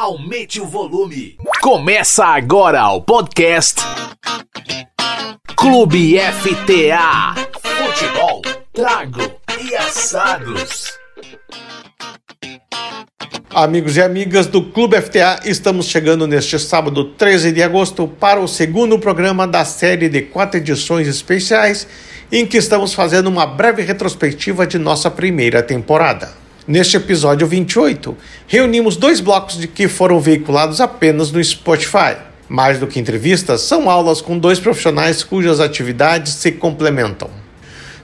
aumente 0.00 0.58
o 0.58 0.64
volume. 0.64 1.36
Começa 1.60 2.24
agora 2.24 2.88
o 2.88 3.02
podcast 3.02 3.82
Clube 5.54 6.18
FTA. 6.18 7.34
Futebol, 7.60 8.40
trago 8.72 9.20
e 9.60 9.76
assados. 9.76 10.94
Amigos 13.50 13.98
e 13.98 14.00
amigas 14.00 14.46
do 14.46 14.62
Clube 14.70 14.98
FTA, 15.02 15.40
estamos 15.44 15.84
chegando 15.84 16.26
neste 16.26 16.58
sábado 16.58 17.04
13 17.04 17.52
de 17.52 17.62
agosto 17.62 18.08
para 18.08 18.40
o 18.40 18.48
segundo 18.48 18.98
programa 18.98 19.46
da 19.46 19.66
série 19.66 20.08
de 20.08 20.22
quatro 20.22 20.58
edições 20.58 21.06
especiais 21.08 21.86
em 22.32 22.46
que 22.46 22.56
estamos 22.56 22.94
fazendo 22.94 23.26
uma 23.26 23.44
breve 23.44 23.82
retrospectiva 23.82 24.66
de 24.66 24.78
nossa 24.78 25.10
primeira 25.10 25.62
temporada. 25.62 26.39
Neste 26.70 26.96
episódio 26.96 27.48
28, 27.48 28.16
reunimos 28.46 28.94
dois 28.96 29.18
blocos 29.18 29.58
de 29.58 29.66
que 29.66 29.88
foram 29.88 30.20
veiculados 30.20 30.80
apenas 30.80 31.32
no 31.32 31.42
Spotify. 31.42 32.16
Mais 32.48 32.78
do 32.78 32.86
que 32.86 33.00
entrevistas, 33.00 33.62
são 33.62 33.90
aulas 33.90 34.20
com 34.20 34.38
dois 34.38 34.60
profissionais 34.60 35.24
cujas 35.24 35.58
atividades 35.58 36.32
se 36.34 36.52
complementam. 36.52 37.28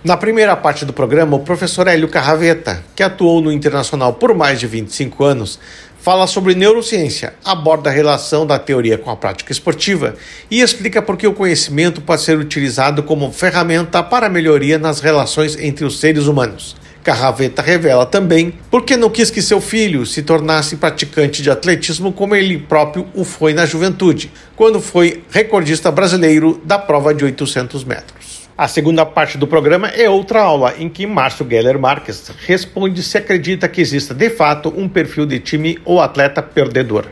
Na 0.02 0.16
primeira 0.16 0.56
parte 0.56 0.84
do 0.84 0.92
programa, 0.92 1.36
o 1.36 1.44
professor 1.44 1.86
Hélio 1.86 2.08
Carraveta, 2.08 2.82
que 2.96 3.04
atuou 3.04 3.40
no 3.40 3.52
Internacional 3.52 4.14
por 4.14 4.34
mais 4.34 4.58
de 4.58 4.66
25 4.66 5.22
anos, 5.22 5.60
fala 6.00 6.26
sobre 6.26 6.56
neurociência, 6.56 7.34
aborda 7.44 7.88
a 7.88 7.92
relação 7.92 8.44
da 8.44 8.58
teoria 8.58 8.98
com 8.98 9.12
a 9.12 9.16
prática 9.16 9.52
esportiva 9.52 10.16
e 10.50 10.60
explica 10.60 11.00
por 11.00 11.16
que 11.16 11.28
o 11.28 11.34
conhecimento 11.34 12.00
pode 12.00 12.22
ser 12.22 12.36
utilizado 12.36 13.04
como 13.04 13.30
ferramenta 13.30 14.02
para 14.02 14.28
melhoria 14.28 14.76
nas 14.76 14.98
relações 14.98 15.56
entre 15.56 15.84
os 15.84 16.00
seres 16.00 16.26
humanos. 16.26 16.74
Carraveta 17.06 17.62
revela 17.62 18.04
também 18.04 18.52
por 18.68 18.82
que 18.82 18.96
não 18.96 19.08
quis 19.08 19.30
que 19.30 19.40
seu 19.40 19.60
filho 19.60 20.04
se 20.04 20.22
tornasse 20.22 20.74
praticante 20.74 21.40
de 21.40 21.48
atletismo 21.48 22.12
como 22.12 22.34
ele 22.34 22.58
próprio 22.58 23.06
o 23.14 23.22
foi 23.22 23.54
na 23.54 23.64
juventude, 23.64 24.32
quando 24.56 24.80
foi 24.80 25.22
recordista 25.30 25.92
brasileiro 25.92 26.60
da 26.64 26.80
prova 26.80 27.14
de 27.14 27.24
800 27.24 27.84
metros. 27.84 28.48
A 28.58 28.66
segunda 28.66 29.06
parte 29.06 29.38
do 29.38 29.46
programa 29.46 29.86
é 29.86 30.10
outra 30.10 30.42
aula 30.42 30.74
em 30.80 30.88
que 30.88 31.06
Márcio 31.06 31.46
Geller 31.48 31.78
Marques 31.78 32.28
responde 32.44 33.00
se 33.04 33.16
acredita 33.16 33.68
que 33.68 33.80
exista 33.80 34.12
de 34.12 34.28
fato 34.28 34.74
um 34.76 34.88
perfil 34.88 35.26
de 35.26 35.38
time 35.38 35.78
ou 35.84 36.00
atleta 36.00 36.42
perdedor. 36.42 37.06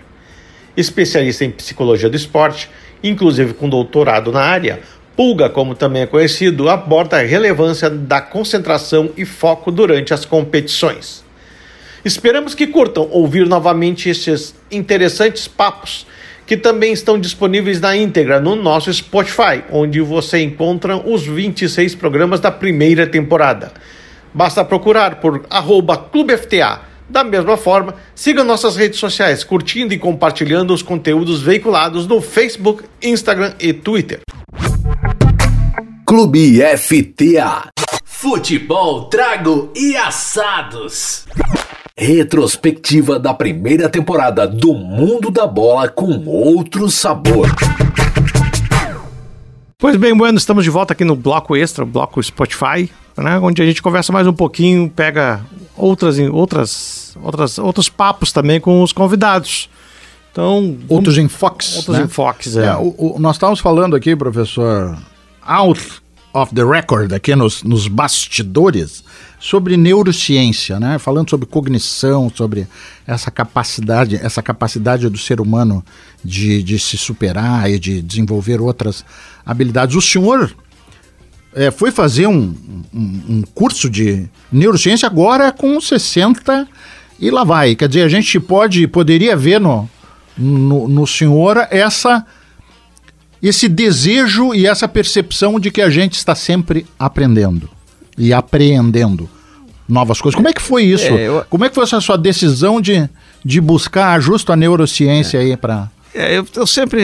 Especialista 0.76 1.44
em 1.44 1.52
psicologia 1.52 2.10
do 2.10 2.16
esporte, 2.16 2.68
inclusive 3.00 3.54
com 3.54 3.68
doutorado 3.68 4.32
na 4.32 4.40
área, 4.40 4.80
Pulga, 5.16 5.48
como 5.48 5.76
também 5.76 6.02
é 6.02 6.06
conhecido, 6.06 6.68
aborda 6.68 7.18
a 7.18 7.22
relevância 7.22 7.88
da 7.88 8.20
concentração 8.20 9.10
e 9.16 9.24
foco 9.24 9.70
durante 9.70 10.12
as 10.12 10.24
competições. 10.24 11.22
Esperamos 12.04 12.54
que 12.54 12.66
curtam 12.66 13.08
ouvir 13.10 13.46
novamente 13.46 14.08
estes 14.08 14.54
interessantes 14.70 15.46
papos 15.46 16.06
que 16.46 16.56
também 16.56 16.92
estão 16.92 17.18
disponíveis 17.18 17.80
na 17.80 17.96
íntegra 17.96 18.40
no 18.40 18.54
nosso 18.54 18.92
Spotify, 18.92 19.62
onde 19.70 20.00
você 20.00 20.42
encontra 20.42 20.96
os 20.96 21.24
26 21.24 21.94
programas 21.94 22.40
da 22.40 22.50
primeira 22.50 23.06
temporada. 23.06 23.72
Basta 24.34 24.64
procurar 24.64 25.20
por 25.20 25.46
ClubeFTA. 26.10 26.80
Da 27.08 27.22
mesma 27.22 27.56
forma, 27.56 27.94
siga 28.14 28.42
nossas 28.42 28.76
redes 28.76 28.98
sociais, 28.98 29.44
curtindo 29.44 29.94
e 29.94 29.98
compartilhando 29.98 30.74
os 30.74 30.82
conteúdos 30.82 31.40
veiculados 31.40 32.06
no 32.06 32.20
Facebook, 32.20 32.82
Instagram 33.00 33.54
e 33.60 33.72
Twitter. 33.72 34.20
Clube 36.16 36.60
FTA. 36.76 37.70
Futebol, 38.04 39.06
trago 39.06 39.72
e 39.74 39.96
assados. 39.96 41.26
Retrospectiva 41.96 43.18
da 43.18 43.34
primeira 43.34 43.88
temporada 43.88 44.46
do 44.46 44.74
Mundo 44.74 45.28
da 45.28 45.44
Bola 45.44 45.88
com 45.88 46.24
outro 46.24 46.88
sabor. 46.88 47.48
Pois 49.76 49.96
bem, 49.96 50.16
bueno, 50.16 50.38
estamos 50.38 50.62
de 50.62 50.70
volta 50.70 50.92
aqui 50.92 51.04
no 51.04 51.16
bloco 51.16 51.56
extra, 51.56 51.84
bloco 51.84 52.22
Spotify, 52.22 52.88
né, 53.16 53.40
onde 53.40 53.60
a 53.60 53.66
gente 53.66 53.82
conversa 53.82 54.12
mais 54.12 54.28
um 54.28 54.32
pouquinho, 54.32 54.88
pega 54.88 55.44
outras, 55.76 56.16
outras, 56.20 57.18
outras, 57.20 57.58
outros 57.58 57.88
papos 57.88 58.30
também 58.30 58.60
com 58.60 58.84
os 58.84 58.92
convidados. 58.92 59.68
Então, 60.30 60.78
outros 60.88 61.18
enfoques. 61.18 61.74
Outros 61.74 61.98
né? 61.98 62.04
enfoques, 62.04 62.56
é. 62.56 62.66
é 62.66 62.76
o, 62.76 62.94
o, 62.96 63.18
nós 63.18 63.34
estávamos 63.34 63.58
falando 63.58 63.96
aqui, 63.96 64.14
professor, 64.14 64.96
out 65.44 66.03
of 66.34 66.52
the 66.52 66.64
record, 66.64 67.12
aqui 67.12 67.34
nos, 67.36 67.62
nos 67.62 67.86
bastidores, 67.86 69.04
sobre 69.38 69.76
neurociência, 69.76 70.80
né? 70.80 70.98
Falando 70.98 71.30
sobre 71.30 71.46
cognição, 71.46 72.30
sobre 72.34 72.66
essa 73.06 73.30
capacidade, 73.30 74.16
essa 74.16 74.42
capacidade 74.42 75.08
do 75.08 75.16
ser 75.16 75.40
humano 75.40 75.84
de, 76.24 76.62
de 76.62 76.78
se 76.78 76.98
superar 76.98 77.70
e 77.70 77.78
de 77.78 78.02
desenvolver 78.02 78.60
outras 78.60 79.04
habilidades. 79.46 79.94
O 79.94 80.00
senhor 80.00 80.52
é, 81.54 81.70
foi 81.70 81.92
fazer 81.92 82.26
um, 82.26 82.54
um, 82.92 83.22
um, 83.28 83.42
curso 83.54 83.88
de 83.88 84.28
neurociência 84.50 85.06
agora 85.06 85.52
com 85.52 85.80
60 85.80 86.66
e 87.20 87.30
lá 87.30 87.44
vai. 87.44 87.76
Quer 87.76 87.86
dizer, 87.86 88.02
a 88.02 88.08
gente 88.08 88.40
pode, 88.40 88.88
poderia 88.88 89.36
ver 89.36 89.60
no, 89.60 89.88
no, 90.36 90.88
no 90.88 91.06
senhor 91.06 91.68
essa 91.70 92.26
esse 93.48 93.68
desejo 93.68 94.54
e 94.54 94.66
essa 94.66 94.88
percepção 94.88 95.60
de 95.60 95.70
que 95.70 95.82
a 95.82 95.90
gente 95.90 96.14
está 96.14 96.34
sempre 96.34 96.86
aprendendo 96.98 97.68
e 98.16 98.32
apreendendo 98.32 99.28
novas 99.86 100.18
coisas. 100.18 100.34
Como 100.34 100.48
é 100.48 100.52
que 100.52 100.62
foi 100.62 100.84
isso? 100.84 101.04
É, 101.04 101.28
eu... 101.28 101.44
Como 101.50 101.62
é 101.62 101.68
que 101.68 101.74
foi 101.74 101.84
essa 101.84 102.00
sua 102.00 102.16
decisão 102.16 102.80
de, 102.80 103.06
de 103.44 103.60
buscar 103.60 104.18
justo 104.18 104.50
a 104.50 104.56
neurociência 104.56 105.38
é. 105.38 105.40
aí 105.42 105.56
para... 105.58 105.90
É, 106.14 106.38
eu, 106.38 106.46
eu, 106.54 106.66
sempre, 106.66 107.02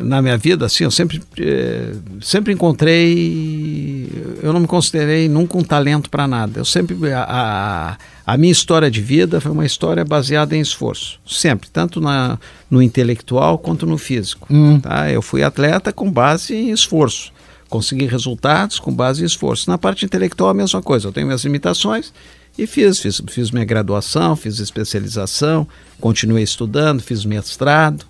na 0.00 0.22
minha 0.22 0.38
vida, 0.38 0.64
assim, 0.64 0.82
eu 0.82 0.90
sempre, 0.90 1.22
é, 1.40 1.92
sempre 2.22 2.54
encontrei, 2.54 4.10
eu 4.42 4.50
não 4.50 4.60
me 4.60 4.66
considerei 4.66 5.28
nunca 5.28 5.58
um 5.58 5.62
talento 5.62 6.08
para 6.08 6.26
nada. 6.26 6.58
Eu 6.58 6.64
sempre, 6.64 7.12
a, 7.12 7.26
a, 7.28 8.32
a, 8.32 8.36
minha 8.38 8.50
história 8.50 8.90
de 8.90 9.02
vida 9.02 9.42
foi 9.42 9.52
uma 9.52 9.66
história 9.66 10.06
baseada 10.06 10.56
em 10.56 10.60
esforço, 10.60 11.20
sempre, 11.26 11.68
tanto 11.70 12.00
na, 12.00 12.38
no 12.70 12.80
intelectual 12.80 13.58
quanto 13.58 13.84
no 13.84 13.98
físico. 13.98 14.48
Hum. 14.50 14.80
Tá? 14.80 15.12
Eu 15.12 15.20
fui 15.20 15.42
atleta 15.42 15.92
com 15.92 16.10
base 16.10 16.54
em 16.54 16.70
esforço 16.70 17.36
conseguir 17.68 18.06
resultados 18.06 18.80
com 18.80 18.90
base 18.90 19.22
em 19.22 19.26
esforço. 19.26 19.68
Na 19.68 19.76
parte 19.76 20.02
intelectual, 20.02 20.48
a 20.48 20.54
mesma 20.54 20.80
coisa. 20.80 21.08
Eu 21.08 21.12
tenho 21.12 21.26
minhas 21.26 21.44
limitações 21.44 22.14
e 22.58 22.66
fiz, 22.66 22.98
fiz, 22.98 23.22
fiz 23.28 23.50
minha 23.52 23.64
graduação, 23.64 24.34
fiz 24.34 24.58
especialização, 24.58 25.66
continuei 26.00 26.42
estudando, 26.42 27.00
fiz 27.00 27.24
mestrado, 27.24 28.04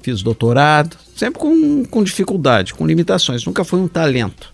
fiz 0.00 0.22
doutorado, 0.22 0.96
sempre 1.16 1.40
com, 1.40 1.84
com 1.84 2.04
dificuldade, 2.04 2.74
com 2.74 2.86
limitações. 2.86 3.44
Nunca 3.44 3.64
foi 3.64 3.80
um 3.80 3.88
talento. 3.88 4.52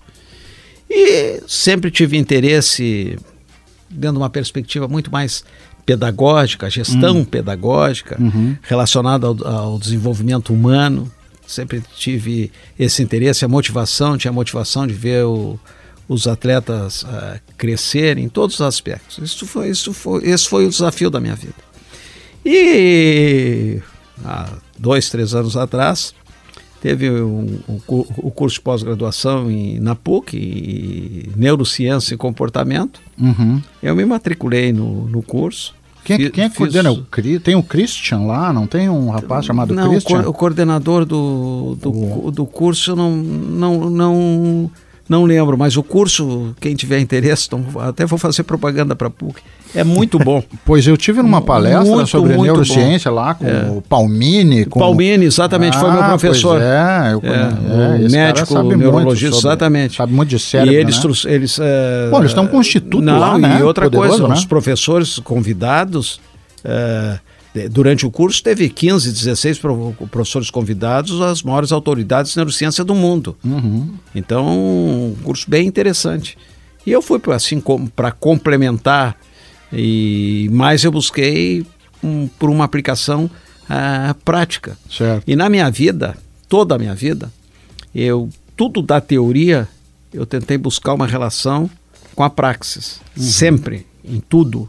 E 0.89 1.43
sempre 1.47 1.91
tive 1.91 2.17
interesse, 2.17 3.19
de 3.91 4.09
uma 4.09 4.31
perspectiva 4.31 4.89
muito 4.89 5.13
mais 5.13 5.45
pedagógica, 5.85 6.71
gestão 6.71 7.19
hum. 7.19 7.25
pedagógica, 7.25 8.17
uhum. 8.19 8.57
relacionada 8.63 9.27
ao, 9.27 9.47
ao 9.47 9.79
desenvolvimento 9.79 10.55
humano 10.55 11.13
sempre 11.49 11.83
tive 11.97 12.53
esse 12.79 13.03
interesse, 13.03 13.45
a 13.45 13.49
motivação, 13.49 14.19
tinha 14.19 14.31
a 14.31 14.35
motivação 14.35 14.87
de 14.87 14.93
ver 14.93 15.25
o, 15.25 15.59
os 16.09 16.27
atletas 16.27 17.03
uh, 17.03 17.39
crescerem 17.57 18.25
em 18.25 18.29
todos 18.29 18.57
os 18.57 18.63
aspectos. 18.63 19.19
Isso 19.19 19.47
foi, 19.47 19.69
isso 19.69 19.93
foi, 19.93 20.25
esse 20.27 20.49
foi 20.49 20.67
o 20.67 20.71
desafio 20.71 21.11
da 21.11 21.21
minha 21.21 21.35
vida. 21.35 21.55
E 22.45 23.81
há 24.25 24.49
dois, 24.79 25.11
três 25.11 25.35
anos 25.35 25.57
atrás, 25.57 26.15
teve 26.81 27.11
um, 27.11 27.61
um, 27.69 27.81
o 28.17 28.31
curso 28.31 28.57
de 28.57 28.63
pós-graduação 28.63 29.49
na 29.81 29.95
PUC, 29.95 30.37
em 30.37 31.39
Neurociência 31.39 32.15
e 32.15 32.17
Comportamento. 32.17 33.01
Uhum. 33.21 33.61
Eu 33.83 33.95
me 33.95 34.05
matriculei 34.05 34.73
no, 34.73 35.07
no 35.09 35.23
curso. 35.23 35.75
Quem, 36.05 36.25
é 36.25 36.31
quem 36.31 36.45
é 36.45 36.49
que 36.49 36.57
coordena? 36.57 36.91
O, 36.91 37.05
tem 37.43 37.55
o 37.55 37.63
Christian 37.63 38.21
lá? 38.21 38.51
Não 38.51 38.67
tem 38.67 38.89
um 38.89 39.11
rapaz 39.11 39.45
chamado 39.45 39.75
não, 39.75 39.91
Christian? 39.91 40.23
Não, 40.23 40.31
o 40.31 40.33
coordenador 40.33 41.05
do, 41.05 41.77
do, 41.79 42.31
do 42.31 42.47
curso 42.47 42.97
não, 42.97 43.15
não, 43.15 43.91
não, 43.91 44.71
não 45.09 45.25
lembro, 45.25 45.57
mas 45.57 45.77
o 45.77 45.83
curso, 45.83 46.55
quem 46.61 46.75
tiver 46.75 47.01
interesse, 47.01 47.47
então, 47.47 47.65
até 47.81 48.05
vou 48.05 48.19
fazer 48.19 48.43
propaganda 48.43 48.95
para 48.95 49.09
a 49.09 49.11
PUC. 49.11 49.41
É 49.75 49.83
muito 49.83 50.19
bom. 50.21 50.43
pois 50.65 50.87
eu 50.87 50.97
tive 50.97 51.23
numa 51.23 51.41
palestra 51.41 51.85
muito, 51.85 52.07
sobre 52.07 52.35
muito 52.35 52.45
neurociência 52.45 53.11
bom. 53.11 53.17
lá 53.17 53.35
com 53.35 53.47
é. 53.47 53.71
o 53.71 53.81
Palmini. 53.81 54.67
Com... 54.67 54.81
Palmini, 54.81 55.25
exatamente, 55.25 55.77
ah, 55.77 55.81
foi 55.81 55.91
meu 55.91 56.03
ah, 56.03 56.09
professor. 56.09 56.61
é, 56.61 57.13
eu, 57.13 57.23
é, 57.23 58.05
é, 58.05 58.09
médico, 58.09 58.63
neurologista, 58.63 59.37
sobre, 59.37 59.49
exatamente. 59.51 59.97
Sabe 59.97 60.13
muito 60.13 60.29
de 60.29 60.39
cérebro, 60.39 60.75
E 60.75 60.77
eles, 60.77 61.03
né? 61.03 61.33
eles, 61.33 61.59
é... 61.61 62.09
Bom, 62.11 62.19
eles 62.19 62.31
estão 62.31 62.47
com 62.47 62.59
um 62.59 62.61
instituto 62.61 63.03
Não, 63.03 63.19
lá, 63.19 63.39
né? 63.39 63.59
E 63.61 63.63
outra 63.63 63.87
Poderoso, 63.87 64.11
coisa, 64.11 64.29
né? 64.29 64.35
os 64.35 64.45
professores 64.45 65.19
convidados... 65.19 66.21
É, 66.65 67.19
durante 67.71 68.07
o 68.07 68.11
curso 68.11 68.43
teve 68.43 68.69
15, 68.69 69.11
16 69.11 69.59
professores 70.11 70.51
convidados, 70.51 71.21
as 71.21 71.43
maiores 71.43 71.73
autoridades 71.73 72.33
de 72.33 72.37
neurociência 72.37 72.85
do 72.85 72.95
mundo. 72.95 73.37
Uhum. 73.45 73.95
Então, 74.15 74.47
um 74.47 75.17
curso 75.23 75.49
bem 75.49 75.67
interessante. 75.67 76.37
E 76.87 76.93
eu 76.93 77.03
fui 77.03 77.21
assim 77.33 77.63
para 77.95 78.11
complementar 78.13 79.17
e 79.73 80.49
mais 80.53 80.85
eu 80.85 80.93
busquei 80.93 81.67
um, 82.03 82.29
por 82.39 82.51
uma 82.51 82.65
aplicação 82.65 83.25
uh, 83.25 84.15
prática. 84.25 84.79
Certo. 84.91 85.25
E 85.27 85.37
na 85.37 85.49
minha 85.49 85.71
vida, 85.71 86.17
toda 86.49 86.75
a 86.75 86.79
minha 86.79 86.95
vida, 86.95 87.31
eu 87.95 88.29
tudo 88.57 88.83
da 88.83 89.01
teoria 89.01 89.69
eu 90.13 90.25
tentei 90.27 90.57
buscar 90.57 90.95
uma 90.95 91.07
relação 91.07 91.71
com 92.15 92.25
a 92.25 92.31
praxis, 92.31 93.01
uhum. 93.17 93.23
sempre, 93.23 93.87
em 94.05 94.21
tudo. 94.21 94.69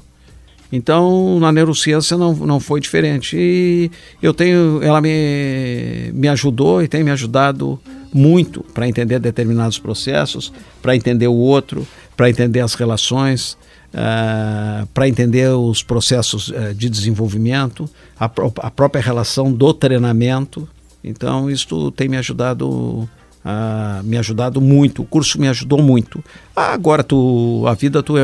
Então, 0.71 1.39
na 1.39 1.51
neurociência 1.51 2.15
não, 2.15 2.33
não 2.35 2.59
foi 2.59 2.79
diferente. 2.79 3.35
E 3.35 3.91
eu 4.21 4.33
tenho, 4.33 4.81
ela 4.83 5.01
me, 5.01 6.11
me 6.13 6.27
ajudou 6.27 6.81
e 6.83 6.87
tem 6.87 7.03
me 7.03 7.11
ajudado 7.11 7.79
muito 8.13 8.63
para 8.73 8.87
entender 8.87 9.19
determinados 9.19 9.79
processos, 9.79 10.51
para 10.81 10.95
entender 10.95 11.27
o 11.27 11.33
outro, 11.33 11.87
para 12.15 12.29
entender 12.29 12.59
as 12.59 12.75
relações, 12.75 13.57
uh, 13.93 14.85
para 14.93 15.07
entender 15.07 15.49
os 15.49 15.81
processos 15.81 16.49
uh, 16.49 16.73
de 16.75 16.89
desenvolvimento, 16.89 17.89
a, 18.19 18.25
a 18.25 18.71
própria 18.71 19.01
relação 19.01 19.51
do 19.51 19.73
treinamento. 19.73 20.67
Então, 21.03 21.49
isso 21.49 21.91
tem 21.91 22.07
me 22.07 22.17
ajudado 22.17 23.09
ah, 23.43 24.01
me 24.03 24.17
ajudado 24.17 24.59
muito, 24.59 25.01
o 25.01 25.05
curso 25.05 25.39
me 25.39 25.47
ajudou 25.47 25.81
muito. 25.81 26.23
Ah, 26.55 26.73
agora 26.73 27.03
tu, 27.03 27.63
a 27.67 27.73
vida 27.73 28.03
tu 28.03 28.17
é, 28.17 28.21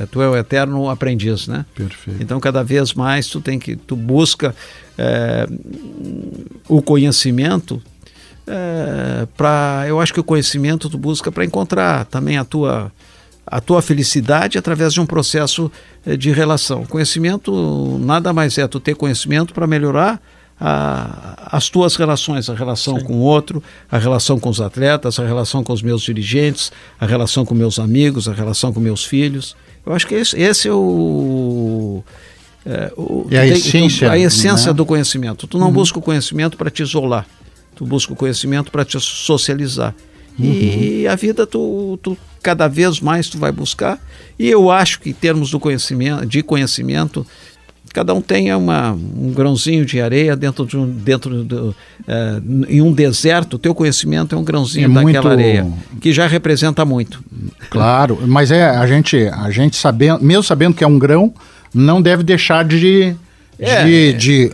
é, 0.00 0.06
tu 0.10 0.20
é 0.20 0.28
o 0.28 0.36
eterno 0.36 0.88
aprendiz, 0.90 1.48
né? 1.48 1.64
Perfeito. 1.74 2.22
Então 2.22 2.38
cada 2.38 2.62
vez 2.62 2.92
mais 2.92 3.26
tu 3.26 3.40
tem 3.40 3.58
que 3.58 3.74
tu 3.74 3.96
busca 3.96 4.54
é, 4.98 5.46
o 6.68 6.82
conhecimento 6.82 7.82
é, 8.46 9.26
para, 9.36 9.84
eu 9.88 10.00
acho 10.00 10.12
que 10.12 10.20
o 10.20 10.24
conhecimento 10.24 10.90
tu 10.90 10.98
busca 10.98 11.32
para 11.32 11.44
encontrar 11.44 12.04
também 12.06 12.36
a 12.36 12.44
tua 12.44 12.92
a 13.46 13.60
tua 13.60 13.82
felicidade 13.82 14.56
através 14.58 14.92
de 14.92 15.00
um 15.00 15.06
processo 15.06 15.72
é, 16.06 16.16
de 16.16 16.30
relação. 16.30 16.84
Conhecimento 16.86 17.98
nada 17.98 18.32
mais 18.32 18.56
é 18.58 18.68
tu 18.68 18.78
ter 18.78 18.94
conhecimento 18.94 19.52
para 19.52 19.66
melhorar 19.66 20.22
a, 20.60 21.56
as 21.56 21.70
tuas 21.70 21.96
relações, 21.96 22.50
a 22.50 22.54
relação 22.54 22.98
Sim. 22.98 23.04
com 23.06 23.14
o 23.14 23.20
outro, 23.20 23.62
a 23.90 23.96
relação 23.96 24.38
com 24.38 24.50
os 24.50 24.60
atletas, 24.60 25.18
a 25.18 25.24
relação 25.24 25.64
com 25.64 25.72
os 25.72 25.80
meus 25.80 26.02
dirigentes, 26.02 26.70
a 27.00 27.06
relação 27.06 27.46
com 27.46 27.54
meus 27.54 27.78
amigos, 27.78 28.28
a 28.28 28.32
relação 28.32 28.72
com 28.72 28.78
meus 28.78 29.04
filhos. 29.04 29.56
Eu 29.86 29.94
acho 29.94 30.06
que 30.06 30.14
esse, 30.14 30.38
esse 30.38 30.68
é 30.68 30.72
o. 30.72 32.04
É, 32.66 32.92
o 32.94 33.26
é 33.30 33.38
a 33.38 33.42
tem, 33.42 33.52
essência, 33.52 34.08
tu, 34.08 34.12
a 34.12 34.18
essência 34.18 34.66
né? 34.66 34.74
do 34.74 34.84
conhecimento. 34.84 35.46
Tu 35.46 35.56
não 35.56 35.68
uhum. 35.68 35.72
busca 35.72 35.98
o 35.98 36.02
conhecimento 36.02 36.58
para 36.58 36.70
te 36.70 36.82
isolar, 36.82 37.26
tu 37.74 37.86
busca 37.86 38.12
o 38.12 38.16
conhecimento 38.16 38.70
para 38.70 38.84
te 38.84 39.00
socializar. 39.00 39.94
Uhum. 40.38 40.44
E 40.44 41.08
a 41.08 41.16
vida 41.16 41.46
tu, 41.46 41.98
tu 42.02 42.16
cada 42.42 42.68
vez 42.68 43.00
mais 43.00 43.28
tu 43.28 43.38
vai 43.38 43.50
buscar. 43.50 43.98
E 44.38 44.48
eu 44.48 44.70
acho 44.70 45.00
que 45.00 45.10
em 45.10 45.14
termos 45.14 45.50
do 45.50 45.58
conhecimento, 45.58 46.26
de 46.26 46.42
conhecimento, 46.42 47.26
cada 47.92 48.14
um 48.14 48.20
tenha 48.20 48.56
uma, 48.56 48.92
um 48.92 49.32
grãozinho 49.32 49.84
de 49.84 50.00
areia 50.00 50.36
dentro 50.36 50.64
de 50.64 50.76
um 50.76 50.86
dentro 50.86 51.42
do, 51.42 51.74
é, 52.06 52.40
em 52.68 52.80
um 52.80 52.92
deserto. 52.92 53.54
O 53.54 53.58
teu 53.58 53.74
conhecimento 53.74 54.34
é 54.34 54.38
um 54.38 54.44
grãozinho 54.44 54.86
é 54.86 54.88
daquela 54.88 55.02
muito... 55.02 55.28
areia 55.28 55.66
que 56.00 56.12
já 56.12 56.26
representa 56.26 56.84
muito. 56.84 57.22
Claro 57.68 58.18
mas 58.26 58.50
é 58.50 58.64
a 58.64 58.86
gente 58.86 59.16
a 59.32 59.50
gente 59.50 59.76
sabendo 59.76 60.24
mesmo 60.24 60.42
sabendo 60.42 60.74
que 60.74 60.84
é 60.84 60.86
um 60.86 60.98
grão 60.98 61.32
não 61.74 62.00
deve 62.00 62.22
deixar 62.22 62.64
de 62.64 63.14
é, 63.58 63.84
de, 63.84 64.12
de 64.14 64.52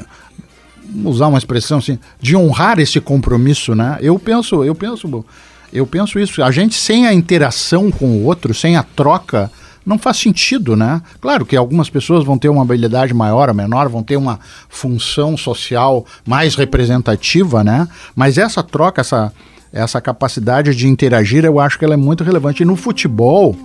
usar 1.04 1.28
uma 1.28 1.38
expressão 1.38 1.78
assim 1.78 1.98
de 2.20 2.36
honrar 2.36 2.78
esse 2.78 3.00
compromisso 3.00 3.74
né? 3.74 3.98
Eu 4.00 4.18
penso 4.18 4.64
eu 4.64 4.74
penso 4.74 5.24
eu 5.72 5.86
penso 5.86 6.18
isso. 6.18 6.42
A 6.42 6.50
gente 6.50 6.74
sem 6.74 7.06
a 7.06 7.12
interação 7.12 7.90
com 7.90 8.06
o 8.06 8.24
outro 8.24 8.54
sem 8.54 8.76
a 8.76 8.82
troca 8.82 9.50
não 9.86 9.96
faz 9.98 10.16
sentido, 10.16 10.74
né? 10.74 11.00
Claro 11.20 11.46
que 11.46 11.56
algumas 11.56 11.88
pessoas 11.88 12.24
vão 12.24 12.36
ter 12.36 12.48
uma 12.48 12.62
habilidade 12.62 13.14
maior 13.14 13.48
ou 13.48 13.54
menor, 13.54 13.88
vão 13.88 14.02
ter 14.02 14.16
uma 14.16 14.40
função 14.68 15.36
social 15.36 16.04
mais 16.26 16.56
representativa, 16.56 17.62
né? 17.62 17.86
Mas 18.14 18.36
essa 18.36 18.64
troca, 18.64 19.00
essa, 19.00 19.32
essa 19.72 20.00
capacidade 20.00 20.74
de 20.74 20.88
interagir, 20.88 21.44
eu 21.44 21.60
acho 21.60 21.78
que 21.78 21.84
ela 21.84 21.94
é 21.94 21.96
muito 21.96 22.24
relevante. 22.24 22.64
E 22.64 22.66
no 22.66 22.74
futebol, 22.74 23.56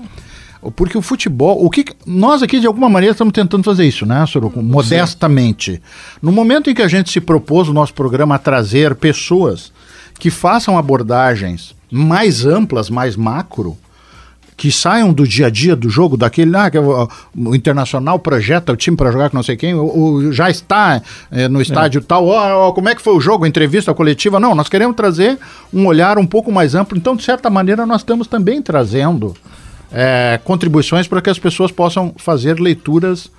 porque 0.75 0.95
o 0.95 1.01
futebol, 1.01 1.65
o 1.65 1.69
que 1.71 1.85
nós 2.06 2.44
aqui 2.44 2.59
de 2.59 2.68
alguma 2.68 2.88
maneira 2.88 3.13
estamos 3.13 3.33
tentando 3.33 3.63
fazer 3.63 3.85
isso, 3.85 4.06
né, 4.06 4.23
Soroco? 4.27 4.62
Modestamente. 4.62 5.81
No 6.21 6.31
momento 6.31 6.69
em 6.69 6.75
que 6.75 6.83
a 6.83 6.88
gente 6.88 7.09
se 7.09 7.19
propôs 7.19 7.68
o 7.68 7.73
nosso 7.73 7.95
programa 7.95 8.35
a 8.35 8.39
trazer 8.39 8.94
pessoas 8.94 9.73
que 10.19 10.29
façam 10.29 10.77
abordagens 10.77 11.75
mais 11.91 12.45
amplas, 12.45 12.91
mais 12.91 13.15
macro, 13.15 13.75
que 14.61 14.71
saiam 14.71 15.11
do 15.11 15.27
dia 15.27 15.47
a 15.47 15.49
dia 15.49 15.75
do 15.75 15.89
jogo, 15.89 16.15
daquele, 16.15 16.55
ah, 16.55 16.69
que 16.69 16.77
o, 16.77 17.09
o 17.35 17.55
Internacional 17.55 18.19
projeta 18.19 18.71
o 18.71 18.75
time 18.75 18.95
para 18.95 19.11
jogar 19.11 19.31
com 19.31 19.35
não 19.35 19.41
sei 19.41 19.57
quem, 19.57 19.73
o, 19.73 20.31
já 20.31 20.51
está 20.51 21.01
é, 21.31 21.47
no 21.47 21.59
estádio 21.59 21.97
é. 21.97 22.03
tal, 22.07 22.27
oh, 22.27 22.67
oh, 22.67 22.71
como 22.71 22.87
é 22.87 22.93
que 22.93 23.01
foi 23.01 23.15
o 23.15 23.19
jogo, 23.19 23.43
entrevista 23.43 23.91
coletiva? 23.91 24.39
Não, 24.39 24.53
nós 24.53 24.69
queremos 24.69 24.95
trazer 24.95 25.39
um 25.73 25.87
olhar 25.87 26.19
um 26.19 26.27
pouco 26.27 26.51
mais 26.51 26.75
amplo, 26.75 26.95
então, 26.95 27.15
de 27.15 27.23
certa 27.23 27.49
maneira, 27.49 27.87
nós 27.87 28.01
estamos 28.01 28.27
também 28.27 28.61
trazendo 28.61 29.33
é, 29.91 30.39
contribuições 30.43 31.07
para 31.07 31.23
que 31.23 31.31
as 31.31 31.39
pessoas 31.39 31.71
possam 31.71 32.13
fazer 32.15 32.59
leituras 32.59 33.31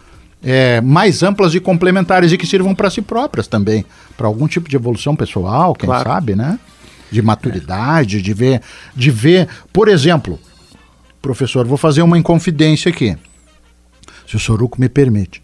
é, 0.42 0.80
mais 0.80 1.22
amplas 1.22 1.54
e 1.54 1.60
complementares 1.60 2.32
e 2.32 2.36
que 2.36 2.48
sirvam 2.48 2.74
para 2.74 2.90
si 2.90 3.00
próprias 3.00 3.46
também, 3.46 3.86
para 4.16 4.26
algum 4.26 4.48
tipo 4.48 4.68
de 4.68 4.74
evolução 4.74 5.14
pessoal, 5.14 5.72
quem 5.72 5.88
claro. 5.88 6.02
sabe, 6.02 6.34
né? 6.34 6.58
De 7.12 7.22
maturidade, 7.22 8.20
de 8.20 8.34
ver, 8.34 8.60
de 8.96 9.10
ver, 9.12 9.46
por 9.72 9.86
exemplo, 9.86 10.40
Professor, 11.22 11.64
vou 11.64 11.78
fazer 11.78 12.02
uma 12.02 12.18
inconfidência 12.18 12.90
aqui, 12.90 13.16
se 14.26 14.34
o 14.34 14.40
Soruco 14.40 14.80
me 14.80 14.88
permite. 14.88 15.40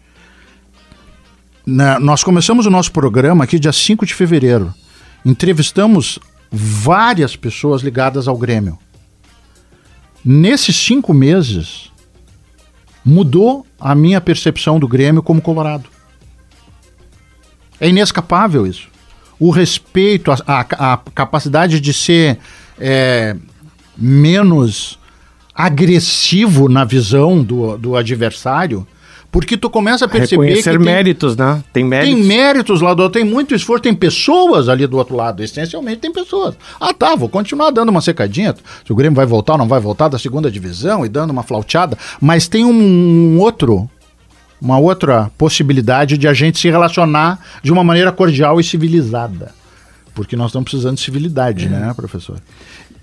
Na, 1.65 1.99
nós 1.99 2.21
começamos 2.21 2.65
o 2.65 2.69
nosso 2.69 2.91
programa 2.91 3.45
aqui 3.45 3.57
dia 3.57 3.71
5 3.71 4.05
de 4.05 4.13
fevereiro. 4.13 4.73
Entrevistamos 5.25 6.19
várias 6.51 7.35
pessoas 7.35 7.81
ligadas 7.81 8.27
ao 8.27 8.37
Grêmio. 8.37 8.77
Nesses 10.23 10.75
cinco 10.75 11.13
meses, 11.13 11.91
mudou 13.05 13.65
a 13.79 13.95
minha 13.95 14.19
percepção 14.19 14.79
do 14.79 14.87
Grêmio 14.87 15.23
como 15.23 15.41
Colorado. 15.41 15.89
É 17.79 17.87
inescapável 17.87 18.67
isso. 18.67 18.89
O 19.39 19.49
respeito, 19.49 20.31
a, 20.31 20.37
a, 20.45 20.93
a 20.93 20.97
capacidade 20.97 21.79
de 21.79 21.93
ser 21.93 22.37
é, 22.77 23.37
menos 23.97 24.98
agressivo 25.59 26.69
na 26.69 26.85
visão 26.85 27.43
do, 27.43 27.77
do 27.77 27.97
adversário, 27.97 28.87
porque 29.29 29.57
tu 29.57 29.69
começa 29.69 30.05
a 30.05 30.07
perceber 30.07 30.43
Reconhecer 30.43 30.71
que 30.71 30.77
tem, 30.77 30.85
méritos, 30.85 31.35
né? 31.35 31.61
Tem 31.73 31.83
méritos. 31.83 32.15
Tem 32.15 32.23
méritos 32.23 32.81
lá 32.81 32.93
do 32.93 33.03
outro, 33.03 33.19
tem 33.19 33.29
muito 33.29 33.53
esforço, 33.53 33.83
tem 33.83 33.93
pessoas 33.93 34.69
ali 34.69 34.87
do 34.87 34.97
outro 34.97 35.17
lado, 35.17 35.43
essencialmente 35.43 35.97
tem 35.97 36.13
pessoas. 36.13 36.55
Ah, 36.79 36.93
tá, 36.93 37.13
vou 37.13 37.27
continuar 37.27 37.71
dando 37.71 37.89
uma 37.89 37.99
secadinha, 37.99 38.55
se 38.85 38.93
o 38.93 38.95
Grêmio 38.95 39.17
vai 39.17 39.25
voltar 39.25 39.53
ou 39.53 39.59
não 39.59 39.67
vai 39.67 39.81
voltar 39.81 40.07
da 40.07 40.17
segunda 40.17 40.49
divisão 40.49 41.05
e 41.05 41.09
dando 41.09 41.31
uma 41.31 41.43
flauteada, 41.43 41.97
mas 42.21 42.47
tem 42.47 42.63
um, 42.63 42.71
um 42.71 43.39
outro 43.39 43.89
uma 44.61 44.77
outra 44.77 45.29
possibilidade 45.37 46.17
de 46.17 46.27
a 46.27 46.33
gente 46.33 46.57
se 46.57 46.69
relacionar 46.69 47.37
de 47.61 47.71
uma 47.71 47.83
maneira 47.83 48.13
cordial 48.13 48.61
e 48.61 48.63
civilizada. 48.63 49.53
Porque 50.13 50.35
nós 50.35 50.47
estamos 50.47 50.69
precisando 50.69 50.95
de 50.95 51.01
civilidade, 51.01 51.65
é. 51.65 51.69
né, 51.69 51.93
professor? 51.93 52.37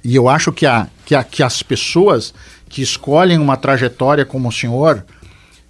E 0.07 0.15
eu 0.15 0.29
acho 0.29 0.53
que, 0.53 0.65
a, 0.65 0.87
que, 1.05 1.17
a, 1.17 1.25
que 1.25 1.43
as 1.43 1.65
pessoas 1.65 2.33
que 2.69 2.81
escolhem 2.81 3.39
uma 3.39 3.57
trajetória 3.57 4.25
como 4.25 4.49
o 4.49 4.53
senhor, 4.53 5.05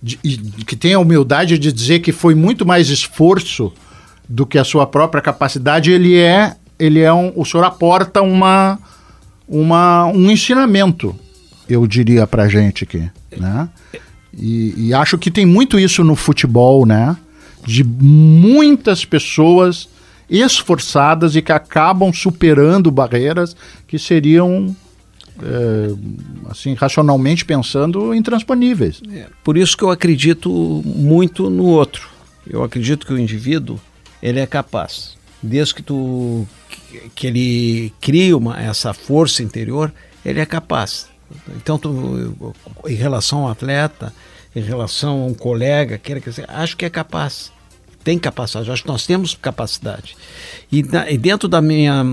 de, 0.03 0.19
que 0.67 0.77
têm 0.77 0.93
a 0.93 0.99
humildade 0.99 1.59
de 1.59 1.73
dizer 1.73 2.01
que 2.01 2.13
foi 2.13 2.35
muito 2.35 2.67
mais 2.67 2.91
esforço 2.91 3.73
do 4.29 4.45
que 4.45 4.59
a 4.59 4.65
sua 4.65 4.87
própria 4.87 5.23
capacidade, 5.23 5.91
ele 5.91 6.19
é, 6.19 6.55
ele 6.79 7.01
é 7.01 7.11
um, 7.11 7.33
o 7.35 7.47
senhor 7.47 7.65
aporta 7.65 8.21
uma, 8.21 8.79
uma, 9.49 10.05
um 10.09 10.31
ensinamento, 10.31 11.17
eu 11.67 11.87
diria 11.87 12.27
pra 12.27 12.47
gente 12.47 12.85
aqui, 12.85 13.11
né? 13.39 13.71
E, 14.37 14.89
e 14.89 14.95
acho 14.95 15.17
que 15.17 15.31
tem 15.31 15.47
muito 15.47 15.79
isso 15.79 16.05
no 16.05 16.15
futebol, 16.15 16.85
né? 16.85 17.17
De 17.65 17.83
muitas 17.83 19.03
pessoas 19.03 19.89
esforçadas 20.29 21.37
e 21.37 21.43
que 21.43 21.53
acabam 21.53 22.13
superando 22.13 22.91
barreiras 22.91 23.57
que 23.87 23.99
seriam 23.99 24.75
é, 25.43 26.51
assim 26.51 26.75
racionalmente 26.75 27.45
pensando 27.45 28.15
intransponíveis. 28.15 29.01
É, 29.13 29.27
por 29.45 29.57
isso 29.57 29.77
que 29.77 29.85
eu 29.85 29.91
acredito 29.91 30.51
muito 30.85 31.49
no 31.51 31.65
outro. 31.65 32.09
Eu 32.49 32.63
acredito 32.63 33.07
que 33.07 33.13
o 33.13 33.19
indivíduo 33.19 33.79
ele 34.23 34.41
é 34.41 34.47
capaz, 34.47 35.17
desde 35.43 35.75
que 35.75 35.83
tu 35.83 36.47
que 37.15 37.27
ele 37.27 37.93
cria 38.01 38.37
uma, 38.37 38.61
essa 38.61 38.95
força 38.95 39.43
interior, 39.43 39.93
ele 40.25 40.41
é 40.41 40.47
capaz. 40.47 41.09
Então, 41.57 41.77
tu, 41.79 42.45
em 42.87 42.95
relação 42.95 43.41
ao 43.41 43.51
atleta, 43.51 44.13
em 44.55 44.61
relação 44.61 45.23
a 45.23 45.27
um 45.27 45.35
colega, 45.35 45.99
queira 45.99 46.21
que 46.21 46.31
acho 46.49 46.77
que 46.77 46.85
é 46.85 46.91
capaz 46.91 47.53
tem 48.07 48.21
capacidade, 48.21 48.71
acho 48.71 48.83
que 48.83 48.89
nós 48.89 49.05
temos 49.05 49.35
capacidade. 49.35 50.17
E, 50.71 50.81
na, 50.85 51.11
e 51.11 51.19
dentro 51.19 51.49
da 51.49 51.61
minha, 51.61 52.05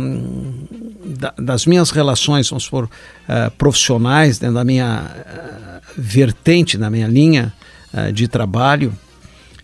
da, 1.06 1.32
das 1.38 1.68
minhas 1.68 1.92
relações, 1.92 2.50
vamos 2.50 2.64
supor, 2.64 2.86
uh, 2.86 3.52
profissionais, 3.60 4.40
dentro 4.40 4.56
da 4.56 4.64
minha 4.64 5.04
uh, 5.06 5.92
vertente, 5.96 6.80
da 6.80 6.90
minha 6.90 7.08
linha 7.08 7.54
uh, 7.94 8.12
de 8.12 8.28
trabalho, 8.28 8.92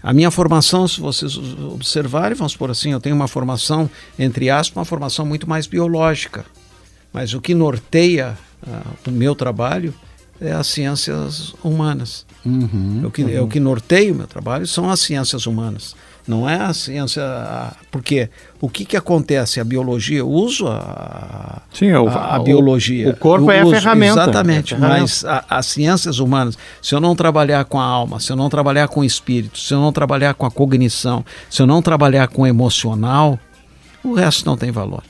A 0.02 0.14
minha 0.14 0.32
formação, 0.32 0.88
se 0.88 1.02
vocês 1.02 1.38
observarem, 1.38 2.36
vamos 2.36 2.56
por 2.56 2.72
assim, 2.72 2.92
eu 2.92 3.02
tenho 3.02 3.16
uma 3.16 3.28
formação, 3.28 3.90
entre 4.18 4.50
aspas, 4.50 4.78
uma 4.78 4.86
formação 4.86 5.26
muito 5.26 5.48
mais 5.48 5.68
biológica. 5.68 6.46
Mas 7.12 7.34
o 7.34 7.42
que 7.42 7.54
norteia 7.54 8.38
uh, 8.66 9.10
o 9.10 9.12
meu 9.12 9.36
trabalho 9.36 9.94
é 10.40 10.54
as 10.54 10.68
ciências 10.68 11.54
humanas. 11.62 12.26
Uhum, 12.46 13.02
o 13.06 13.12
que, 13.12 13.24
uhum. 13.24 13.30
É 13.30 13.42
o 13.42 13.48
que 13.48 13.60
norteia 13.60 14.14
o 14.14 14.16
meu 14.16 14.28
trabalho 14.28 14.66
são 14.66 14.90
as 14.90 15.02
ciências 15.02 15.46
humanas. 15.46 15.96
Não 16.30 16.48
é 16.48 16.62
a 16.62 16.72
ciência. 16.74 17.24
Porque 17.90 18.30
o 18.62 18.70
que, 18.70 18.86
que 18.86 18.96
acontece? 18.96 19.60
A 19.60 19.64
biologia, 19.64 20.20
eu 20.20 20.30
uso 20.30 20.68
a, 20.68 21.64
Sim, 21.74 21.92
o, 21.94 22.08
a, 22.08 22.36
a 22.36 22.40
biologia. 22.40 23.10
O 23.10 23.16
corpo 23.16 23.50
é 23.50 23.64
uso, 23.64 23.74
a 23.74 23.80
ferramenta. 23.80 24.22
Exatamente. 24.22 24.74
É 24.76 24.78
a 24.78 24.80
ferramenta. 24.80 25.02
Mas 25.02 25.26
a, 25.26 25.44
as 25.50 25.66
ciências 25.66 26.20
humanas, 26.20 26.56
se 26.84 26.94
eu 26.94 27.00
não 27.02 27.16
trabalhar 27.16 27.66
com 27.66 27.80
a 27.80 27.84
alma, 27.84 28.20
se 28.20 28.32
eu 28.32 28.36
não 28.36 28.48
trabalhar 28.48 28.88
com 28.90 29.00
o 29.00 29.04
espírito, 29.04 29.58
se 29.58 29.74
eu 29.74 29.80
não 29.80 29.92
trabalhar 29.92 30.36
com 30.36 30.46
a 30.46 30.52
cognição, 30.52 31.26
se 31.50 31.64
eu 31.64 31.66
não 31.66 31.82
trabalhar 31.82 32.28
com 32.28 32.44
o 32.44 32.48
emocional, 32.48 33.40
o 34.04 34.14
resto 34.14 34.46
não 34.46 34.56
tem 34.56 34.70
valor. 34.70 35.02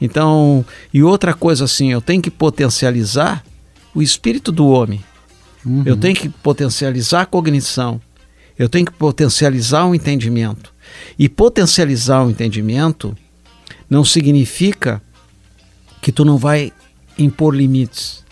Então, 0.00 0.64
e 0.94 1.02
outra 1.02 1.34
coisa 1.34 1.64
assim, 1.64 1.92
eu 1.92 2.00
tenho 2.00 2.22
que 2.22 2.30
potencializar 2.30 3.44
o 3.94 4.00
espírito 4.00 4.50
do 4.50 4.66
homem. 4.66 5.04
Uhum. 5.62 5.82
Eu 5.84 5.94
tenho 5.94 6.16
que 6.16 6.30
potencializar 6.30 7.20
a 7.20 7.26
cognição. 7.26 8.00
Eu 8.58 8.68
tenho 8.68 8.86
que 8.86 8.92
potencializar 8.92 9.86
o 9.86 9.94
entendimento. 9.94 10.72
E 11.18 11.28
potencializar 11.28 12.24
o 12.24 12.30
entendimento 12.30 13.16
não 13.88 14.04
significa 14.04 15.02
que 16.00 16.10
tu 16.12 16.24
não 16.24 16.38
vai 16.38 16.72
impor 17.18 17.54
limites. 17.54 18.24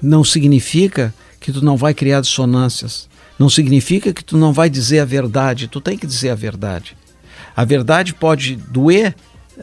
Não 0.00 0.22
significa 0.22 1.14
que 1.40 1.52
tu 1.52 1.64
não 1.64 1.76
vai 1.76 1.94
criar 1.94 2.20
dissonâncias. 2.20 3.08
Não 3.38 3.48
significa 3.48 4.12
que 4.12 4.22
tu 4.22 4.36
não 4.36 4.52
vai 4.52 4.70
dizer 4.70 5.00
a 5.00 5.04
verdade. 5.04 5.68
Tu 5.68 5.80
tem 5.80 5.98
que 5.98 6.06
dizer 6.06 6.30
a 6.30 6.34
verdade. 6.34 6.96
A 7.56 7.64
verdade 7.64 8.14
pode 8.14 8.56
doer 8.56 9.14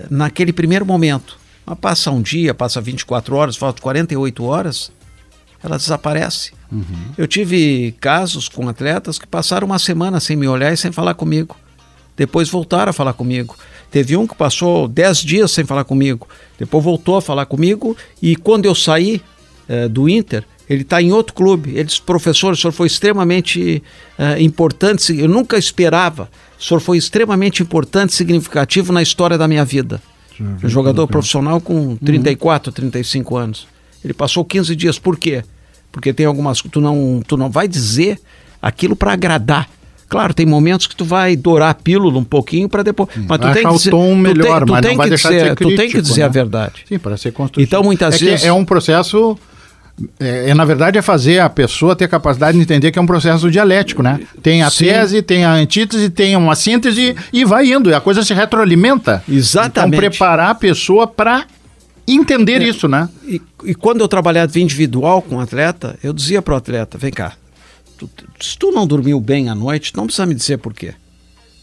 naquele 0.09 0.53
primeiro 0.53 0.85
momento. 0.85 1.37
Mas 1.65 1.77
passa 1.79 2.11
um 2.11 2.21
dia, 2.21 2.53
passa 2.53 2.81
24 2.81 3.35
horas, 3.35 3.55
falta 3.55 3.81
48 3.81 4.43
horas, 4.43 4.91
ela 5.63 5.77
desaparece. 5.77 6.51
Uhum. 6.71 6.83
Eu 7.17 7.27
tive 7.27 7.93
casos 7.99 8.47
com 8.47 8.67
atletas 8.67 9.17
que 9.19 9.27
passaram 9.27 9.67
uma 9.67 9.79
semana 9.79 10.19
sem 10.19 10.35
me 10.35 10.47
olhar 10.47 10.71
e 10.73 10.77
sem 10.77 10.91
falar 10.91 11.13
comigo. 11.13 11.55
Depois 12.15 12.49
voltaram 12.49 12.89
a 12.89 12.93
falar 12.93 13.13
comigo. 13.13 13.55
Teve 13.89 14.15
um 14.15 14.25
que 14.25 14.35
passou 14.35 14.87
10 14.87 15.19
dias 15.19 15.51
sem 15.51 15.65
falar 15.65 15.83
comigo. 15.83 16.27
Depois 16.57 16.83
voltou 16.83 17.17
a 17.17 17.21
falar 17.21 17.45
comigo 17.45 17.95
e 18.21 18.35
quando 18.35 18.65
eu 18.65 18.75
saí 18.75 19.21
eh, 19.67 19.87
do 19.87 20.07
Inter, 20.07 20.43
ele 20.69 20.83
está 20.83 21.01
em 21.01 21.11
outro 21.11 21.33
clube. 21.33 21.71
Ele 21.71 21.83
disse, 21.83 22.01
professor, 22.01 22.53
o 22.53 22.55
senhor 22.55 22.71
foi 22.71 22.87
extremamente 22.87 23.83
eh, 24.17 24.41
importante. 24.41 25.17
Eu 25.17 25.27
nunca 25.27 25.57
esperava. 25.57 26.29
O 26.59 26.63
senhor 26.63 26.79
foi 26.79 26.97
extremamente 26.97 27.61
importante, 27.61 28.13
significativo 28.13 28.93
na 28.93 29.01
história 29.01 29.37
da 29.37 29.47
minha 29.47 29.65
vida. 29.65 30.01
Um 30.39 30.67
jogador 30.67 31.07
profissional 31.07 31.61
com 31.61 31.95
34, 31.97 32.69
uhum. 32.69 32.73
35 32.73 33.37
anos. 33.37 33.67
Ele 34.03 34.13
passou 34.13 34.43
15 34.43 34.75
dias. 34.75 35.00
Por 35.00 35.17
quê? 35.17 35.43
Porque 35.91 36.13
tem 36.13 36.25
algumas. 36.25 36.62
Tu 36.62 36.81
não, 36.81 37.22
tu 37.27 37.38
não 37.38 37.50
vai 37.50 37.67
dizer 37.67 38.20
aquilo 38.62 38.96
para 38.96 39.13
agradar. 39.13 39.70
Claro, 40.12 40.34
tem 40.34 40.46
momentos 40.46 40.88
que 40.88 40.96
tu 40.96 41.05
vai 41.05 41.38
dourar 41.38 41.70
a 41.70 41.74
pílula 41.74 42.20
um 42.20 42.24
pouquinho 42.24 42.67
para 42.67 42.84
depois. 42.84 43.08
Sim, 43.13 43.25
mas 43.29 43.39
tu 43.39 43.53
tem 43.53 43.63
que 43.63 43.74
dizer, 43.74 43.91
tom 43.91 44.13
melhor, 44.13 44.60
tu 44.60 44.65
tem, 44.65 44.65
tu 44.65 44.72
mas 44.72 44.81
tem 44.81 44.91
não 44.91 44.98
vai 44.98 45.10
deixar 45.10 45.29
dizer, 45.29 45.41
de 45.41 45.48
ser 45.48 45.55
crítico, 45.55 45.72
Tu 45.72 45.81
tem 45.81 45.89
que 45.89 46.01
dizer 46.01 46.20
né? 46.20 46.25
a 46.25 46.29
verdade. 46.29 46.74
Sim, 46.86 47.00
para 47.00 47.15
ser 47.15 47.31
construtivo. 47.31 47.65
Então, 47.65 47.81
muitas 47.81 48.22
é 48.22 48.25
vezes. 48.25 48.46
É 48.46 48.51
um 48.51 48.65
processo. 48.65 49.38
É, 50.20 50.50
é, 50.50 50.53
na 50.53 50.65
verdade, 50.65 50.98
é 50.98 51.01
fazer 51.01 51.39
a 51.39 51.50
pessoa 51.50 51.96
ter 51.96 52.10
capacidade 52.10 52.58
de 52.58 52.62
entender 52.62 52.91
que 52.91 53.00
é 53.00 53.01
um 53.01 53.05
processo 53.05 53.50
dialético, 53.50 54.03
né? 54.03 54.20
Tem 54.43 54.63
a 54.63 54.70
Sim. 54.70 54.86
tese, 54.86 55.22
tem 55.22 55.46
a 55.46 55.53
antítese, 55.53 56.10
tem 56.10 56.36
uma 56.36 56.55
síntese 56.55 57.15
e 57.31 57.46
vai 57.46 57.72
indo. 57.72 57.89
E 57.89 57.93
a 57.93 58.01
coisa 58.01 58.22
se 58.22 58.34
retroalimenta. 58.34 59.24
Exatamente. 59.29 59.96
Então, 59.96 60.10
preparar 60.10 60.50
a 60.50 60.55
pessoa 60.55 61.08
para 61.08 61.46
entender 62.08 62.62
é, 62.62 62.67
isso, 62.67 62.88
né? 62.88 63.10
E, 63.24 63.41
e, 63.65 63.75
quando 63.75 64.01
eu 64.01 64.08
trabalhava 64.08 64.60
individual 64.60 65.22
com 65.22 65.36
o 65.38 65.39
atleta, 65.39 65.98
eu 66.03 66.13
dizia 66.13 66.41
para 66.41 66.53
o 66.53 66.58
atleta: 66.58 66.98
vem 66.98 67.12
cá, 67.12 67.34
tu, 67.98 68.10
se 68.39 68.58
tu 68.58 68.72
não 68.72 68.86
dormiu 68.88 69.20
bem 69.20 69.50
à 69.50 69.55
noite, 69.55 69.96
não 69.96 70.05
precisa 70.05 70.25
me 70.25 70.36
dizer 70.36 70.58
por 70.58 70.74
quê. 70.74 70.93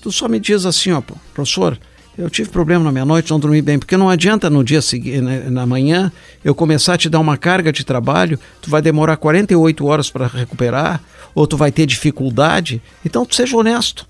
Tu 0.00 0.12
só 0.12 0.28
me 0.28 0.38
diz 0.38 0.64
assim, 0.64 0.92
ó, 0.92 1.02
professor, 1.34 1.78
eu 2.16 2.30
tive 2.30 2.50
problema 2.50 2.84
na 2.84 2.92
minha 2.92 3.04
noite, 3.04 3.30
não 3.30 3.38
dormi 3.38 3.62
bem, 3.62 3.78
porque 3.78 3.96
não 3.96 4.08
adianta 4.08 4.48
no 4.50 4.64
dia 4.64 4.82
seguinte, 4.82 5.20
na, 5.20 5.66
manhã, 5.66 6.10
eu 6.44 6.54
começar 6.54 6.94
a 6.94 6.98
te 6.98 7.08
dar 7.08 7.20
uma 7.20 7.36
carga 7.36 7.72
de 7.72 7.84
trabalho, 7.84 8.38
tu 8.60 8.70
vai 8.70 8.82
demorar 8.82 9.16
48 9.16 9.86
horas 9.86 10.10
para 10.10 10.26
recuperar, 10.26 11.00
ou 11.34 11.46
tu 11.46 11.56
vai 11.56 11.70
ter 11.70 11.86
dificuldade. 11.86 12.82
Então, 13.04 13.24
tu 13.24 13.34
seja 13.34 13.56
honesto. 13.56 14.06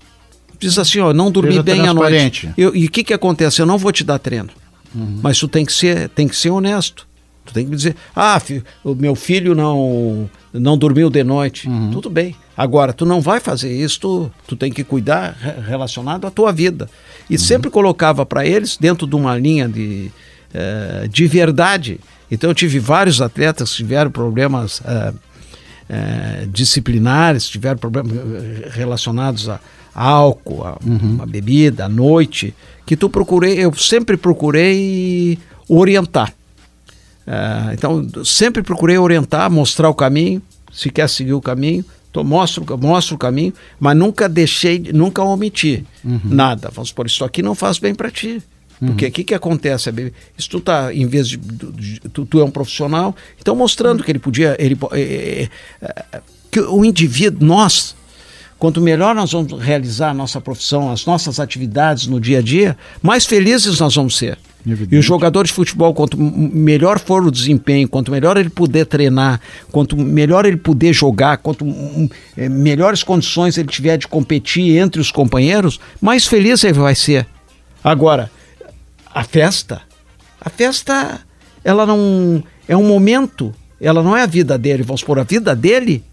Diz 0.59 0.77
assim, 0.77 0.99
ó, 0.99 1.13
não 1.13 1.31
dormi 1.31 1.61
bem 1.61 1.87
à 1.87 1.93
noite. 1.93 2.49
Eu, 2.57 2.75
e 2.75 2.85
o 2.85 2.89
que 2.89 3.03
que 3.03 3.13
acontece? 3.13 3.61
Eu 3.61 3.65
não 3.65 3.77
vou 3.77 3.91
te 3.91 4.03
dar 4.03 4.19
treino. 4.19 4.49
Uhum. 4.93 5.19
Mas 5.21 5.37
tu 5.37 5.47
tem 5.47 5.65
que 5.65 5.73
ser, 5.73 6.09
tem 6.09 6.27
que 6.27 6.35
ser 6.35 6.49
honesto. 6.49 7.07
Tu 7.45 7.53
tem 7.53 7.65
que 7.65 7.75
dizer, 7.75 7.95
ah, 8.15 8.39
o 8.83 8.93
meu 8.93 9.15
filho 9.15 9.55
não 9.55 10.29
não 10.53 10.77
dormiu 10.77 11.09
de 11.09 11.23
noite. 11.23 11.67
Uhum. 11.67 11.91
Tudo 11.91 12.09
bem. 12.09 12.35
Agora, 12.57 12.91
tu 12.91 13.05
não 13.05 13.21
vai 13.21 13.39
fazer 13.39 13.71
isso, 13.71 13.99
tu, 13.99 14.31
tu 14.47 14.55
tem 14.55 14.71
que 14.71 14.83
cuidar 14.83 15.35
relacionado 15.67 16.25
à 16.25 16.31
tua 16.31 16.51
vida. 16.51 16.89
E 17.29 17.33
uhum. 17.33 17.39
sempre 17.39 17.69
colocava 17.69 18.25
para 18.25 18.45
eles 18.45 18.77
dentro 18.77 19.07
de 19.07 19.15
uma 19.15 19.37
linha 19.37 19.67
de, 19.67 20.11
uh, 20.53 21.07
de 21.07 21.27
verdade. 21.27 21.99
Então, 22.29 22.49
eu 22.49 22.53
tive 22.53 22.79
vários 22.79 23.21
atletas 23.21 23.71
que 23.71 23.77
tiveram 23.77 24.11
problemas 24.11 24.79
uh, 24.81 25.13
uh, 25.13 26.47
disciplinares, 26.47 27.47
tiveram 27.47 27.77
problemas 27.77 28.13
relacionados 28.71 29.49
a 29.49 29.59
álcool, 29.93 30.63
a, 30.63 30.77
uhum. 30.85 31.17
a 31.21 31.25
bebida, 31.25 31.85
a 31.85 31.89
noite, 31.89 32.53
que 32.89 32.97
tu 32.97 33.07
procurei, 33.07 33.53
eu 33.63 33.71
sempre 33.75 34.17
procurei 34.17 35.37
orientar. 35.67 36.33
Uh, 37.27 37.71
então, 37.71 38.25
sempre 38.25 38.63
procurei 38.63 38.97
orientar, 38.97 39.47
mostrar 39.51 39.89
o 39.89 39.93
caminho, 39.93 40.41
se 40.73 40.89
quer 40.89 41.07
seguir 41.07 41.33
o 41.33 41.39
caminho, 41.39 41.85
tô, 42.11 42.23
mostro, 42.23 42.65
mostro 42.79 43.13
o 43.13 43.17
caminho, 43.19 43.53
mas 43.79 43.95
nunca 43.95 44.27
deixei, 44.27 44.79
nunca 44.91 45.21
omiti 45.21 45.85
uhum. 46.03 46.19
nada. 46.23 46.71
Vamos 46.73 46.91
por 46.91 47.05
isso 47.05 47.23
aqui 47.23 47.43
não 47.43 47.53
faz 47.53 47.77
bem 47.77 47.93
para 47.93 48.09
ti. 48.09 48.41
Porque 48.79 49.05
o 49.05 49.07
uhum. 49.07 49.13
que, 49.13 49.23
que 49.23 49.35
acontece? 49.35 49.91
Isso 50.35 50.49
tu 50.49 50.59
tá, 50.59 50.91
em 50.91 51.05
vez 51.05 51.27
de. 51.27 51.37
tu, 52.11 52.25
tu, 52.25 52.39
é 52.39 52.43
um 52.43 52.49
profissional, 52.49 53.15
então 53.39 53.55
mostrando 53.55 54.03
que 54.03 54.11
ele 54.11 54.17
podia. 54.17 54.55
Ele, 54.57 54.75
é, 54.93 55.47
é, 55.79 56.21
que 56.49 56.59
o 56.61 56.83
indivíduo, 56.83 57.45
nós, 57.45 57.95
Quanto 58.59 58.81
melhor 58.81 59.15
nós 59.15 59.31
vamos 59.31 59.53
realizar 59.63 60.09
a 60.09 60.13
nossa 60.13 60.41
profissão, 60.41 60.91
as 60.91 61.05
nossas 61.05 61.39
atividades 61.39 62.07
no 62.07 62.19
dia 62.19 62.39
a 62.39 62.41
dia, 62.41 62.77
mais 63.01 63.25
felizes 63.25 63.79
nós 63.79 63.95
vamos 63.95 64.17
ser. 64.17 64.37
Evidente. 64.67 64.93
E 64.93 64.99
o 64.99 65.01
jogador 65.01 65.45
de 65.45 65.53
futebol, 65.53 65.93
quanto 65.93 66.17
melhor 66.17 66.99
for 66.99 67.25
o 67.25 67.31
desempenho, 67.31 67.87
quanto 67.87 68.11
melhor 68.11 68.35
ele 68.35 68.49
puder 68.49 68.85
treinar, 68.85 69.39
quanto 69.71 69.95
melhor 69.95 70.45
ele 70.45 70.57
puder 70.57 70.91
jogar, 70.91 71.37
quanto 71.37 71.65
é, 72.35 72.49
melhores 72.49 73.01
condições 73.01 73.57
ele 73.57 73.69
tiver 73.69 73.97
de 73.97 74.09
competir 74.09 74.77
entre 74.77 74.99
os 74.99 75.09
companheiros, 75.09 75.79
mais 76.01 76.27
feliz 76.27 76.61
ele 76.65 76.73
vai 76.73 76.93
ser. 76.93 77.25
Agora, 77.81 78.29
a 79.15 79.23
festa, 79.23 79.81
a 80.41 80.49
festa, 80.49 81.21
ela 81.63 81.85
não 81.85 82.43
é 82.67 82.75
um 82.75 82.85
momento, 82.85 83.55
ela 83.79 84.03
não 84.03 84.17
é 84.17 84.23
a 84.23 84.27
vida 84.27 84.57
dele, 84.57 84.83
vamos 84.83 85.01
por 85.01 85.17
a 85.17 85.23
vida 85.23 85.55
dele 85.55 86.03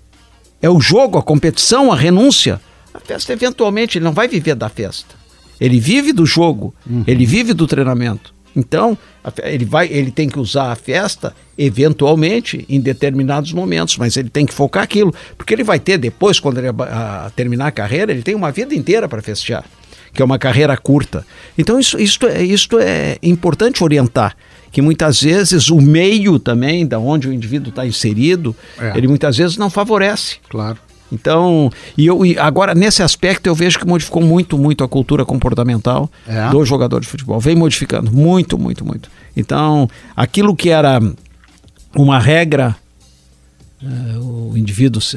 é 0.60 0.68
o 0.68 0.80
jogo, 0.80 1.18
a 1.18 1.22
competição, 1.22 1.92
a 1.92 1.96
renúncia. 1.96 2.60
A 2.92 3.00
festa, 3.00 3.32
eventualmente, 3.32 3.98
ele 3.98 4.04
não 4.04 4.12
vai 4.12 4.26
viver 4.28 4.54
da 4.54 4.68
festa. 4.68 5.14
Ele 5.60 5.80
vive 5.80 6.12
do 6.12 6.26
jogo, 6.26 6.74
uhum. 6.88 7.04
ele 7.06 7.24
vive 7.24 7.52
do 7.52 7.66
treinamento. 7.66 8.34
Então, 8.54 8.96
ele 9.42 9.66
vai, 9.66 9.86
ele 9.88 10.10
tem 10.10 10.28
que 10.28 10.38
usar 10.38 10.72
a 10.72 10.74
festa 10.74 11.34
eventualmente 11.58 12.64
em 12.68 12.80
determinados 12.80 13.52
momentos, 13.52 13.98
mas 13.98 14.16
ele 14.16 14.30
tem 14.30 14.46
que 14.46 14.54
focar 14.54 14.82
aquilo, 14.82 15.14
porque 15.36 15.52
ele 15.52 15.62
vai 15.62 15.78
ter 15.78 15.98
depois, 15.98 16.40
quando 16.40 16.58
ele 16.58 16.68
a, 16.68 17.26
a 17.26 17.30
terminar 17.30 17.66
a 17.66 17.70
carreira, 17.70 18.12
ele 18.12 18.22
tem 18.22 18.34
uma 18.34 18.50
vida 18.50 18.74
inteira 18.74 19.06
para 19.08 19.20
festejar, 19.20 19.64
que 20.12 20.22
é 20.22 20.24
uma 20.24 20.38
carreira 20.38 20.74
curta. 20.76 21.26
Então 21.58 21.78
isso, 21.78 22.00
isso, 22.00 22.18
é, 22.26 22.42
isso 22.42 22.78
é 22.78 23.18
importante 23.22 23.84
orientar 23.84 24.34
que 24.76 24.82
muitas 24.82 25.22
vezes 25.22 25.70
o 25.70 25.80
meio 25.80 26.38
também, 26.38 26.86
da 26.86 26.98
onde 26.98 27.26
o 27.26 27.32
indivíduo 27.32 27.70
está 27.70 27.86
inserido, 27.86 28.54
é. 28.78 28.92
ele 28.94 29.08
muitas 29.08 29.34
vezes 29.34 29.56
não 29.56 29.70
favorece. 29.70 30.36
Claro. 30.50 30.76
Então, 31.10 31.70
e 31.96 32.04
eu 32.04 32.26
e 32.26 32.38
agora 32.38 32.74
nesse 32.74 33.02
aspecto 33.02 33.46
eu 33.46 33.54
vejo 33.54 33.78
que 33.78 33.86
modificou 33.86 34.20
muito, 34.20 34.58
muito 34.58 34.84
a 34.84 34.88
cultura 34.88 35.24
comportamental 35.24 36.10
é. 36.28 36.50
do 36.50 36.62
jogador 36.62 37.00
de 37.00 37.06
futebol. 37.06 37.40
Vem 37.40 37.56
modificando 37.56 38.12
muito, 38.12 38.58
muito, 38.58 38.84
muito. 38.84 39.08
Então, 39.34 39.88
aquilo 40.14 40.54
que 40.54 40.68
era 40.68 41.00
uma 41.96 42.18
regra, 42.18 42.76
uh, 43.82 44.50
o 44.52 44.58
indivíduo 44.58 45.00
se, 45.00 45.16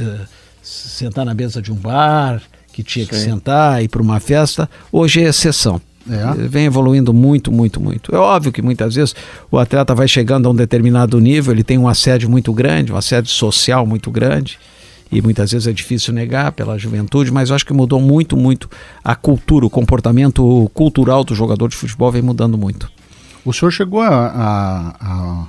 sentar 0.64 1.26
na 1.26 1.34
mesa 1.34 1.62
de 1.62 1.70
um 1.70 1.76
bar, 1.76 2.42
que 2.72 2.82
tinha 2.82 3.04
Sim. 3.04 3.12
que 3.12 3.18
sentar, 3.18 3.84
ir 3.84 3.90
para 3.90 4.02
uma 4.02 4.22
festa, 4.22 4.70
hoje 4.90 5.22
é 5.22 5.28
exceção. 5.28 5.82
É. 6.10 6.48
Vem 6.48 6.66
evoluindo 6.66 7.14
muito, 7.14 7.52
muito, 7.52 7.80
muito. 7.80 8.16
É 8.16 8.18
óbvio 8.18 8.52
que 8.52 8.62
muitas 8.62 8.96
vezes 8.96 9.16
o 9.52 9.58
atleta 9.58 9.94
vai 9.94 10.08
chegando 10.08 10.48
a 10.48 10.52
um 10.52 10.56
determinado 10.56 11.20
nível, 11.20 11.54
ele 11.54 11.64
tem 11.64 11.78
um 11.78 11.88
assédio 11.88 12.30
muito 12.30 12.52
grande, 12.52 12.92
um 12.92 12.98
assédio 12.98 13.32
social 13.32 13.86
muito 13.86 14.10
grande. 14.10 14.58
e 15.12 15.22
muitas 15.22 15.52
vezes 15.52 15.68
é 15.68 15.74
difícil 15.74 16.14
negar 16.14 16.52
pela 16.52 16.78
juventude, 16.78 17.32
mas 17.32 17.50
eu 17.50 17.56
acho 17.56 17.66
que 17.66 17.74
mudou 17.74 18.00
muito, 18.00 18.38
muito 18.38 18.70
a 19.04 19.16
cultura, 19.16 19.66
o 19.66 19.70
comportamento 19.70 20.70
cultural 20.74 21.24
do 21.24 21.34
jogador 21.34 21.68
de 21.68 21.76
futebol 21.76 22.12
vem 22.12 22.22
mudando 22.22 22.58
muito. 22.58 22.90
O 23.44 23.52
senhor 23.52 23.72
chegou 23.72 24.02
a, 24.02 24.08
a, 24.10 24.96
a 25.02 25.48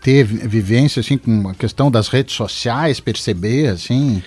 ter 0.00 0.24
vivência 0.24 1.00
assim 1.00 1.18
com 1.18 1.48
a 1.48 1.54
questão 1.54 1.90
das 1.90 2.08
redes 2.08 2.34
sociais, 2.34 3.00
perceber 3.00 3.68
assim, 3.68 4.22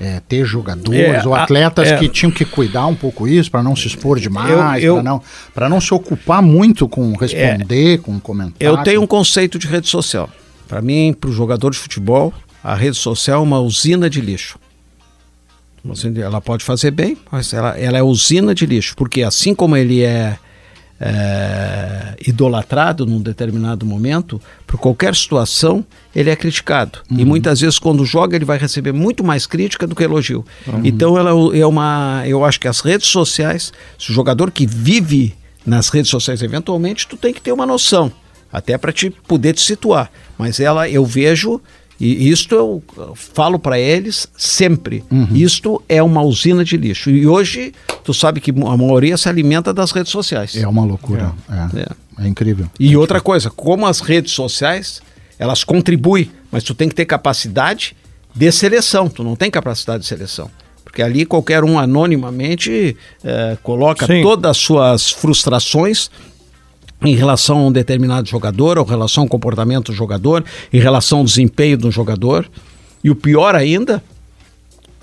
é, 0.00 0.18
ter 0.26 0.46
jogadores 0.46 0.98
É, 1.22 1.26
ou 1.28 1.34
a- 1.34 1.42
atletas 1.42 1.88
é. 1.92 1.96
que 1.98 2.08
tinham 2.08 2.32
que 2.32 2.44
cuidar 2.44 2.86
um 2.86 2.94
pouco 2.94 3.28
isso 3.28 3.50
para 3.50 3.62
não 3.62 3.76
se 3.76 3.86
expor 3.86 4.18
demais, 4.18 4.82
para 4.82 5.68
não 5.68 5.70
não 5.70 5.80
se 5.80 5.92
ocupar 5.92 6.40
muito 6.42 6.88
com 6.88 7.12
responder, 7.14 7.98
com 7.98 8.18
comentar. 8.18 8.56
Eu 8.58 8.78
tenho 8.78 9.02
um 9.02 9.06
com- 9.06 9.18
conceito 9.18 9.58
de 9.58 9.66
rede 9.66 9.88
social. 9.88 10.28
Para 10.66 10.80
mim, 10.80 11.12
para 11.12 11.28
o 11.28 11.32
jogador 11.32 11.70
de 11.70 11.76
futebol, 11.78 12.32
a 12.64 12.74
rede 12.74 12.96
social 12.96 13.40
é 13.40 13.42
uma 13.42 13.60
usina 13.60 14.08
de 14.08 14.20
lixo. 14.20 14.58
Ela 16.22 16.40
pode 16.40 16.62
fazer 16.64 16.90
bem, 16.90 17.16
mas 17.32 17.52
ela, 17.54 17.78
ela 17.78 17.96
é 17.98 18.02
usina 18.02 18.54
de 18.54 18.66
lixo, 18.66 18.94
porque 18.96 19.22
assim 19.22 19.54
como 19.54 19.76
ele 19.76 20.02
é, 20.02 20.36
é, 21.00 22.14
idolatrado 22.26 23.06
num 23.06 23.20
determinado 23.20 23.86
momento, 23.86 24.40
por 24.66 24.78
qualquer 24.78 25.14
situação, 25.14 25.84
ele 26.14 26.28
é 26.28 26.36
criticado. 26.36 26.98
E 27.10 27.24
muitas 27.24 27.60
vezes, 27.60 27.78
quando 27.78 28.04
joga, 28.04 28.36
ele 28.36 28.44
vai 28.44 28.58
receber 28.58 28.92
muito 28.92 29.24
mais 29.24 29.46
crítica 29.46 29.86
do 29.86 29.96
que 29.96 30.04
elogio. 30.04 30.44
Então, 30.84 31.16
ela 31.16 31.30
é 31.56 31.64
uma. 31.64 32.22
Eu 32.26 32.44
acho 32.44 32.60
que 32.60 32.68
as 32.68 32.80
redes 32.80 33.08
sociais, 33.08 33.72
se 33.98 34.10
o 34.10 34.14
jogador 34.14 34.50
que 34.50 34.66
vive 34.66 35.34
nas 35.64 35.88
redes 35.88 36.10
sociais, 36.10 36.42
eventualmente, 36.42 37.08
tu 37.08 37.16
tem 37.16 37.32
que 37.32 37.40
ter 37.40 37.52
uma 37.52 37.64
noção, 37.64 38.12
até 38.52 38.76
para 38.76 38.92
te 38.92 39.10
poder 39.10 39.54
te 39.54 39.62
situar. 39.62 40.10
Mas 40.36 40.60
ela, 40.60 40.88
eu 40.88 41.04
vejo. 41.04 41.60
E 42.00 42.30
isto 42.30 42.54
eu 42.54 42.82
falo 43.14 43.58
para 43.58 43.78
eles 43.78 44.26
sempre. 44.36 45.04
Isto 45.34 45.82
é 45.86 46.02
uma 46.02 46.22
usina 46.22 46.64
de 46.64 46.76
lixo. 46.76 47.10
E 47.10 47.26
hoje, 47.26 47.74
tu 48.02 48.14
sabe 48.14 48.40
que 48.40 48.50
a 48.50 48.76
maioria 48.76 49.16
se 49.18 49.28
alimenta 49.28 49.72
das 49.72 49.90
redes 49.92 50.10
sociais. 50.10 50.56
É 50.56 50.66
uma 50.66 50.84
loucura. 50.84 51.32
É, 51.74 51.80
É. 51.80 52.24
é 52.24 52.28
incrível. 52.28 52.66
E 52.80 52.96
outra 52.96 53.20
coisa, 53.20 53.50
como 53.50 53.86
as 53.86 54.00
redes 54.00 54.32
sociais, 54.32 55.02
elas 55.38 55.62
contribuem, 55.62 56.30
mas 56.50 56.64
tu 56.64 56.74
tem 56.74 56.88
que 56.88 56.94
ter 56.94 57.04
capacidade 57.04 57.94
de 58.34 58.50
seleção, 58.50 59.08
tu 59.08 59.22
não 59.22 59.36
tem 59.36 59.50
capacidade 59.50 60.02
de 60.02 60.08
seleção. 60.08 60.50
Porque 60.82 61.02
ali 61.02 61.24
qualquer 61.26 61.62
um 61.62 61.78
anonimamente 61.78 62.96
eh, 63.22 63.58
coloca 63.62 64.06
Sim. 64.06 64.22
todas 64.22 64.50
as 64.50 64.56
suas 64.56 65.10
frustrações 65.10 66.10
em 67.02 67.14
relação 67.14 67.58
a 67.58 67.66
um 67.66 67.72
determinado 67.72 68.28
jogador, 68.28 68.78
ou 68.78 68.84
relação 68.84 69.24
ao 69.24 69.28
comportamento 69.28 69.86
do 69.86 69.92
jogador, 69.92 70.44
em 70.72 70.78
relação 70.78 71.18
ao 71.18 71.24
desempenho 71.24 71.78
do 71.78 71.90
jogador. 71.90 72.48
E 73.02 73.10
o 73.10 73.14
pior 73.14 73.54
ainda, 73.54 74.02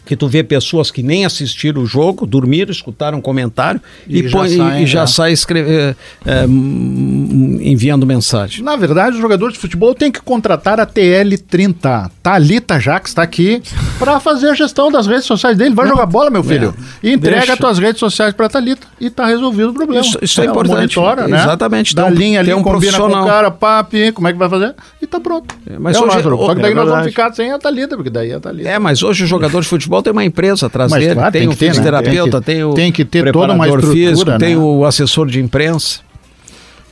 que 0.08 0.16
tu 0.16 0.28
vê 0.28 0.42
pessoas 0.44 0.90
que 0.90 1.04
nem 1.04 1.26
assistiram 1.26 1.82
o 1.82 1.86
jogo, 1.86 2.26
dormiram, 2.26 2.72
escutaram 2.72 3.18
um 3.18 3.22
comentário 3.22 3.80
e, 4.08 4.20
E 4.22 4.28
já 4.28 4.38
põe- 4.38 4.48
e- 4.48 4.58
saem, 4.58 4.84
e 4.84 4.86
já 4.88 5.02
é. 5.04 5.08
sai 5.08 5.32
escre- 5.34 5.60
eh, 5.60 5.96
eh, 6.26 6.46
hum, 6.48 7.60
enviando 7.62 8.06
mensagem. 8.06 8.64
Na 8.64 8.76
verdade, 8.76 9.18
o 9.18 9.22
jogador 9.22 9.52
de 9.52 9.58
futebol 9.60 9.94
tem 9.94 10.12
que 10.12 10.22
contratar 10.22 10.80
a 10.80 10.86
TL30. 10.86 12.10
Thalita 12.22 12.80
Jax 12.80 13.12
está 13.12 13.22
aqui 13.22 13.62
para 14.00 14.20
fazer 14.20 14.50
a 14.50 14.54
gestão 14.54 14.92
das 14.92 15.08
redes 15.08 15.26
sociais 15.26 15.58
dele. 15.58 15.76
Vai 15.76 15.88
jogar 15.88 16.06
bola, 16.06 16.30
meu 16.30 16.44
filho. 16.44 16.74
E 17.04 17.12
entrega 17.12 17.38
Deixa. 17.38 17.54
as 17.54 17.60
tuas 17.60 17.78
redes 17.80 18.00
sociais 18.00 18.34
para 18.34 18.48
Thalita 18.50 18.88
e 19.00 19.10
tá 19.10 19.26
resolvido 19.26 19.70
o 19.70 19.74
problema. 19.74 20.02
Isso- 20.06 20.18
isso 20.22 20.42
é 20.42 20.46
importante. 20.46 20.98
Monitora, 20.98 21.28
né? 21.28 21.38
Exatamente. 21.38 21.96
Dá 21.96 22.04
Tem 22.06 22.12
um- 22.12 22.16
linha 22.16 22.40
ali, 22.40 22.54
um 22.54 22.62
combina 22.64 22.72
com 22.74 22.80
profissional. 22.98 23.24
o 23.24 23.28
cara, 23.28 23.52
papi, 23.52 24.12
como 24.12 24.28
é 24.28 24.34
que 24.34 24.40
vai 24.40 24.50
fazer? 24.50 24.74
E 25.02 25.08
tá 25.08 25.20
pronto. 25.20 25.56
É, 25.70 25.78
mas 25.80 25.96
é, 25.96 26.00
hoje- 26.00 26.16
Lázaro, 26.16 26.38
só 26.38 26.56
que 26.56 26.62
daí 26.62 26.72
é 26.72 26.76
nós 26.76 26.90
vamos 26.90 27.06
ficar 27.08 27.34
sem 27.34 27.52
a 27.52 27.60
Thalita, 27.60 27.96
porque 27.96 28.10
daí 28.10 28.32
a 28.34 28.40
Thalita. 28.40 28.70
É, 28.70 28.80
mas 28.80 29.04
hoje 29.04 29.24
o 29.24 29.28
jogador 29.28 29.62
de 29.62 29.68
futebol 29.68 29.97
tem 30.02 30.12
uma 30.14 30.24
empresa 30.26 30.68
atrás 30.68 30.92
Mas, 30.92 31.02
dele, 31.02 31.16
claro, 31.16 31.32
tem, 31.32 31.42
tem 31.42 31.50
o 31.50 31.56
ter, 31.56 31.66
né? 31.66 31.72
fisioterapeuta, 31.72 32.42
Tem 32.42 32.42
que- 32.42 32.46
tem, 32.46 32.64
o 32.64 32.74
tem 32.74 32.92
que 32.92 33.06
ter 33.06 33.32
toda 33.32 33.54
uma 33.54 33.66
estrutura, 33.68 33.94
físico, 33.94 34.30
né? 34.32 34.38
tem 34.38 34.58
o 34.58 34.86
assessor 34.86 35.28
de 35.28 35.40
imprensa. 35.42 36.00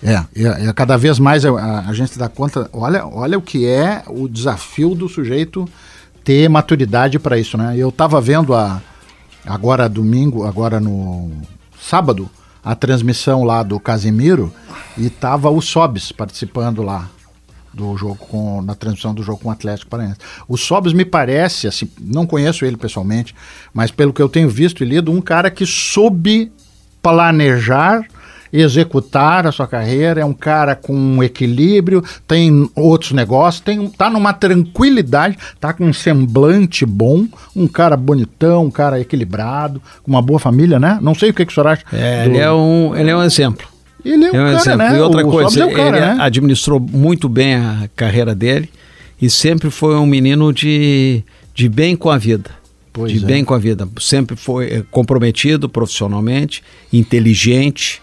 É, 0.03 0.13
é, 0.35 0.67
é, 0.67 0.73
cada 0.73 0.97
vez 0.97 1.17
mais 1.19 1.45
a, 1.45 1.49
a- 1.51 1.85
a 1.89 1.93
gente 1.93 2.11
se 2.11 2.19
dá 2.19 2.29
conta, 2.29 2.69
olha, 2.71 3.05
olha 3.07 3.37
o 3.37 3.41
que 3.41 3.65
é 3.65 4.03
o 4.07 4.27
desafio 4.27 4.93
do 4.93 5.07
sujeito 5.09 5.67
ter 6.23 6.47
maturidade 6.49 7.17
para 7.17 7.37
isso, 7.39 7.57
né? 7.57 7.75
Eu 7.77 7.91
tava 7.91 8.19
vendo 8.21 8.53
a 8.53 8.81
agora 9.45 9.87
domingo, 9.89 10.43
agora 10.45 10.79
no 10.79 11.31
sábado, 11.79 12.29
a 12.63 12.73
transmissão 12.75 13.43
lá 13.43 13.61
do 13.63 13.79
Casimiro 13.79 14.51
e 14.97 15.09
tava 15.09 15.49
o 15.49 15.61
Sobis 15.61 16.11
participando 16.11 16.81
lá 16.81 17.09
do 17.75 17.97
jogo 17.97 18.15
com 18.15 18.61
na 18.61 18.73
transmissão 18.73 19.13
do 19.13 19.21
jogo 19.21 19.39
com 19.39 19.49
o 19.49 19.51
Atlético 19.51 19.89
Paranaense. 19.91 20.19
O 20.47 20.57
Sobis 20.57 20.93
me 20.93 21.03
parece, 21.05 21.67
assim, 21.67 21.89
não 21.99 22.25
conheço 22.25 22.63
ele 22.65 22.77
pessoalmente, 22.77 23.35
mas 23.73 23.91
pelo 23.91 24.13
que 24.13 24.21
eu 24.21 24.29
tenho 24.29 24.47
visto 24.49 24.83
e 24.83 24.87
lido, 24.87 25.11
um 25.11 25.19
cara 25.21 25.51
que 25.51 25.65
soube 25.65 26.51
planejar 27.01 28.03
executar 28.53 29.45
a 29.45 29.51
sua 29.51 29.67
carreira, 29.67 30.21
é 30.21 30.25
um 30.25 30.31
cara 30.33 30.75
com 30.77 30.95
um 30.95 31.21
equilíbrio, 31.21 32.01
tem 32.25 32.69
outros 32.73 33.11
negócios, 33.11 33.59
tem, 33.61 33.85
tá 33.89 34.09
numa 34.09 34.31
tranquilidade, 34.31 35.37
tá 35.59 35.73
com 35.73 35.85
um 35.85 35.91
semblante 35.91 36.85
bom, 36.85 37.27
um 37.53 37.67
cara 37.67 37.97
bonitão, 37.97 38.63
um 38.65 38.71
cara 38.71 38.97
equilibrado, 38.97 39.81
com 40.03 40.11
uma 40.11 40.21
boa 40.21 40.39
família, 40.39 40.79
né? 40.79 40.97
Não 41.01 41.13
sei 41.13 41.31
o 41.31 41.33
que, 41.33 41.45
que 41.45 41.51
o 41.51 41.53
senhor 41.55 41.67
acha. 41.67 41.83
É, 41.91 42.23
do- 42.23 42.29
ele, 42.29 42.37
é 42.37 42.49
um, 42.51 42.95
ele 42.95 43.09
é 43.09 43.17
um 43.17 43.23
exemplo. 43.23 43.67
Ele 44.05 44.25
é 44.25 44.31
um 44.31 44.35
É 44.35 44.41
um 44.41 44.45
cara, 44.45 44.55
exemplo. 44.55 44.77
né? 44.77 44.97
E 44.97 44.99
outra 45.01 45.25
O 45.25 45.31
coisa, 45.31 45.59
é 45.61 45.65
um 45.65 45.73
cara, 45.73 45.97
ele 45.97 46.05
né? 46.05 46.17
administrou 46.19 46.79
muito 46.79 47.27
bem 47.27 47.55
a 47.55 47.89
carreira 47.95 48.35
dele 48.35 48.69
e 49.19 49.29
sempre 49.29 49.71
foi 49.71 49.95
um 49.95 50.05
menino 50.05 50.53
de, 50.53 51.23
de 51.53 51.67
bem 51.67 51.95
com 51.95 52.09
a 52.09 52.17
vida. 52.17 52.51
Pois 52.93 53.11
de 53.11 53.23
é. 53.23 53.27
bem 53.27 53.43
com 53.43 53.53
a 53.53 53.57
vida. 53.57 53.87
Sempre 53.99 54.35
foi 54.37 54.67
eh, 54.67 54.83
comprometido 54.89 55.67
profissionalmente, 55.67 56.63
inteligente 56.93 58.01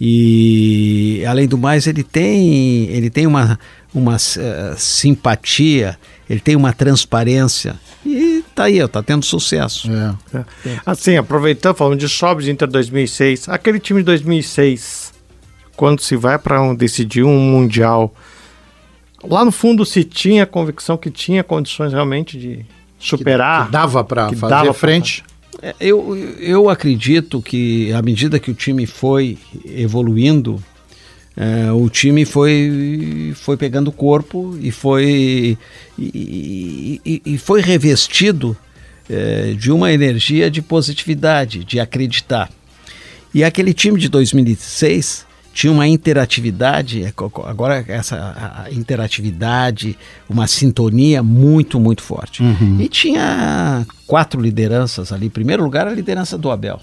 e 0.00 1.24
além 1.26 1.48
do 1.48 1.58
mais 1.58 1.86
ele 1.86 2.02
tem 2.02 2.88
ele 2.90 3.10
tem 3.10 3.26
uma 3.26 3.58
uma 3.94 4.16
eh, 4.16 4.74
simpatia, 4.76 5.98
ele 6.30 6.40
tem 6.40 6.56
uma 6.56 6.72
transparência 6.72 7.78
e 8.04 8.42
tá 8.54 8.64
aí, 8.64 8.86
tá 8.88 9.02
tendo 9.02 9.24
sucesso. 9.24 9.88
É. 9.90 10.38
É. 10.38 10.44
Assim, 10.84 11.16
aproveitando, 11.16 11.74
falando 11.74 11.98
de 11.98 12.08
Sobs 12.08 12.48
Inter 12.48 12.68
2006, 12.68 13.48
aquele 13.48 13.78
time 13.78 14.00
de 14.00 14.06
2006, 14.06 15.11
quando 15.76 16.00
se 16.00 16.16
vai 16.16 16.38
para 16.38 16.60
um, 16.62 16.74
decidir 16.74 17.24
um 17.24 17.38
Mundial, 17.38 18.14
lá 19.22 19.44
no 19.44 19.52
fundo 19.52 19.84
se 19.86 20.04
tinha 20.04 20.46
convicção 20.46 20.96
que 20.96 21.10
tinha 21.10 21.42
condições 21.44 21.92
realmente 21.92 22.38
de 22.38 22.64
superar. 22.98 23.66
Que 23.66 23.72
dava 23.72 24.04
para 24.04 24.28
que 24.28 24.36
fazer 24.36 24.50
dava 24.50 24.64
pra 24.66 24.74
frente. 24.74 25.24
É, 25.60 25.74
Eu, 25.80 26.16
eu 26.40 26.68
acredito 26.68 27.40
que 27.42 27.92
à 27.92 28.02
medida 28.02 28.38
que 28.38 28.50
o 28.50 28.54
time 28.54 28.86
foi 28.86 29.38
evoluindo, 29.64 30.62
é, 31.36 31.70
o 31.72 31.88
time 31.88 32.24
foi, 32.24 33.32
foi 33.36 33.56
pegando 33.56 33.90
corpo 33.92 34.56
e 34.60 34.70
foi, 34.70 35.56
e, 35.98 37.00
e- 37.04 37.22
e 37.24 37.38
foi 37.38 37.60
revestido 37.60 38.56
é, 39.08 39.52
de 39.56 39.70
uma 39.72 39.92
energia 39.92 40.50
de 40.50 40.60
positividade, 40.62 41.64
de 41.64 41.78
acreditar. 41.80 42.50
E 43.34 43.42
aquele 43.42 43.72
time 43.74 43.98
de 43.98 44.08
2006 44.08 45.26
tinha 45.52 45.72
uma 45.72 45.86
interatividade, 45.86 47.04
é, 47.04 47.12
agora 47.44 47.84
essa 47.88 48.66
interatividade, 48.70 49.96
uma 50.28 50.46
sintonia 50.46 51.22
muito, 51.22 51.78
muito 51.78 52.02
forte. 52.02 52.42
E 52.80 52.88
tinha 52.88 53.86
quatro 54.06 54.40
lideranças 54.40 55.12
ali. 55.12 55.26
Em 55.26 55.30
primeiro 55.30 55.62
lugar, 55.62 55.86
a 55.86 55.90
liderança 55.90 56.36
do 56.38 56.50
Abel. 56.50 56.80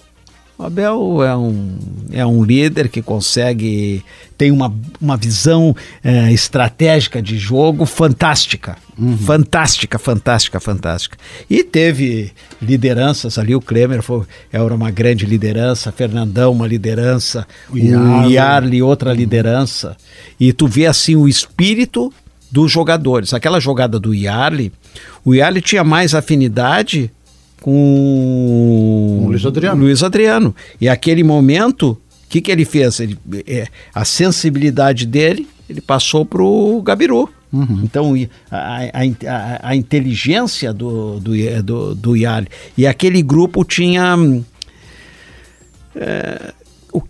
O 0.60 0.66
Abel 0.66 1.24
é 1.24 1.38
um, 1.38 1.78
é 2.12 2.26
um 2.26 2.44
líder 2.44 2.90
que 2.90 3.02
consegue, 3.02 4.04
tem 4.38 4.52
uma, 4.52 4.76
uma 5.00 5.16
visão 5.16 5.74
eh, 6.04 6.34
estratégica 6.34 7.22
de 7.22 7.38
jogo 7.38 7.86
fantástica. 7.86 8.76
Fantástica, 9.26 9.98
fantástica, 9.98 10.60
fantástica. 10.60 11.18
E 11.50 11.64
teve 11.64 12.34
lideranças 12.62 13.38
ali, 13.38 13.56
o 13.56 13.62
Klemer 13.62 14.02
foi, 14.02 14.26
era 14.52 14.76
uma 14.76 14.92
grande 14.92 15.26
liderança, 15.26 15.94
Fernandão 15.94 16.52
uma 16.52 16.68
liderança, 16.68 17.48
o. 17.70 18.30
Yarley 18.30 18.82
outra 18.82 19.14
liderança. 19.14 19.96
E 20.38 20.52
tu 20.52 20.68
vê 20.68 20.88
assim 20.88 21.16
o 21.16 21.26
espírito 21.26 22.12
dos 22.52 22.70
jogadores. 22.70 23.34
Aquela 23.34 23.62
jogada 23.62 23.98
do 23.98 24.14
Yarley, 24.14 24.74
o 25.24 25.34
Yarley 25.34 25.62
tinha 25.62 25.86
mais 25.86 26.14
afinidade 26.14 27.10
com 27.62 29.22
o 29.24 29.28
Luiz 29.28 29.46
Adriano. 29.46 29.82
Luiz 29.84 30.04
Adriano. 30.04 30.56
E 30.80 30.88
aquele 30.90 31.24
momento, 31.24 31.92
o 31.92 31.98
que, 32.30 32.42
que 32.42 32.52
ele 32.52 32.66
fez? 32.66 33.00
Ele, 33.00 33.18
é, 33.48 33.68
a 33.94 34.06
sensibilidade 34.06 35.06
dele, 35.06 35.48
ele 35.70 35.82
passou 35.82 36.26
para 36.26 36.42
o 36.44 36.82
Gabiru. 36.82 37.30
Então, 37.84 38.16
e 38.16 38.30
a, 38.52 38.84
a, 38.94 39.70
a, 39.70 39.76
inteligência 39.76 40.72
do, 40.72 41.20
do, 41.20 41.34
do, 41.64 41.96
do 41.96 42.16
Yali. 42.16 42.48
E 42.78 42.86
aquele 42.86 43.24
grupo 43.24 43.64
tinha. 43.66 44.16
hum, 44.16 44.44
é, 45.96 46.54
o- 46.94 47.02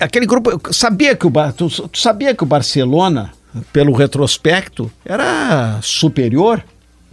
aquele 0.00 0.24
grupo. 0.24 0.58
Sabia 0.72 1.14
que 1.14 1.26
o, 1.26 1.30
tu, 1.54 1.68
tu 1.68 1.98
sabia 1.98 2.34
que 2.34 2.42
o 2.42 2.46
Barcelona, 2.46 3.32
pelo 3.70 3.92
retrospecto, 3.92 4.90
era 5.04 5.78
superior 5.82 6.64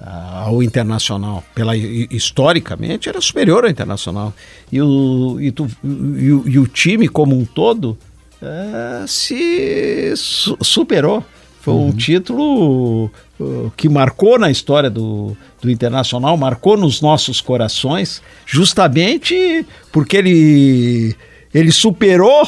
ao 0.04 0.62
Internacional. 0.64 1.44
Pela, 1.54 1.76
historicamente 1.76 3.10
era 3.10 3.20
superior 3.22 3.64
ao 3.64 3.70
Internacional. 3.70 4.34
E 4.72 4.82
o, 4.82 5.38
e, 5.40 5.52
tu, 5.52 5.68
e, 5.84 6.32
o, 6.32 6.44
e 6.48 6.60
o 6.60 6.68
time 6.68 7.08
como 7.08 7.38
um 7.38 7.46
todo 7.46 7.98
é, 8.42 9.06
se 9.08 10.14
su 10.16 10.58
superou. 10.62 11.24
Foi 11.62 11.74
uhum. 11.74 11.88
um 11.88 11.92
título 11.92 13.12
uh, 13.38 13.72
que 13.76 13.90
marcou 13.90 14.40
na 14.40 14.50
história 14.50 14.90
do, 14.90 15.36
do 15.62 15.70
Internacional, 15.70 16.38
marcou 16.38 16.78
nos 16.78 17.02
nossos 17.02 17.42
corações, 17.42 18.22
justamente 18.46 19.66
porque 19.92 20.16
ele, 20.16 21.14
ele 21.54 21.72
superou 21.74 22.44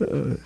uh, 0.00 0.38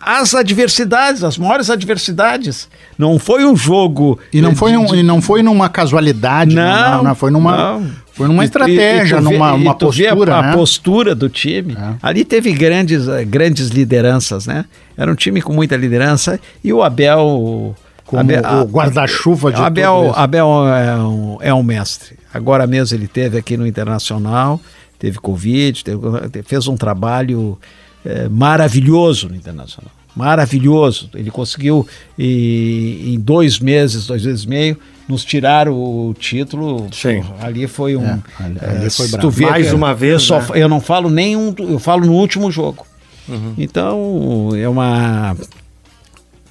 as 0.00 0.34
adversidades, 0.34 1.22
as 1.22 1.36
maiores 1.36 1.68
adversidades. 1.68 2.68
Não 2.98 3.18
foi 3.18 3.44
um 3.44 3.54
jogo. 3.54 4.18
E 4.32 4.40
não, 4.40 4.50
de, 4.50 4.56
foi, 4.56 4.76
um, 4.76 4.86
de... 4.86 4.96
e 4.96 5.02
não 5.02 5.20
foi 5.20 5.42
numa 5.42 5.68
casualidade, 5.68 6.54
não, 6.54 6.96
não, 6.96 7.04
não 7.04 7.14
foi 7.14 7.30
numa. 7.30 7.74
Não. 7.78 7.90
Foi 8.12 8.28
numa 8.28 8.44
estratégia, 8.44 9.16
e, 9.16 9.18
e 9.18 9.22
vê, 9.22 9.30
numa 9.30 9.54
uma 9.54 9.74
postura. 9.74 10.36
a, 10.36 10.42
né? 10.42 10.50
a, 10.50 10.52
postura 10.52 11.14
do 11.14 11.28
time. 11.28 11.74
É. 11.74 11.94
Ali 12.02 12.24
teve 12.24 12.52
grandes, 12.52 13.08
eh, 13.08 13.24
grandes 13.24 13.68
lideranças, 13.68 14.46
né? 14.46 14.66
Era 14.96 15.10
um 15.10 15.14
time 15.14 15.40
com 15.40 15.54
muita 15.54 15.76
liderança. 15.76 16.38
E 16.62 16.72
o 16.72 16.82
Abel. 16.82 17.74
Como 18.04 18.20
Abel, 18.20 18.42
o 18.42 18.64
guarda-chuva 18.64 19.52
de 19.52 19.60
Abel, 19.62 20.12
Abel 20.16 20.66
é 20.66 20.96
um, 20.96 21.38
é 21.40 21.54
um 21.54 21.62
mestre. 21.62 22.18
Agora 22.34 22.66
mesmo 22.66 22.96
ele 22.98 23.06
teve 23.06 23.38
aqui 23.38 23.56
no 23.56 23.66
Internacional, 23.66 24.60
teve 24.98 25.18
Covid, 25.18 25.84
teve, 25.84 26.00
fez 26.42 26.66
um 26.66 26.76
trabalho 26.76 27.56
é, 28.04 28.28
maravilhoso 28.28 29.28
no 29.28 29.34
Internacional. 29.34 29.90
Maravilhoso. 30.14 31.08
Ele 31.14 31.30
conseguiu, 31.30 31.86
e, 32.18 33.14
em 33.14 33.20
dois 33.20 33.58
meses, 33.58 34.06
dois 34.06 34.24
meses 34.24 34.44
e 34.44 34.48
meio, 34.48 34.78
nos 35.08 35.24
tirar 35.24 35.68
o 35.68 36.14
título. 36.18 36.88
Sim. 36.92 37.22
Ali 37.40 37.66
foi 37.66 37.96
um. 37.96 38.04
É, 38.04 38.22
ali, 38.38 38.58
ali 38.60 38.86
é, 38.86 38.90
foi 38.90 39.08
bravo. 39.08 39.42
Mais 39.42 39.72
uma 39.72 39.94
vez. 39.94 40.14
Eu, 40.14 40.20
só, 40.20 40.40
né? 40.40 40.46
eu 40.54 40.68
não 40.68 40.80
falo 40.80 41.08
nem 41.10 41.36
um, 41.36 41.54
eu 41.58 41.78
falo 41.78 42.04
no 42.06 42.12
último 42.12 42.50
jogo. 42.50 42.86
Uhum. 43.28 43.54
Então, 43.56 44.50
é 44.56 44.68
uma. 44.68 45.36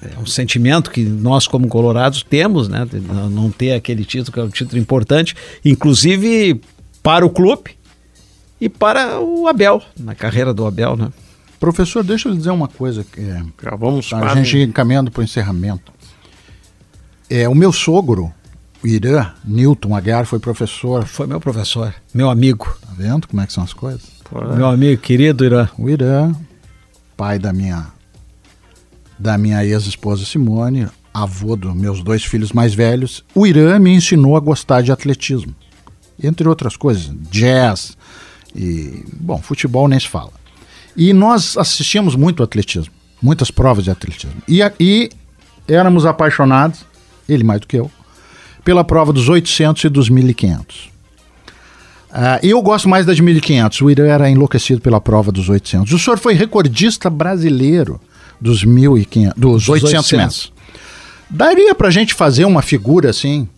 É 0.02 0.18
um 0.18 0.24
sentimento 0.24 0.90
que 0.90 1.02
nós, 1.02 1.46
como 1.46 1.68
colorados, 1.68 2.22
temos, 2.22 2.68
né? 2.68 2.88
Não 3.30 3.50
ter 3.50 3.72
aquele 3.72 4.02
título, 4.02 4.32
que 4.32 4.40
é 4.40 4.42
um 4.42 4.48
título 4.48 4.80
importante, 4.80 5.36
inclusive 5.62 6.58
para 7.02 7.24
o 7.24 7.28
clube 7.28 7.72
e 8.58 8.66
para 8.66 9.20
o 9.20 9.46
Abel, 9.46 9.82
na 9.98 10.14
carreira 10.14 10.54
do 10.54 10.64
Abel, 10.64 10.96
né? 10.96 11.10
Professor, 11.60 12.02
deixa 12.02 12.26
eu 12.26 12.32
lhe 12.32 12.38
dizer 12.38 12.50
uma 12.50 12.66
coisa. 12.66 13.04
Que, 13.04 13.20
é, 13.20 13.44
Já 13.62 13.76
vamos 13.76 14.10
a 14.14 14.34
gente 14.34 14.58
encaminhando 14.58 15.10
para 15.10 15.20
o 15.20 15.22
encerramento. 15.22 15.92
É, 17.28 17.46
o 17.46 17.54
meu 17.54 17.70
sogro, 17.70 18.32
o 18.82 18.86
Irã 18.86 19.30
Newton 19.44 19.94
Aguiar, 19.94 20.24
foi 20.24 20.38
professor. 20.38 21.06
Foi 21.06 21.26
meu 21.26 21.38
professor, 21.38 21.94
meu 22.14 22.30
amigo. 22.30 22.74
Tá 22.80 22.88
vendo 22.96 23.28
como 23.28 23.42
é 23.42 23.46
que 23.46 23.52
são 23.52 23.62
as 23.62 23.74
coisas? 23.74 24.02
Meu 24.56 24.66
amigo 24.66 25.02
querido 25.02 25.44
Irã. 25.44 25.68
O 25.78 25.90
Irã, 25.90 26.32
pai 27.14 27.38
da 27.38 27.52
minha 27.52 27.88
da 29.18 29.36
minha 29.36 29.62
ex-esposa 29.62 30.24
Simone, 30.24 30.88
avô 31.12 31.54
dos 31.54 31.74
meus 31.74 32.02
dois 32.02 32.24
filhos 32.24 32.52
mais 32.52 32.72
velhos, 32.72 33.22
o 33.34 33.46
Irã 33.46 33.78
me 33.78 33.90
ensinou 33.90 34.34
a 34.34 34.40
gostar 34.40 34.80
de 34.80 34.90
atletismo. 34.90 35.54
Entre 36.22 36.48
outras 36.48 36.74
coisas, 36.74 37.12
jazz 37.30 37.98
e, 38.56 39.04
bom, 39.12 39.38
futebol 39.42 39.86
nem 39.86 40.00
se 40.00 40.08
fala. 40.08 40.39
E 40.96 41.12
nós 41.12 41.56
assistíamos 41.56 42.16
muito 42.16 42.42
atletismo, 42.42 42.92
muitas 43.22 43.50
provas 43.50 43.84
de 43.84 43.90
atletismo. 43.90 44.42
E, 44.48 44.60
e 44.78 45.10
éramos 45.68 46.04
apaixonados, 46.04 46.84
ele 47.28 47.44
mais 47.44 47.60
do 47.60 47.66
que 47.66 47.76
eu, 47.76 47.90
pela 48.64 48.84
prova 48.84 49.12
dos 49.12 49.28
800 49.28 49.84
e 49.84 49.88
dos 49.88 50.08
1500. 50.08 50.76
Uh, 50.76 50.90
ah, 52.12 52.40
eu 52.42 52.60
gosto 52.60 52.88
mais 52.88 53.06
das 53.06 53.20
1500. 53.20 53.80
O 53.82 53.90
Irã 53.90 54.06
era 54.06 54.28
enlouquecido 54.28 54.80
pela 54.80 55.00
prova 55.00 55.30
dos 55.30 55.48
800. 55.48 55.92
O 55.92 55.98
senhor 55.98 56.18
foi 56.18 56.34
recordista 56.34 57.08
brasileiro 57.08 58.00
dos 58.40 58.64
1500, 58.64 59.34
dos 59.36 59.68
800, 59.68 59.94
800 59.94 60.12
metros. 60.12 60.52
Daria 61.28 61.74
para 61.74 61.88
a 61.88 61.90
gente 61.90 62.12
fazer 62.12 62.44
uma 62.44 62.62
figura 62.62 63.10
assim, 63.10 63.48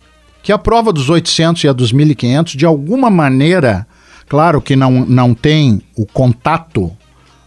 que 0.43 0.51
a 0.51 0.57
prova 0.57 0.93
dos 0.93 1.09
800 1.09 1.63
e 1.63 1.67
a 1.67 1.73
dos 1.73 1.91
1500, 1.91 2.53
de 2.53 2.65
alguma 2.65 3.09
maneira, 3.09 3.87
claro 4.29 4.61
que 4.61 4.75
não, 4.75 5.05
não 5.05 5.33
tem 5.33 5.81
o 5.95 6.05
contato 6.05 6.91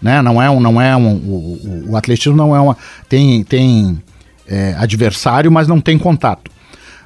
né? 0.00 0.22
Não 0.22 0.40
é 0.40 0.50
um, 0.50 0.60
não 0.60 0.80
é 0.80 0.96
um, 0.96 1.14
o, 1.14 1.86
o, 1.90 1.96
atletismo 1.96 2.36
não 2.36 2.54
é 2.54 2.60
uma 2.60 2.76
tem 3.08 3.42
tem 3.44 4.02
é, 4.46 4.74
adversário, 4.78 5.50
mas 5.50 5.66
não 5.66 5.80
tem 5.80 5.98
contato. 5.98 6.50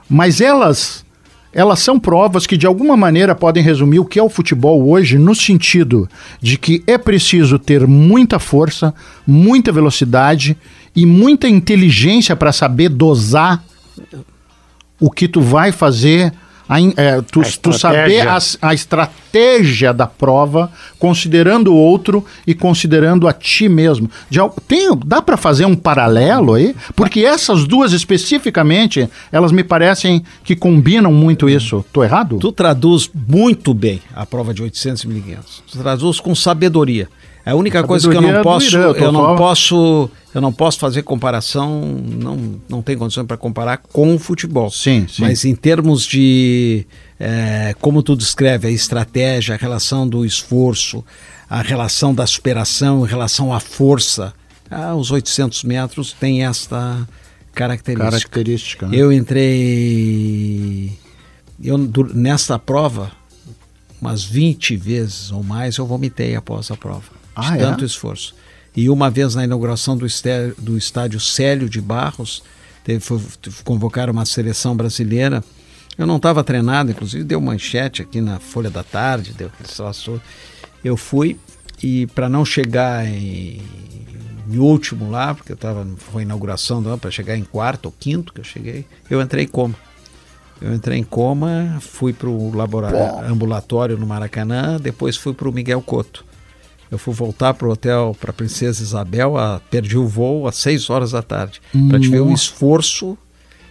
Mas 0.09 0.40
elas 0.40 1.05
elas 1.53 1.81
são 1.81 1.98
provas 1.98 2.46
que 2.46 2.57
de 2.57 2.66
alguma 2.66 2.96
maneira 2.96 3.35
podem 3.35 3.62
resumir 3.62 3.98
o 3.98 4.05
que 4.05 4.18
é 4.18 4.22
o 4.22 4.29
futebol 4.29 4.88
hoje, 4.88 5.18
no 5.18 5.35
sentido 5.35 6.09
de 6.40 6.57
que 6.57 6.83
é 6.87 6.96
preciso 6.96 7.59
ter 7.59 7.87
muita 7.87 8.38
força, 8.38 8.94
muita 9.26 9.72
velocidade 9.72 10.57
e 10.94 11.05
muita 11.05 11.48
inteligência 11.48 12.37
para 12.37 12.53
saber 12.53 12.88
dosar 12.88 13.64
o 15.00 15.11
que 15.11 15.26
tu 15.26 15.40
vai 15.40 15.72
fazer 15.72 16.33
a, 16.70 16.80
é, 16.80 17.20
tu, 17.20 17.42
tu, 17.61 17.72
saber 17.72 18.28
a, 18.28 18.38
a, 18.62 18.72
estratégia 18.72 19.92
da 19.92 20.06
prova, 20.06 20.70
considerando 21.00 21.72
o 21.72 21.76
outro 21.76 22.24
e 22.46 22.54
considerando 22.54 23.26
a 23.26 23.33
ti 23.33 23.68
mesmo. 23.68 24.09
De, 24.30 24.38
tem, 24.68 24.88
dá 25.04 25.20
para 25.20 25.37
fazer 25.37 25.64
um 25.64 25.74
paralelo 25.74 26.54
aí? 26.54 26.76
Porque 26.94 27.24
essas 27.24 27.66
duas 27.66 27.92
especificamente, 27.92 29.11
elas 29.33 29.50
me 29.50 29.64
parecem 29.64 30.24
que 30.44 30.54
combinam 30.54 31.12
muito 31.12 31.48
isso. 31.48 31.85
Tô 31.92 32.04
errado? 32.04 32.38
Tu 32.38 32.52
traduz 32.52 33.11
muito 33.12 33.74
bem 33.74 34.00
a 34.14 34.24
prova 34.24 34.54
de 34.54 34.62
800 34.62 35.02
e 35.02 35.09
1500. 35.09 35.62
Tu 35.72 35.76
traduz 35.76 36.20
com 36.20 36.37
sabedoria. 36.37 37.09
É 37.50 37.52
a 37.52 37.56
única 37.56 37.82
coisa 37.82 38.08
que 38.08 38.16
eu 38.16 38.20
não 38.20 38.42
posso, 38.44 38.66
Irã, 38.68 38.82
eu, 38.82 38.94
eu 38.94 39.10
não 39.10 39.34
posso, 39.34 40.08
eu 40.32 40.40
não 40.40 40.52
posso 40.52 40.78
fazer 40.78 41.02
comparação, 41.02 41.80
não, 41.80 42.60
não 42.68 42.80
tem 42.80 42.96
condição 42.96 43.26
para 43.26 43.36
comparar 43.36 43.78
com 43.78 44.14
o 44.14 44.20
futebol. 44.20 44.70
Sim, 44.70 45.04
sim. 45.08 45.22
Mas 45.22 45.44
em 45.44 45.56
termos 45.56 46.06
de 46.06 46.86
é, 47.18 47.74
como 47.80 48.04
tu 48.04 48.14
descreve 48.14 48.68
a 48.68 48.70
estratégia, 48.70 49.56
a 49.56 49.58
relação 49.58 50.08
do 50.08 50.24
esforço, 50.24 51.04
a 51.48 51.60
relação 51.60 52.14
da 52.14 52.24
superação, 52.24 53.04
em 53.04 53.08
relação 53.08 53.52
à 53.52 53.58
força, 53.58 54.32
ah, 54.70 54.94
os 54.94 55.10
800 55.10 55.64
metros 55.64 56.12
tem 56.12 56.44
esta 56.44 57.04
característica. 57.52 58.10
Característica. 58.12 58.86
Né? 58.86 58.96
Eu 58.96 59.12
entrei 59.12 60.96
eu 61.60 61.76
nessa 62.14 62.60
prova 62.60 63.10
umas 64.00 64.22
20 64.22 64.76
vezes 64.76 65.32
ou 65.32 65.42
mais 65.42 65.78
eu 65.78 65.84
vomitei 65.84 66.36
após 66.36 66.70
a 66.70 66.76
prova 66.76 67.19
ah, 67.35 67.51
de 67.51 67.59
é? 67.59 67.59
tanto 67.59 67.85
esforço. 67.85 68.35
E 68.77 68.88
uma 68.88 69.11
vez 69.11 69.35
na 69.35 69.45
inauguração 69.45 69.97
do, 69.97 70.07
esté, 70.07 70.49
do 70.59 70.79
estádio 70.79 71.19
Célio 71.19 71.69
de 71.69 71.81
Barros, 71.81 72.43
teve, 72.85 73.01
foi, 73.01 73.21
convocaram 73.64 74.12
uma 74.12 74.25
seleção 74.25 74.77
brasileira. 74.77 75.43
Eu 75.99 76.07
não 76.07 76.16
estava 76.16 76.43
treinado, 76.45 76.90
inclusive 76.90 77.25
deu 77.25 77.40
manchete 77.40 78.03
aqui 78.03 78.21
na 78.21 78.38
Folha 78.38 78.71
da 78.71 78.83
Tarde, 78.83 79.35
deu 79.35 79.49
aquele 79.49 79.69
Eu 80.85 80.97
fui 80.97 81.37
e 81.83 82.07
para 82.09 82.29
não 82.29 82.45
chegar 82.45 83.07
em, 83.07 83.61
em, 84.49 84.59
último 84.59 85.11
lá, 85.11 85.35
porque 85.35 85.53
eu 85.53 85.57
tava, 85.57 85.87
foi 85.97 86.23
a 86.23 86.25
inauguração 86.25 86.83
para 86.99 87.11
chegar 87.11 87.37
em 87.37 87.45
quarto 87.45 87.87
ou 87.87 87.93
quinto 87.99 88.33
que 88.33 88.40
eu 88.40 88.45
cheguei, 88.45 88.87
eu 89.09 89.21
entrei 89.21 89.45
em 89.45 89.49
coma. 89.49 89.75
Eu 90.61 90.75
entrei 90.75 90.99
em 90.99 91.03
coma, 91.03 91.79
fui 91.81 92.12
para 92.12 92.29
o 92.29 92.53
ambulatório 93.27 93.97
no 93.97 94.07
Maracanã, 94.07 94.79
depois 94.79 95.16
fui 95.16 95.33
para 95.33 95.49
o 95.49 95.53
Miguel 95.53 95.81
Couto. 95.81 96.25
Eu 96.90 96.98
fui 96.98 97.14
voltar 97.14 97.55
para 97.55 97.68
o 97.68 97.70
hotel 97.70 98.16
para 98.20 98.33
Princesa 98.33 98.83
Isabel, 98.83 99.38
a, 99.38 99.61
perdi 99.70 99.96
o 99.96 100.07
voo 100.07 100.48
às 100.48 100.57
6 100.57 100.90
horas 100.90 101.12
da 101.12 101.22
tarde. 101.22 101.61
Para 101.88 102.00
te 102.00 102.09
ver 102.09 102.20
o 102.20 102.33
esforço. 102.33 103.16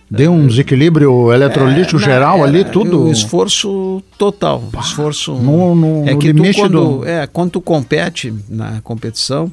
Deu 0.09 0.31
um 0.31 0.47
desequilíbrio 0.47 1.31
eletrolítico 1.31 1.99
é, 2.01 2.03
geral 2.03 2.43
ali, 2.43 2.63
tudo? 2.65 3.03
Um 3.03 3.11
esforço 3.11 4.01
total. 4.17 4.63
Pá, 4.71 4.79
esforço. 4.79 5.33
No, 5.35 5.75
no, 5.75 6.09
é 6.09 6.15
que 6.15 6.33
tu, 6.33 6.43
quando, 6.55 6.99
do... 6.99 7.05
é, 7.05 7.27
quando 7.27 7.51
tu 7.51 7.61
compete 7.61 8.33
na 8.47 8.81
competição, 8.81 9.51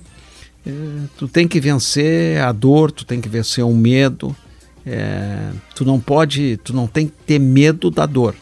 é, 0.64 0.70
tu 1.18 1.28
tem 1.28 1.46
que 1.46 1.60
vencer 1.60 2.40
a 2.40 2.52
dor, 2.52 2.90
tu 2.90 3.04
tem 3.04 3.20
que 3.20 3.28
vencer 3.28 3.64
o 3.64 3.74
medo. 3.74 4.34
É, 4.86 5.50
tu 5.74 5.84
não 5.84 6.00
pode, 6.00 6.56
tu 6.58 6.72
não 6.72 6.86
tem 6.86 7.08
que 7.08 7.14
ter 7.26 7.38
medo 7.38 7.90
da 7.90 8.06
dor. 8.06 8.34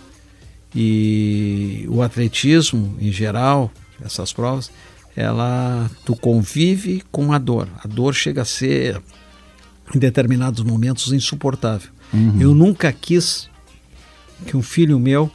E 0.75 1.87
o 1.89 2.03
atletismo, 2.03 2.95
em 3.01 3.11
geral, 3.11 3.71
essas 4.05 4.33
provas, 4.33 4.71
ela 5.17 5.91
tu 6.05 6.17
convive 6.17 7.03
com 7.11 7.33
a 7.33 7.39
dor. 7.39 7.69
A 7.83 7.89
dor 7.89 8.15
chega 8.15 8.43
a 8.43 8.45
ser 8.45 9.01
em 9.95 9.99
determinados 9.99 10.63
momentos 10.65 11.13
insuportável. 11.13 11.91
Uhum. 12.13 12.41
Eu 12.41 12.55
nunca 12.55 12.93
quis 12.93 13.49
que 14.47 14.57
um 14.57 14.63
filho 14.63 14.99
meu 14.99 15.31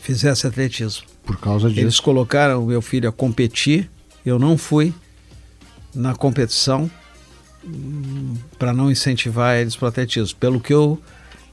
fizesse 0.00 0.46
atletismo. 0.46 1.06
Por 1.24 1.36
causa 1.38 1.68
disso. 1.68 1.80
Eles 1.80 2.00
colocaram 2.00 2.64
o 2.64 2.66
meu 2.66 2.82
filho 2.82 3.08
a 3.08 3.12
competir, 3.12 3.90
eu 4.24 4.38
não 4.38 4.56
fui 4.56 4.92
na 5.94 6.14
competição 6.14 6.90
hum, 7.64 8.34
para 8.58 8.72
não 8.72 8.90
incentivar 8.90 9.56
eles 9.56 9.76
para 9.76 9.86
o 9.86 9.88
atletismo. 9.88 10.38
Pelo 10.38 10.60
que 10.60 10.72
eu 10.72 11.00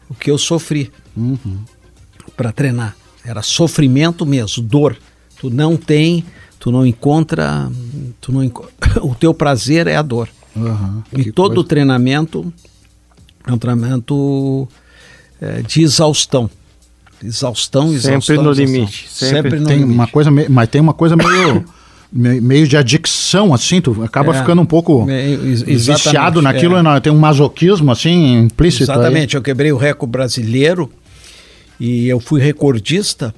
o 0.09 0.15
que 0.15 0.31
eu 0.31 0.37
sofri 0.37 0.91
para 2.35 2.51
treinar. 2.51 2.95
Era 3.23 3.41
sofrimento 3.41 4.25
mesmo, 4.25 4.63
dor. 4.63 4.97
Tu 5.39 5.49
não 5.49 5.75
tem, 5.75 6.23
tu 6.67 6.71
não 6.71 6.85
encontra, 6.85 7.71
tu 8.19 8.29
não 8.33 8.43
enco- 8.43 8.69
o 9.01 9.15
teu 9.15 9.33
prazer 9.33 9.87
é 9.87 9.95
a 9.95 10.01
dor. 10.01 10.27
Aham, 10.53 11.01
E 11.15 11.31
todo 11.31 11.51
o 11.51 11.55
coisa. 11.55 11.69
treinamento 11.69 12.53
é 13.47 13.53
um 13.53 13.57
treinamento 13.57 14.67
é, 15.41 15.61
de 15.61 15.81
exaustão. 15.81 16.49
Exaustão, 17.23 17.83
Sempre 17.83 17.95
exaustão. 17.99 18.35
no 18.43 18.51
exaustão. 18.51 18.65
limite, 18.65 19.07
Sempre, 19.09 19.35
sempre 19.35 19.59
no 19.61 19.65
tem 19.67 19.77
limite. 19.77 19.93
uma 19.95 20.07
coisa, 20.07 20.29
mas 20.49 20.67
tem 20.69 20.81
uma 20.81 20.93
coisa 20.93 21.15
meio 21.15 21.63
me- 22.11 22.41
meio 22.41 22.67
de 22.67 22.75
adicção 22.75 23.53
assim, 23.53 23.79
tu 23.79 24.03
acaba 24.03 24.35
É, 24.35 24.39
ficando 24.39 24.61
um 24.61 24.65
pouco 24.65 25.07
é, 25.09 25.37
viciado 25.37 26.41
naquilo, 26.41 26.75
é. 26.75 26.83
né? 26.83 26.99
tem 26.99 27.13
um 27.13 27.17
masoquismo 27.17 27.89
assim 27.93 28.39
implícito 28.39 28.91
aí. 28.91 28.97
Exatamente, 28.97 29.35
eu 29.37 29.41
quebrei 29.41 29.71
o 29.71 29.77
recorde 29.77 30.11
brasileiro 30.11 30.91
e 31.79 32.07
eu 32.07 32.19
fui 32.19 32.41
recordista 32.41 33.33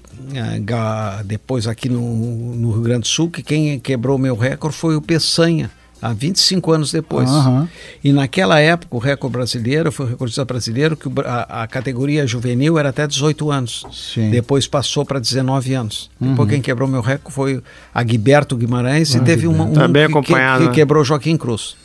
ga- 0.61 1.21
depois 1.25 1.67
aqui 1.67 1.89
no, 1.89 2.55
no 2.55 2.71
Rio 2.71 2.81
Grande 2.81 3.01
do 3.01 3.07
Sul, 3.07 3.29
que 3.29 3.41
quem 3.43 3.79
quebrou 3.79 4.17
meu 4.17 4.35
recorde 4.35 4.75
foi 4.77 4.95
o 4.95 5.01
Peçanha, 5.01 5.69
há 6.01 6.13
25 6.13 6.71
anos 6.71 6.91
depois. 6.91 7.29
Aham. 7.29 7.67
E 8.03 8.11
naquela 8.13 8.59
época, 8.59 8.95
o 8.95 8.99
recorde 8.99 9.33
brasileiro, 9.33 9.91
foi 9.91 10.05
o 10.05 10.09
recordista 10.09 10.45
brasileiro, 10.45 10.95
que 10.95 11.09
a, 11.25 11.63
a 11.63 11.67
categoria 11.67 12.25
juvenil 12.25 12.77
era 12.79 12.89
até 12.89 13.05
18 13.07 13.51
anos. 13.51 13.85
Sim. 13.91 14.29
Depois 14.29 14.67
passou 14.67 15.05
para 15.05 15.19
19 15.19 15.73
anos. 15.73 16.09
Uhum. 16.19 16.29
Depois 16.31 16.49
quem 16.49 16.61
quebrou 16.61 16.87
meu 16.87 17.01
recorde 17.01 17.33
foi 17.35 17.61
a 17.93 18.03
Guiberto 18.03 18.55
Guimarães 18.55 19.15
Ah, 19.15 19.19
e 19.19 19.21
teve 19.21 19.47
uma, 19.47 19.65
um 19.65 19.73
Tá 19.73 19.87
bem 19.87 20.07
que- 20.07 20.21
que, 20.21 20.33
né? 20.33 20.71
quebrou 20.73 21.03
Joaquim 21.03 21.35
Cruz. 21.37 21.75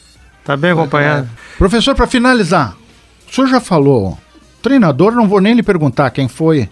Tá 0.45 0.57
bem 0.57 0.73
acompanhado. 0.73 1.29
Professor, 1.57 1.95
para 1.95 2.07
finalizar, 2.07 2.77
o 3.31 3.35
senhor 3.35 3.47
já 3.49 3.61
falou, 3.61 4.19
treinador, 4.64 5.12
não 5.12 5.29
vou 5.29 5.40
nem 5.40 5.53
lhe 5.55 5.62
perguntar 5.62 6.11
quem 6.11 6.27
foi 6.27 6.68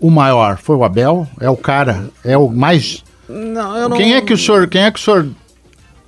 o 0.00 0.10
maior. 0.10 0.58
Foi 0.58 0.74
o 0.74 0.82
Abel? 0.82 1.26
É 1.40 1.48
o 1.48 1.56
cara? 1.56 2.10
É 2.24 2.36
o 2.36 2.48
mais. 2.50 3.04
Não, 3.28 3.76
eu 3.76 3.88
não... 3.88 3.96
Quem 3.96 4.14
é 4.14 4.20
que 4.20 4.32
o 4.32 4.36
senhor, 4.38 4.66
quem 4.66 4.82
é 4.82 4.90
que 4.90 4.98
o 4.98 5.02
senhor 5.02 5.28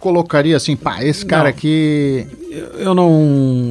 colocaria 0.01 0.57
assim, 0.57 0.77
pá, 0.77 1.03
esse 1.03 1.25
cara 1.25 1.45
Não. 1.45 1.51
aqui. 1.51 2.27
Eu 2.77 2.95
não, 2.95 3.23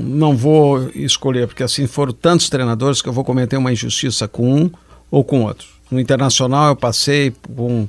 não 0.03 0.35
vou 0.35 0.89
escolher, 0.95 1.45
porque 1.47 1.61
assim 1.61 1.85
foram 1.85 2.13
tantos 2.13 2.49
treinadores 2.49 3.01
que 3.01 3.09
eu 3.09 3.13
vou 3.13 3.23
cometer 3.23 3.57
uma 3.57 3.71
injustiça 3.71 4.27
com 4.27 4.51
um 4.63 4.71
ou 5.11 5.23
com 5.23 5.43
outro. 5.43 5.67
No 5.91 5.99
Internacional 5.99 6.69
eu 6.69 6.75
passei 6.75 7.33
com 7.55 7.87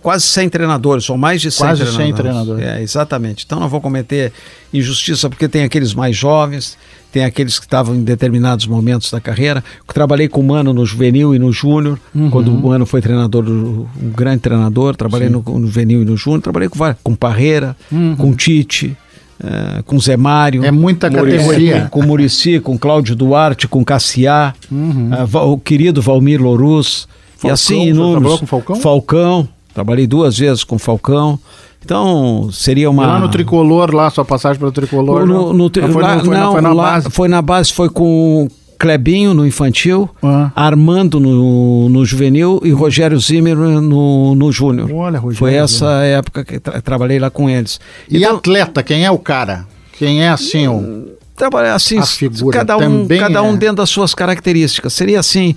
quase 0.00 0.24
100 0.24 0.48
treinadores, 0.48 1.10
ou 1.10 1.18
mais 1.18 1.40
de 1.42 1.50
100 1.50 1.66
Quase 1.66 1.84
100 1.84 1.92
treinadores. 1.94 2.16
treinadores. 2.16 2.66
É, 2.66 2.82
exatamente. 2.82 3.44
Então 3.44 3.60
não 3.60 3.68
vou 3.68 3.80
cometer 3.80 4.32
injustiça, 4.72 5.28
porque 5.28 5.46
tem 5.48 5.62
aqueles 5.62 5.92
mais 5.92 6.16
jovens, 6.16 6.78
tem 7.12 7.24
aqueles 7.24 7.58
que 7.58 7.66
estavam 7.66 7.94
em 7.94 8.02
determinados 8.02 8.66
momentos 8.66 9.10
da 9.10 9.20
carreira. 9.20 9.62
Trabalhei 9.92 10.28
com 10.28 10.40
o 10.40 10.44
Mano 10.44 10.72
no 10.72 10.84
juvenil 10.86 11.34
e 11.34 11.38
no 11.38 11.52
júnior, 11.52 11.98
Uhum. 12.14 12.30
quando 12.30 12.48
o 12.52 12.68
Mano 12.68 12.86
foi 12.86 13.00
treinador, 13.02 13.44
um 13.48 13.86
grande 14.16 14.40
treinador, 14.40 14.96
trabalhei 14.96 15.28
no, 15.28 15.42
no 15.46 15.66
juvenil 15.66 16.02
e 16.02 16.04
no 16.04 16.16
júnior, 16.16 16.40
trabalhei 16.42 16.68
com, 16.68 16.78
com 17.02 17.14
Parreira, 17.14 17.76
com 18.16 18.32
Tite, 18.34 18.96
eh, 19.42 19.82
com 19.84 19.98
Zé 20.00 20.16
Mário. 20.16 20.62
Uhum. 20.62 20.66
É 20.66 20.70
muita 20.70 21.10
Muricy, 21.10 21.36
categoria. 21.36 21.88
Com 21.90 22.02
Murici, 22.02 22.60
com 22.60 22.78
Cláudio 22.78 23.14
Duarte, 23.14 23.68
com 23.68 23.84
Cassiá, 23.84 24.54
ah, 25.10 25.24
Va- 25.24 25.42
o 25.44 25.58
querido 25.58 26.00
Valmir 26.00 26.40
Loruz. 26.42 27.06
e 27.42 27.46
Uhum. 27.48 27.52
Assim, 27.52 27.88
inúmeros. 27.88 28.40
Falcão? 28.46 28.76
Falcão, 28.76 29.48
trabalhei 29.74 30.06
duas 30.06 30.38
vezes 30.38 30.62
com 30.64 30.78
Falcão. 30.78 31.38
Então, 31.84 32.48
seria 32.52 32.88
uma. 32.90 33.06
Lá 33.06 33.18
no 33.18 33.28
tricolor, 33.28 33.94
lá, 33.94 34.08
sua 34.10 34.24
passagem 34.24 34.58
pelo 34.58 34.72
tricolor. 34.72 35.26
No, 35.26 35.46
não? 35.48 35.52
no, 35.52 35.70
tri- 35.70 35.82
Não 35.82 35.92
foi, 35.92 36.02
lá- 36.02 36.16
não, 36.16 36.24
foi, 36.24 36.34
na- 36.34 36.40
não, 36.44 36.52
foi 36.52 36.60
na 36.60 36.72
lá- 36.72 36.82
base. 36.92 37.10
foi 37.10 37.28
na 37.28 37.42
base, 37.42 37.72
foi 37.72 37.88
com 37.90 38.48
Clebinho 38.78 39.32
no 39.34 39.46
infantil, 39.46 40.08
Ah. 40.22 40.50
Armando 40.56 41.20
no, 41.20 41.88
no 41.88 42.04
juvenil 42.04 42.60
e 42.64 42.70
Rogério 42.72 43.18
Zimmer 43.20 43.56
no, 43.56 44.34
no 44.34 44.50
júnior. 44.52 44.90
Olha, 44.92 45.18
Rogério 45.18 45.38
Foi 45.38 45.54
essa 45.54 45.86
época 46.04 46.44
que 46.44 46.58
tra- 46.58 46.80
trabalhei 46.80 47.18
lá 47.18 47.30
com 47.30 47.48
eles. 47.48 47.78
E 48.10 48.16
Então, 48.18 48.36
atleta, 48.36 48.82
quem 48.82 49.04
é 49.04 49.10
o 49.10 49.18
cara? 49.18 49.66
Quem 49.98 50.22
é 50.24 50.28
assim 50.30 50.66
o. 50.66 51.12
trabalhar 51.36 51.74
assim, 51.74 51.98
A 51.98 52.06
figura 52.06 52.58
cada 52.58 52.76
um, 52.76 53.06
cada 53.06 53.42
um 53.42 53.54
é. 53.54 53.56
dentro 53.56 53.76
das 53.76 53.90
suas 53.90 54.14
características. 54.14 54.92
Seria 54.92 55.20
assim, 55.20 55.54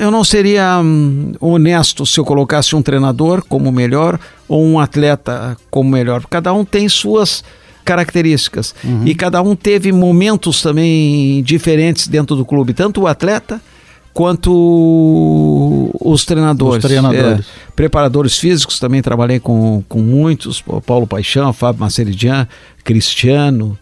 eu 0.00 0.10
não 0.10 0.24
seria 0.24 0.80
hum, 0.82 1.32
honesto 1.40 2.04
se 2.06 2.18
eu 2.18 2.24
colocasse 2.24 2.74
um 2.74 2.82
treinador 2.82 3.44
como 3.48 3.70
melhor 3.72 4.18
ou 4.48 4.64
um 4.64 4.78
atleta 4.78 5.56
como 5.70 5.90
melhor. 5.90 6.24
Cada 6.28 6.52
um 6.52 6.64
tem 6.64 6.88
suas 6.88 7.42
características 7.84 8.74
Uhum. 8.84 9.06
e 9.06 9.14
cada 9.14 9.40
um 9.42 9.56
teve 9.56 9.90
momentos 9.92 10.62
também 10.62 11.42
diferentes 11.42 12.06
dentro 12.08 12.36
do 12.36 12.44
clube, 12.44 12.72
tanto 12.74 13.02
o 13.02 13.06
atleta 13.06 13.60
quanto 14.12 15.90
os 16.00 16.24
treinadores. 16.24 16.84
Os 16.84 16.88
treinadores. 16.90 17.46
É, 17.46 17.70
preparadores 17.74 18.38
físicos 18.38 18.78
também 18.78 19.00
trabalhei 19.02 19.40
com, 19.40 19.82
com 19.88 20.00
muitos, 20.00 20.62
Paulo 20.86 21.06
Paixão, 21.06 21.52
Fábio 21.52 21.80
Maceridian, 21.80 22.46
Cristiano, 22.84 23.78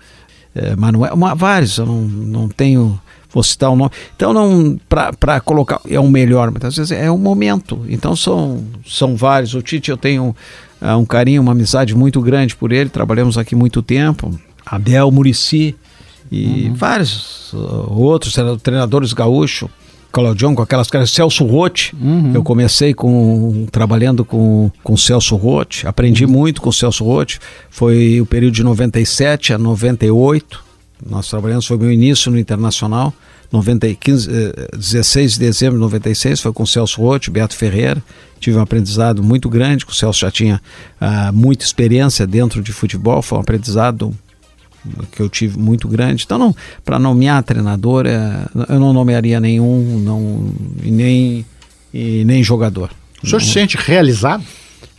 eh, 0.54 0.76
Manuel, 0.76 1.14
uma- 1.14 1.34
vários, 1.34 1.78
eu 1.78 1.86
não, 1.86 2.02
não 2.02 2.48
tenho, 2.48 2.98
vou 3.32 3.42
citar 3.42 3.70
o 3.70 3.76
nome. 3.76 3.90
Então, 4.16 4.32
não 4.32 4.78
para 4.88 5.40
colocar, 5.40 5.80
é 5.88 5.98
o 6.00 6.08
melhor, 6.08 6.50
muitas 6.50 6.76
vezes 6.76 6.92
é 6.92 7.10
o 7.10 7.18
momento. 7.18 7.84
Então, 7.88 8.16
são, 8.16 8.64
são 8.86 9.16
vários. 9.16 9.54
O 9.54 9.62
Tite, 9.62 9.90
eu 9.90 9.96
tenho 9.96 10.34
ah, 10.80 10.96
um 10.96 11.04
carinho, 11.04 11.42
uma 11.42 11.52
amizade 11.52 11.94
muito 11.94 12.20
grande 12.20 12.56
por 12.56 12.72
ele, 12.72 12.88
trabalhamos 12.90 13.36
aqui 13.38 13.54
muito 13.54 13.82
tempo. 13.82 14.38
Abel 14.64 15.10
Murici 15.10 15.74
e 16.30 16.70
vários 16.74 17.52
ah, 17.54 17.58
outros 17.92 18.32
treina- 18.34 18.56
treinadores 18.58 19.12
gaúchos. 19.12 19.68
Claudião 20.10 20.54
com 20.54 20.62
aquelas 20.62 20.88
caras, 20.88 21.10
Celso 21.10 21.44
Rotti, 21.44 21.94
eu 22.32 22.42
comecei 22.42 22.94
com 22.94 23.66
trabalhando 23.70 24.24
com 24.24 24.70
com 24.82 24.96
Celso 24.96 25.36
Rotti, 25.36 25.86
aprendi 25.86 26.26
muito 26.26 26.62
com 26.62 26.72
Celso 26.72 27.04
Rotti, 27.04 27.38
foi 27.68 28.18
o 28.18 28.24
período 28.24 28.54
de 28.54 28.64
97 28.64 29.52
a 29.52 29.58
98, 29.58 30.64
nós 31.04 31.28
trabalhamos, 31.28 31.66
foi 31.66 31.76
meu 31.76 31.92
início 31.92 32.30
no 32.30 32.38
Internacional, 32.38 33.12
90, 33.50 33.88
e 33.88 33.96
15, 33.96 34.30
eh, 34.30 34.76
16 34.76 35.34
de 35.34 35.38
dezembro 35.38 35.76
de 35.76 35.80
96, 35.80 36.40
foi 36.40 36.52
com 36.52 36.66
Celso 36.66 37.00
Rotti, 37.00 37.30
Beto 37.30 37.56
Ferreira, 37.56 38.02
tive 38.38 38.58
um 38.58 38.60
aprendizado 38.60 39.22
muito 39.22 39.48
grande, 39.48 39.84
o 39.88 39.94
Celso 39.94 40.20
já 40.20 40.30
tinha 40.30 40.60
ah, 41.00 41.32
muita 41.32 41.64
experiência 41.64 42.26
dentro 42.26 42.62
de 42.62 42.72
futebol, 42.72 43.22
foi 43.22 43.38
um 43.38 43.40
aprendizado 43.40 44.14
que 45.12 45.20
eu 45.20 45.28
tive 45.28 45.58
muito 45.58 45.88
grande. 45.88 46.24
Então, 46.24 46.38
não, 46.38 46.54
para 46.84 46.98
nomear 46.98 47.42
treinador, 47.42 48.06
é, 48.06 48.46
eu 48.68 48.78
não 48.78 48.92
nomearia 48.92 49.40
nenhum, 49.40 49.98
não, 49.98 50.52
e 50.82 50.90
nem, 50.90 51.46
e 51.92 52.24
nem 52.24 52.42
jogador. 52.42 52.90
O 53.22 53.26
senhor 53.26 53.40
se 53.40 53.52
sente 53.52 53.76
realizado? 53.76 54.44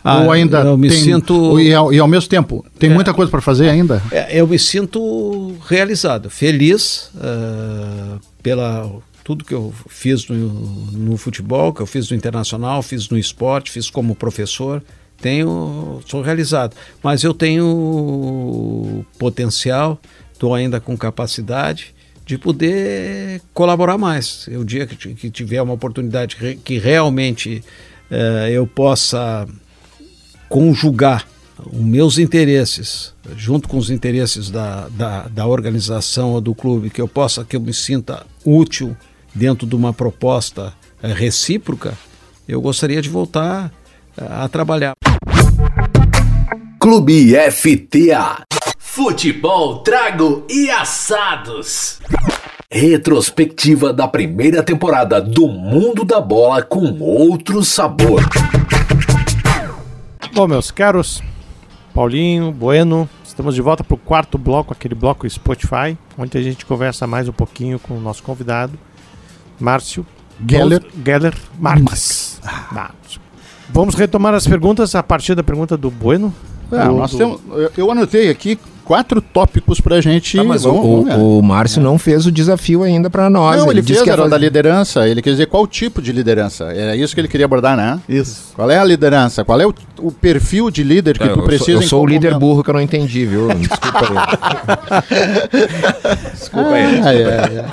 Ah, 0.04 0.22
Ou 0.24 0.32
ainda 0.32 0.62
eu 0.62 0.78
me 0.78 0.88
tem, 0.90 0.98
sinto- 0.98 1.60
E 1.60 1.74
ao, 1.74 1.92
e 1.92 2.00
ao 2.00 2.08
mesmo 2.08 2.30
tempo, 2.30 2.66
tem 2.78 2.90
muita 2.90 3.14
coisa 3.14 3.30
para 3.30 3.42
fazer 3.42 3.70
ainda? 3.70 4.02
É, 4.12 4.40
eu 4.40 4.48
me 4.48 4.58
sinto 4.58 5.56
realizado, 5.68 6.30
feliz 6.30 7.12
ah, 7.18 8.18
pela 8.42 8.90
tudo 9.24 9.44
que 9.46 9.54
eu 9.54 9.72
fiz 9.88 10.28
no, 10.28 10.38
no 10.38 11.18
futebol, 11.18 11.72
que 11.74 11.82
eu 11.82 11.86
fiz 11.86 12.10
no 12.10 12.18
internacional, 12.18 12.82
fiz 12.82 13.10
no 13.10 13.18
esporte, 13.18 13.70
fiz 13.70 13.90
como 13.90 14.16
professor. 14.16 14.82
Tenho, 15.22 16.00
sou 16.08 16.22
realizado, 16.22 16.76
mas 17.04 17.24
eu 17.26 17.34
tenho 17.34 19.06
potencial, 19.18 20.00
estou 20.34 20.56
ainda 20.56 20.80
com 20.80 20.98
capacidade 20.98 21.94
de 22.26 22.38
poder 22.38 23.42
colaborar 23.54 23.98
mais. 23.98 24.48
O 24.48 24.64
dia 24.64 24.88
que, 24.88 25.14
que 25.14 25.30
tiver 25.30 25.62
uma 25.62 25.74
oportunidade 25.74 26.38
que 26.64 26.78
realmente 26.78 27.62
eh, 28.10 28.50
eu 28.52 28.66
possa 28.66 29.46
conjugar 30.50 31.26
os 31.72 31.80
meus 31.80 32.18
interesses 32.18 33.14
junto 33.36 33.68
com 33.68 33.78
os 33.78 33.90
interesses 33.90 34.50
da, 34.50 34.88
da, 34.90 35.28
da 35.28 35.46
organização 35.46 36.32
ou 36.32 36.42
do 36.42 36.56
clube, 36.56 36.90
que 36.90 37.02
eu 37.02 37.08
possa, 37.08 37.46
que 37.46 37.56
eu 37.56 37.62
me 37.62 37.74
sinta 37.74 38.26
útil 38.44 38.96
dentro 39.34 39.68
de 39.68 39.76
uma 39.76 39.94
proposta 39.94 40.74
eh, 41.02 41.14
recíproca, 41.14 41.98
eu 42.48 42.60
gostaria 42.62 43.02
de 43.02 43.10
voltar 43.10 43.72
eh, 44.18 44.26
a 44.28 44.48
trabalhar. 44.48 44.94
Clube 46.80 47.34
FTA. 47.52 48.44
Futebol, 48.78 49.80
trago 49.80 50.46
e 50.50 50.70
assados. 50.70 52.00
Retrospectiva 52.72 53.94
da 53.94 54.08
primeira 54.08 54.64
temporada 54.64 55.22
do 55.22 55.48
Mundo 55.48 56.04
da 56.04 56.20
Bola 56.20 56.62
com 56.62 57.00
outro 57.00 57.64
sabor. 57.64 58.24
Bom, 60.40 60.48
meus 60.48 60.72
caros, 60.72 61.22
Paulinho, 61.94 62.50
Bueno, 62.54 63.10
estamos 63.26 63.54
de 63.54 63.62
volta 63.62 63.84
para 63.84 63.96
o 63.96 63.98
quarto 63.98 64.38
bloco, 64.38 64.72
aquele 64.72 64.96
bloco 64.96 65.30
Spotify, 65.30 65.98
onde 66.18 66.38
a 66.38 66.42
gente 66.42 66.66
conversa 66.66 67.06
mais 67.06 67.28
um 67.28 67.34
pouquinho 67.34 67.78
com 67.78 67.96
o 67.98 68.00
nosso 68.00 68.24
convidado, 68.24 68.80
Márcio 69.60 70.06
Geller. 70.48 70.82
Geller 71.06 71.36
Marques. 71.60 72.40
Márcio. 72.72 73.20
Vamos 73.68 73.96
retomar 73.96 74.34
as 74.34 74.48
perguntas 74.48 74.96
a 74.96 75.04
partir 75.04 75.36
da 75.36 75.44
pergunta 75.44 75.76
do 75.76 75.92
Bueno. 75.92 76.34
É, 76.72 76.86
Do- 76.86 76.94
nós 76.94 77.12
do- 77.12 77.18
temos, 77.18 77.42
eu- 77.50 77.72
eu 77.76 77.92
anotei 77.92 78.30
aqui 78.30 78.58
quatro 78.90 79.22
tópicos 79.22 79.80
pra 79.80 80.02
gente. 80.02 80.36
Tá, 80.36 80.44
mas 80.44 80.64
vamos- 80.64 80.84
o, 80.84 81.04
vamos 81.06 81.38
o, 81.38 81.42
Márcio 81.44 81.80
não 81.80 82.00
fez 82.00 82.26
o 82.26 82.32
desafio 82.32 82.82
ainda 82.82 83.08
pra 83.08 83.30
nós. 83.30 83.62
Não, 83.62 83.70
ele, 83.72 83.82
disse 83.82 83.94
fez, 83.94 84.04
que 84.04 84.10
era 84.10 84.24
da 84.24 84.30
fazer- 84.32 84.46
liderança. 84.46 85.08
Ele 85.08 85.22
quer 85.22 85.30
dizer 85.30 85.46
qual 85.46 85.68
tipo 85.68 86.02
de 86.02 86.12
liderança. 86.12 86.64
Era 86.74 86.96
isso 86.96 87.14
que 87.14 87.22
ele 87.22 87.28
queria 87.28 87.46
abordar, 87.46 87.78
né? 87.78 88.00
Isso. 88.10 88.52
Qual 88.56 88.70
é 88.72 88.80
a 88.80 88.84
liderança? 88.84 89.46
Qual 89.46 89.62
é 89.62 89.68
o, 89.68 89.74
o 90.00 90.12
perfil 90.12 90.72
de 90.72 90.82
líder 90.84 91.20
que 91.20 91.24
É, 91.24 91.28
tu 91.28 91.34
eu 91.34 91.36
sou- 91.36 91.46
precisa 91.46 91.72
Eu 91.72 91.82
sou 91.84 92.04
o 92.04 92.08
líder 92.08 92.30
momento? 92.32 92.40
burro 92.40 92.64
que 92.64 92.70
eu 92.72 92.74
não 92.74 92.82
entendi, 92.82 93.28
viu? 93.28 93.48
Desculpa 93.62 94.00
aí. 94.02 94.08
Desculpa 96.34 96.70
aí. 96.72 97.02
Ah, 97.04 97.14
é, 97.14 97.22
é. 97.22 97.66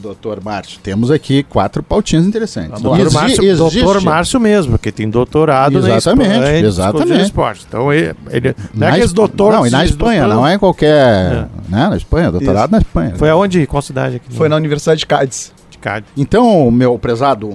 Doutor 0.00 0.42
Márcio, 0.42 0.78
temos 0.82 1.10
aqui 1.10 1.42
quatro 1.42 1.82
pautinhas 1.82 2.26
interessantes. 2.26 2.80
Doutor 2.80 3.06
Exi- 3.06 3.14
Márcio, 3.14 3.56
doutor 3.56 4.00
Márcio 4.00 4.40
mesmo, 4.40 4.72
porque 4.72 4.90
tem 4.90 5.08
doutorado 5.08 5.78
Exatamente, 5.78 6.28
na 6.28 6.34
Espanha, 6.36 6.58
em 6.60 6.64
exatamente. 6.64 7.12
do 7.18 7.20
esporte. 7.20 7.64
Então 7.68 7.92
ele, 7.92 8.14
ele 8.30 8.56
não 8.74 8.86
é 8.86 8.90
aquele 8.90 9.04
Esp- 9.04 9.14
doutor. 9.14 9.52
Não, 9.52 9.66
e 9.66 9.70
na 9.70 9.84
Espanha, 9.84 10.26
não 10.26 10.46
é 10.46 10.58
qualquer. 10.58 11.48
Né? 11.68 11.88
Na 11.88 11.96
Espanha, 11.96 12.30
doutorado 12.30 12.64
Isso. 12.70 12.72
na 12.72 12.78
Espanha. 12.78 13.14
Foi 13.16 13.28
aonde? 13.30 13.66
Qual 13.66 13.82
cidade 13.82 14.16
aqui? 14.16 14.32
Foi 14.34 14.48
na 14.48 14.56
Universidade 14.56 15.00
de 15.00 15.06
Cádiz. 15.06 15.52
de 15.70 15.78
Cádiz. 15.78 16.08
Então, 16.16 16.70
meu 16.70 16.98
prezado 16.98 17.52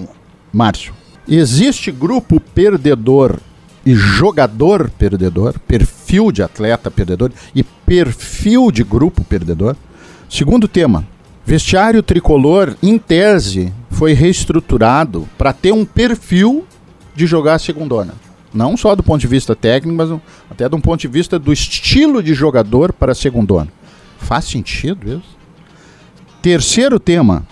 Márcio, 0.52 0.94
existe 1.28 1.90
grupo 1.90 2.40
perdedor 2.40 3.36
e 3.84 3.94
jogador 3.94 4.90
perdedor, 4.98 5.58
perfil 5.60 6.32
de 6.32 6.42
atleta 6.42 6.90
perdedor 6.90 7.30
e 7.54 7.62
perfil 7.62 8.70
de 8.70 8.82
grupo 8.82 9.22
perdedor? 9.24 9.76
Segundo 10.28 10.66
tema, 10.66 11.04
vestiário 11.46 12.02
tricolor, 12.02 12.76
em 12.82 12.98
tese, 12.98 13.72
foi 13.88 14.12
reestruturado 14.12 15.28
para 15.38 15.52
ter 15.52 15.72
um 15.72 15.84
perfil 15.84 16.66
de 17.14 17.24
jogar 17.24 17.54
a 17.54 17.58
segundona. 17.58 18.14
Não 18.52 18.76
só 18.76 18.96
do 18.96 19.02
ponto 19.02 19.20
de 19.20 19.28
vista 19.28 19.54
técnico, 19.54 19.96
mas 19.96 20.10
até 20.50 20.66
um 20.66 20.80
ponto 20.80 21.00
de 21.00 21.08
vista 21.08 21.38
do 21.38 21.52
estilo 21.52 22.20
de 22.22 22.34
jogador 22.34 22.92
para 22.92 23.12
a 23.12 23.14
segundona. 23.14 23.68
Faz 24.18 24.46
sentido 24.46 25.08
isso? 25.08 25.36
Terceiro 26.42 26.98
tema, 26.98 27.46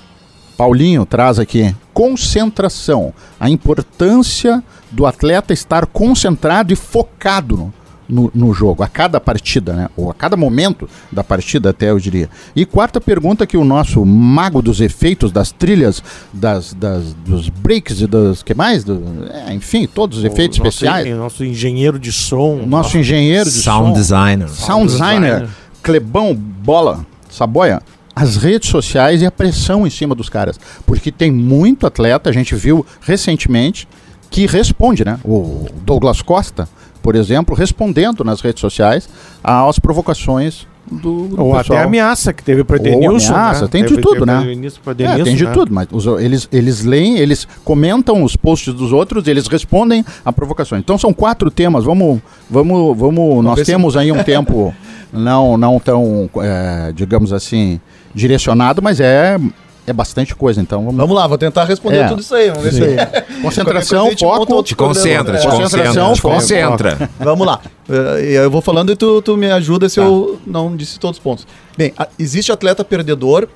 Paulinho 0.56 1.06
traz 1.06 1.38
aqui 1.38 1.74
concentração, 1.92 3.14
a 3.38 3.48
importância 3.48 4.62
do 4.90 5.06
atleta 5.06 5.52
estar 5.52 5.86
concentrado 5.86 6.72
e 6.72 6.76
focado 6.76 7.72
no, 8.08 8.30
no, 8.34 8.52
jogo, 8.52 8.82
a 8.82 8.88
cada 8.88 9.18
partida, 9.20 9.72
né? 9.72 9.88
Ou 9.96 10.10
a 10.10 10.14
cada 10.14 10.36
momento 10.36 10.88
da 11.10 11.24
partida, 11.24 11.70
até 11.70 11.90
eu 11.90 11.98
diria. 11.98 12.28
E 12.54 12.64
quarta 12.66 13.00
pergunta 13.00 13.46
que 13.46 13.56
o 13.56 13.64
nosso 13.64 14.04
mago 14.04 14.60
dos 14.60 14.80
efeitos, 14.80 15.32
das 15.32 15.50
trilhas, 15.52 16.02
das, 16.32 16.74
das- 16.74 17.14
dos 17.26 17.48
breaks 17.48 18.00
e 18.00 18.06
das. 18.06 18.42
que 18.42 18.54
mais? 18.54 18.84
Do- 18.84 19.02
é, 19.48 19.54
enfim, 19.54 19.86
todos 19.86 20.18
os 20.18 20.24
efeitos 20.24 20.58
O 20.58 20.64
nosso- 20.64 20.76
especiais. 20.84 21.14
O 21.14 21.16
nosso 21.18 21.44
engenheiro 21.44 21.98
de 21.98 22.12
som. 22.12 22.56
O 22.62 22.66
nosso 22.66 22.98
engenheiro 22.98 23.44
de 23.50 23.50
Sound 23.62 23.88
som, 23.88 23.92
designer. 23.94 24.48
sound 24.48 24.86
designer, 24.86 25.30
designer. 25.32 25.48
Clebão 25.82 26.34
Bola, 26.34 27.04
Saboia, 27.30 27.82
as 28.16 28.36
redes 28.36 28.68
sociais 28.68 29.22
e 29.22 29.26
a 29.26 29.30
pressão 29.30 29.86
em 29.86 29.90
cima 29.90 30.14
dos 30.14 30.28
caras. 30.28 30.58
Porque 30.86 31.10
tem 31.10 31.30
muito 31.32 31.86
atleta, 31.86 32.30
a 32.30 32.32
gente 32.32 32.54
viu 32.54 32.86
recentemente, 33.00 33.88
que 34.30 34.46
responde, 34.46 35.04
né? 35.04 35.18
O 35.24 35.66
Douglas 35.84 36.20
Costa, 36.22 36.68
por 37.04 37.14
exemplo, 37.14 37.54
respondendo 37.54 38.24
nas 38.24 38.40
redes 38.40 38.62
sociais 38.62 39.06
às 39.44 39.78
provocações 39.78 40.66
do, 40.90 41.28
do 41.28 41.42
Ou 41.42 41.54
pessoal. 41.56 41.78
até 41.78 41.82
ameaça 41.86 42.32
que 42.32 42.42
teve 42.42 42.64
pro 42.64 42.80
Ou 42.80 42.86
Edenilson. 42.86 43.34
ameaça, 43.34 43.62
né? 43.62 43.68
tem 43.70 43.84
de 43.84 43.96
tudo, 43.98 44.24
né? 44.26 44.40
pro 44.82 44.92
É, 44.98 45.22
tem 45.22 45.34
de 45.36 45.44
né? 45.44 45.52
tudo, 45.52 45.72
mas 45.72 45.86
os- 45.92 46.06
eles, 46.20 46.48
eles 46.50 46.82
leem, 46.84 47.18
eles 47.18 47.46
comentam 47.62 48.22
os 48.22 48.36
posts 48.36 48.72
dos 48.72 48.90
outros, 48.92 49.26
eles 49.28 49.46
respondem 49.46 50.02
a 50.24 50.32
provocações. 50.32 50.80
Então 50.80 50.96
são 50.98 51.12
quatro 51.12 51.50
temas. 51.50 51.84
Vamos, 51.84 52.20
vamos, 52.50 52.96
vamos. 52.98 53.44
nós 53.44 53.60
temos 53.62 53.96
aí 53.98 54.10
um 54.10 54.22
tempo 54.24 54.74
não, 55.12 55.56
não 55.58 55.78
tão, 55.78 56.28
é, 56.42 56.90
digamos 56.94 57.32
assim, 57.34 57.78
direcionado, 58.14 58.80
mas 58.82 58.98
é, 59.00 59.38
é 59.86 59.92
bastante 59.92 60.34
coisa. 60.34 60.60
Então 60.60 60.80
vamos. 60.84 60.96
Vamos 60.96 61.14
lá, 61.16 61.26
vou 61.26 61.36
tentar 61.38 61.64
responder 61.64 61.98
É. 61.98 62.08
tudo 62.08 62.20
isso 62.20 62.34
aí. 62.34 62.48
Vamos 62.50 62.64
ver 62.64 62.72
se 62.72 63.40
Concentração, 63.42 64.10
foco. 64.16 64.26
outro 64.26 64.62
Te 64.62 64.74
concentra, 64.74 65.38
te 65.38 65.46
concentra, 65.46 65.60
Concentração, 65.62 66.12
te 66.14 66.22
concentra. 66.22 67.10
Vamos 67.18 67.46
lá. 67.46 67.60
Eh, 67.88 68.36
Eu 68.44 68.50
vou 68.50 68.60
falando 68.62 68.90
e 68.92 68.96
tu, 68.96 69.20
tu 69.22 69.36
me 69.36 69.50
ajuda 69.50 69.88
se 69.88 70.00
eu 70.00 70.40
não 70.46 70.74
disse 70.76 70.98
todos 70.98 71.18
os 71.18 71.22
pontos. 71.22 71.46
Bem, 71.76 71.92
existe 72.18 72.50
atleta 72.52 72.84
perdedor? 72.84 73.48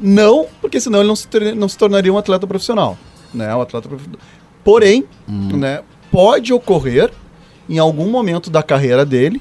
Não, 0.00 0.46
porque 0.60 0.80
senão 0.80 0.98
ele 1.00 1.08
não 1.08 1.16
se, 1.16 1.28
não 1.56 1.68
se 1.68 1.78
tornaria 1.78 2.12
um 2.12 2.18
atleta 2.18 2.46
profissional. 2.46 2.98
Né? 3.32 3.54
Um 3.54 3.60
atleta 3.60 3.88
prof- 3.88 4.08
Porém, 4.64 5.04
né, 5.28 5.80
pode 6.10 6.52
ocorrer 6.52 7.10
em 7.68 7.78
algum 7.78 8.10
momento 8.10 8.50
da 8.50 8.62
carreira 8.62 9.04
dele 9.04 9.40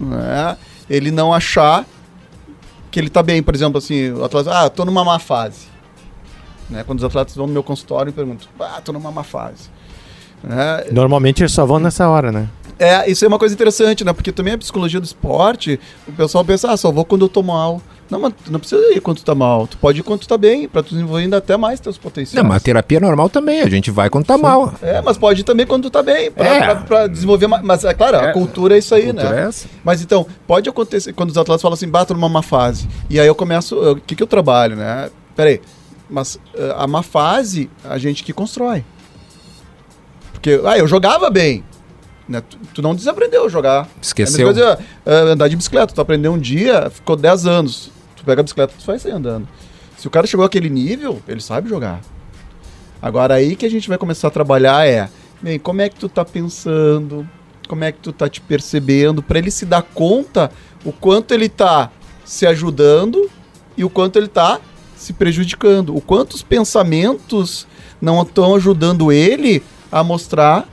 né, 0.00 0.56
ele 0.90 1.10
não 1.10 1.32
achar 1.32 1.84
que 2.90 2.98
ele 2.98 3.08
tá 3.08 3.22
bem. 3.22 3.42
Por 3.42 3.54
exemplo, 3.54 3.78
assim, 3.78 4.10
o 4.12 4.24
atleta, 4.24 4.50
ah, 4.50 4.68
tô 4.70 4.84
numa 4.84 5.04
má 5.04 5.18
fase. 5.18 5.66
Né? 6.68 6.84
Quando 6.84 6.98
os 6.98 7.04
atletas 7.04 7.34
vão 7.34 7.46
no 7.46 7.52
meu 7.52 7.62
consultório 7.62 8.10
e 8.10 8.12
perguntam, 8.12 8.48
ah, 8.60 8.80
tô 8.82 8.92
numa 8.92 9.10
má 9.10 9.22
fase. 9.22 9.70
Né? 10.42 10.84
Normalmente 10.92 11.42
eles 11.42 11.52
só 11.52 11.64
vão 11.66 11.78
nessa 11.78 12.08
hora, 12.08 12.30
né? 12.30 12.48
É, 12.78 13.10
isso 13.10 13.24
é 13.24 13.28
uma 13.28 13.38
coisa 13.38 13.54
interessante, 13.54 14.04
né? 14.04 14.12
Porque 14.12 14.30
também 14.30 14.54
a 14.54 14.58
psicologia 14.58 15.00
do 15.00 15.04
esporte, 15.04 15.80
o 16.06 16.12
pessoal 16.12 16.44
pensa, 16.44 16.70
ah, 16.70 16.76
só 16.76 16.92
vou 16.92 17.04
quando 17.04 17.22
eu 17.24 17.28
tô 17.28 17.42
mal. 17.42 17.82
Não, 18.10 18.18
mas 18.18 18.32
tu 18.44 18.50
não 18.50 18.58
precisa 18.58 18.80
ir 18.94 19.00
quando 19.00 19.18
tu 19.18 19.24
tá 19.24 19.34
mal. 19.34 19.66
Tu 19.66 19.76
pode 19.76 20.00
ir 20.00 20.02
quando 20.02 20.20
tu 20.20 20.28
tá 20.28 20.38
bem, 20.38 20.66
pra 20.66 20.82
tu 20.82 20.90
desenvolver 20.90 21.22
ainda 21.22 21.36
até 21.36 21.56
mais 21.56 21.78
teus 21.78 21.98
potenciais. 21.98 22.42
Não, 22.42 22.48
mas 22.48 22.56
a 22.56 22.60
terapia 22.60 22.98
normal 23.00 23.28
também, 23.28 23.60
a 23.60 23.68
gente 23.68 23.90
vai 23.90 24.08
quando 24.08 24.24
tá 24.24 24.38
mal. 24.38 24.72
É, 24.80 25.02
mas 25.02 25.18
pode 25.18 25.42
ir 25.42 25.44
também 25.44 25.66
quando 25.66 25.84
tu 25.84 25.90
tá 25.90 26.02
bem, 26.02 26.30
pra, 26.30 26.46
É. 26.46 26.60
pra- 26.60 26.76
pra 26.76 27.06
desenvolver 27.06 27.46
mais. 27.46 27.62
Mas 27.62 27.84
é 27.84 27.92
claro, 27.92 28.16
a 28.18 28.22
É. 28.28 28.32
cultura 28.32 28.74
é 28.74 28.78
isso 28.78 28.94
aí, 28.94 29.12
né? 29.12 29.22
é 29.24 29.48
essa. 29.48 29.68
Mas 29.84 30.00
então, 30.00 30.26
pode 30.46 30.68
acontecer 30.68 31.12
quando 31.12 31.30
os 31.30 31.36
atletas 31.36 31.60
falam 31.60 31.74
assim, 31.74 31.88
bato 31.88 32.14
numa 32.14 32.28
má 32.28 32.42
fase. 32.42 32.88
E 33.10 33.20
aí 33.20 33.26
eu 33.26 33.34
começo, 33.34 33.76
o 33.78 33.96
que 33.96 34.14
que 34.16 34.22
eu 34.22 34.26
trabalho, 34.26 34.74
né? 34.76 35.10
Peraí, 35.36 35.60
mas 36.08 36.38
eh, 36.54 36.74
a 36.78 36.86
má 36.86 37.02
fase, 37.02 37.68
a 37.84 37.98
gente 37.98 38.24
que 38.24 38.32
constrói. 38.32 38.84
Porque, 40.32 40.60
ah, 40.64 40.78
eu 40.78 40.86
jogava 40.86 41.28
bem. 41.30 41.64
Né? 42.28 42.42
Tu, 42.42 42.58
tu 42.74 42.82
não 42.82 42.94
desaprendeu 42.94 43.46
a 43.46 43.48
jogar. 43.48 43.88
Esqueceu. 44.02 44.46
É 44.46 44.50
a 44.50 44.54
coisa, 44.54 44.78
eh, 45.06 45.14
andar 45.32 45.48
de 45.48 45.56
bicicleta. 45.56 45.94
Tu 45.94 46.00
aprendeu 46.00 46.32
um 46.32 46.38
dia, 46.38 46.90
ficou 46.90 47.16
10 47.16 47.46
anos. 47.46 47.90
Pega 48.28 48.42
a 48.42 48.44
bicicleta, 48.44 48.74
tu 48.78 48.84
vai 48.84 48.98
sair 48.98 49.12
andando. 49.12 49.48
Se 49.96 50.06
o 50.06 50.10
cara 50.10 50.26
chegou 50.26 50.44
àquele 50.44 50.68
nível, 50.68 51.22
ele 51.26 51.40
sabe 51.40 51.66
jogar. 51.66 52.02
Agora 53.00 53.32
aí 53.32 53.56
que 53.56 53.64
a 53.64 53.70
gente 53.70 53.88
vai 53.88 53.96
começar 53.96 54.28
a 54.28 54.30
trabalhar 54.30 54.86
é, 54.86 55.08
bem, 55.40 55.58
como 55.58 55.80
é 55.80 55.88
que 55.88 55.96
tu 55.96 56.10
tá 56.10 56.26
pensando? 56.26 57.26
Como 57.66 57.84
é 57.84 57.90
que 57.90 58.00
tu 58.00 58.12
tá 58.12 58.28
te 58.28 58.42
percebendo? 58.42 59.22
Pra 59.22 59.38
ele 59.38 59.50
se 59.50 59.64
dar 59.64 59.80
conta 59.80 60.50
o 60.84 60.92
quanto 60.92 61.32
ele 61.32 61.48
tá 61.48 61.90
se 62.22 62.46
ajudando 62.46 63.30
e 63.78 63.82
o 63.82 63.88
quanto 63.88 64.16
ele 64.16 64.28
tá 64.28 64.60
se 64.94 65.14
prejudicando. 65.14 65.96
O 65.96 66.00
quanto 66.02 66.34
os 66.34 66.42
pensamentos 66.42 67.66
não 67.98 68.20
estão 68.20 68.54
ajudando 68.54 69.10
ele 69.10 69.62
a 69.90 70.04
mostrar 70.04 70.68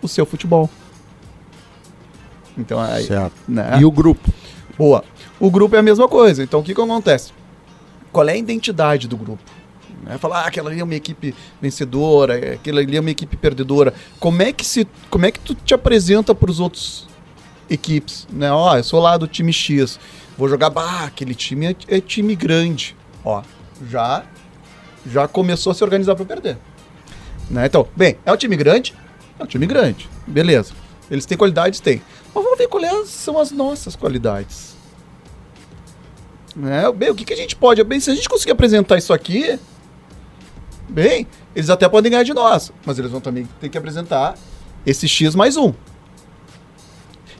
o 0.00 0.08
seu 0.08 0.24
futebol. 0.24 0.70
Então 2.56 2.80
aí, 2.80 3.04
Certo. 3.04 3.36
né? 3.46 3.76
E 3.78 3.84
o 3.84 3.90
grupo? 3.90 4.32
Boa. 4.78 5.04
O 5.40 5.50
grupo 5.50 5.76
é 5.76 5.78
a 5.78 5.82
mesma 5.82 6.08
coisa. 6.08 6.42
Então, 6.42 6.60
o 6.60 6.62
que, 6.62 6.74
que 6.74 6.80
acontece? 6.80 7.32
Qual 8.10 8.28
é 8.28 8.32
a 8.32 8.36
identidade 8.36 9.06
do 9.06 9.16
grupo? 9.16 9.42
Né? 10.02 10.18
Falar, 10.18 10.42
ah, 10.42 10.46
aquela 10.46 10.70
ali 10.70 10.80
é 10.80 10.84
uma 10.84 10.94
equipe 10.94 11.34
vencedora, 11.60 12.54
aquela 12.54 12.80
ali 12.80 12.96
é 12.96 13.00
uma 13.00 13.10
equipe 13.10 13.36
perdedora. 13.36 13.92
Como 14.18 14.42
é 14.42 14.52
que, 14.52 14.64
se, 14.64 14.86
como 15.10 15.26
é 15.26 15.30
que 15.30 15.40
tu 15.40 15.54
te 15.54 15.74
apresenta 15.74 16.34
para 16.34 16.50
os 16.50 16.60
outros 16.60 17.06
equipes? 17.68 18.26
Né? 18.32 18.50
Ó, 18.50 18.76
eu 18.76 18.84
sou 18.84 19.00
lá 19.00 19.16
do 19.16 19.26
time 19.26 19.52
X. 19.52 19.98
Vou 20.36 20.48
jogar, 20.48 20.70
bah, 20.70 21.04
aquele 21.04 21.34
time 21.34 21.66
é, 21.66 21.76
é 21.88 22.00
time 22.00 22.34
grande. 22.34 22.96
Ó, 23.24 23.42
já, 23.88 24.24
já 25.06 25.28
começou 25.28 25.70
a 25.72 25.74
se 25.74 25.84
organizar 25.84 26.14
para 26.16 26.24
perder. 26.24 26.58
Né? 27.50 27.66
Então, 27.66 27.86
bem, 27.96 28.16
é 28.24 28.32
um 28.32 28.36
time 28.36 28.56
grande? 28.56 28.94
É 29.38 29.42
um 29.44 29.46
time 29.46 29.66
grande. 29.66 30.08
Beleza. 30.26 30.72
Eles 31.10 31.24
têm 31.24 31.38
qualidades? 31.38 31.80
Tem. 31.80 32.02
Mas 32.34 32.44
vamos 32.44 32.58
ver 32.58 32.68
quais 32.68 33.08
são 33.08 33.38
as 33.38 33.50
nossas 33.50 33.96
qualidades. 33.96 34.67
Né? 36.58 36.90
Bem, 36.92 37.10
o 37.10 37.14
que, 37.14 37.24
que 37.24 37.32
a 37.32 37.36
gente 37.36 37.54
pode? 37.54 37.82
Bem, 37.84 38.00
se 38.00 38.10
a 38.10 38.14
gente 38.14 38.28
conseguir 38.28 38.50
apresentar 38.52 38.98
isso 38.98 39.12
aqui, 39.12 39.58
bem, 40.88 41.26
eles 41.54 41.70
até 41.70 41.88
podem 41.88 42.10
ganhar 42.10 42.24
de 42.24 42.34
nós, 42.34 42.72
mas 42.84 42.98
eles 42.98 43.10
vão 43.10 43.20
também 43.20 43.48
ter 43.60 43.68
que 43.68 43.78
apresentar 43.78 44.34
esse 44.84 45.06
X 45.08 45.34
mais 45.36 45.56
um. 45.56 45.72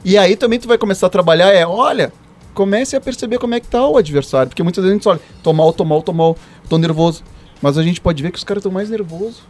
E 0.05 0.17
aí 0.17 0.35
também 0.37 0.57
tu 0.59 0.67
vai 0.67 0.77
começar 0.77 1.07
a 1.07 1.09
trabalhar, 1.09 1.49
é, 1.51 1.67
olha, 1.67 2.13
comece 2.53 2.95
a 2.95 3.01
perceber 3.01 3.37
como 3.37 3.53
é 3.55 3.59
que 3.59 3.67
tá 3.67 3.85
o 3.85 3.97
adversário, 3.97 4.49
porque 4.49 4.63
muitas 4.63 4.83
vezes 4.83 4.91
a 4.91 4.95
gente 4.95 5.03
só 5.03 5.11
olha, 5.11 5.21
tô 5.43 5.51
mal, 5.51 5.73
tô 5.73 5.83
mal, 5.83 6.01
tô 6.01 6.13
mal, 6.13 6.37
tô 6.69 6.77
nervoso. 6.77 7.23
Mas 7.61 7.77
a 7.77 7.83
gente 7.83 7.99
pode 7.99 8.23
ver 8.23 8.31
que 8.31 8.37
os 8.37 8.43
caras 8.45 8.61
estão 8.61 8.71
mais 8.71 8.89
nervosos 8.89 9.41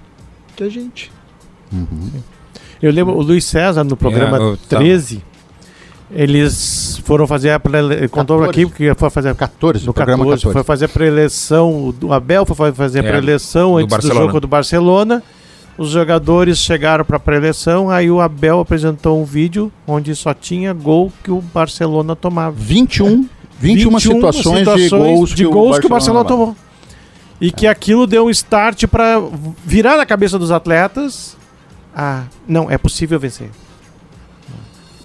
que 0.56 0.64
a 0.64 0.70
gente. 0.70 1.12
Eu 2.82 2.92
lembro 2.92 3.16
o 3.16 3.22
Luiz 3.22 3.46
César 3.46 3.84
no 3.84 3.96
programa 3.96 4.38
É, 4.38 4.42
eu 4.42 4.58
tava- 4.58 4.82
13. 4.84 5.24
Eles 6.12 7.00
foram 7.06 7.28
fazer 7.28 7.52
a 7.52 7.60
prele... 7.60 7.94
ele 7.94 8.08
contou 8.08 8.40
14. 8.40 8.50
aqui 8.66 8.76
que 8.76 8.96
foi 8.96 9.10
fazer 9.12 9.36
14, 9.36 9.86
no 9.86 9.92
o 9.92 9.94
programa 9.94 10.24
14, 10.24 10.42
14. 10.44 10.54
foi 10.54 10.64
fazer 10.64 10.86
a 10.86 10.90
pré-eleição, 10.90 11.94
o 12.02 12.14
Abel 12.14 12.46
foi 12.46 12.72
fazer 12.72 13.00
a 13.00 13.04
É, 13.04 13.10
pré-eleição 13.10 13.72
do 13.72 13.78
antes 13.78 13.88
do 13.88 13.92
Barcelona. 13.92 14.26
jogo 14.26 14.40
do 14.40 14.48
Barcelona. 14.48 15.24
Os 15.78 15.92
jogadores 15.92 16.58
chegaram 16.58 17.06
para 17.06 17.16
a 17.16 17.20
preleção, 17.20 17.90
aí 17.90 18.12
o 18.12 18.20
Abel 18.20 18.60
apresentou 18.60 19.22
um 19.22 19.24
vídeo 19.24 19.72
onde 19.88 20.14
só 20.14 20.34
tinha 20.34 20.74
gol 20.74 21.14
que 21.24 21.32
o 21.32 21.42
Barcelona 21.42 22.18
tomava. 22.18 22.54
21, 22.58 23.30
21, 23.60 23.98
situações, 24.00 24.68
de 24.68 24.90
gols, 24.90 25.30
de 25.34 25.46
gols 25.46 25.80
que 25.80 25.86
o 25.86 25.90
Barcelona 25.90 26.26
tomou. 26.26 26.56
E 27.40 27.50
que 27.50 27.66
aquilo 27.66 28.06
deu 28.06 28.26
um 28.26 28.30
start 28.30 28.88
para 28.88 29.22
virar 29.64 29.96
na 29.96 30.06
cabeça 30.06 30.38
dos 30.38 30.52
atletas. 30.52 31.38
Ah, 31.96 32.24
não, 32.46 32.70
é 32.70 32.78
possível 32.78 33.18
vencer. 33.18 33.50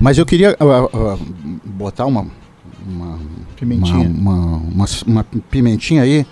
Mas 0.04 0.18
eu 0.18 0.26
queria 0.26 0.54
ah, 0.60 0.88
ah, 0.92 1.18
botar 1.64 2.04
uma, 2.04 2.26
uma 2.86 3.18
Pimentinha. 3.56 4.06
Uma, 4.06 4.34
uma, 4.34 4.56
uma- 4.74 4.86
uma 5.06 5.24
pimentinha 5.50 6.02
aí. 6.02 6.26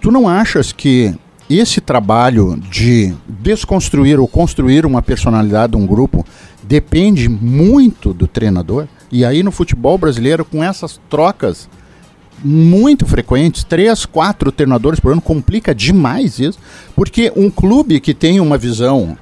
Tu 0.00 0.10
não 0.10 0.26
achas 0.26 0.72
que 0.72 1.14
esse 1.50 1.78
trabalho 1.78 2.58
de 2.70 3.14
desconstruir 3.28 4.18
ou 4.18 4.26
construir 4.26 4.86
uma 4.86 5.02
personalidade 5.02 5.72
de 5.72 5.76
um 5.76 5.86
grupo 5.86 6.24
depende 6.62 7.28
muito 7.28 8.14
do 8.14 8.26
treinador? 8.26 8.88
E 9.12 9.26
aí 9.26 9.42
no 9.42 9.52
futebol 9.52 9.98
brasileiro, 9.98 10.42
com 10.42 10.64
essas 10.64 10.98
trocas 11.10 11.68
muito 12.42 13.04
frequentes, 13.04 13.62
três, 13.62 14.06
quatro 14.06 14.50
treinadores 14.50 14.98
por 15.00 15.12
ano, 15.12 15.20
complica 15.20 15.74
demais 15.74 16.38
isso. 16.38 16.58
Porque 16.96 17.30
um 17.36 17.50
clube 17.50 18.00
que 18.00 18.14
tem 18.14 18.40
uma 18.40 18.56
visão, 18.56 19.18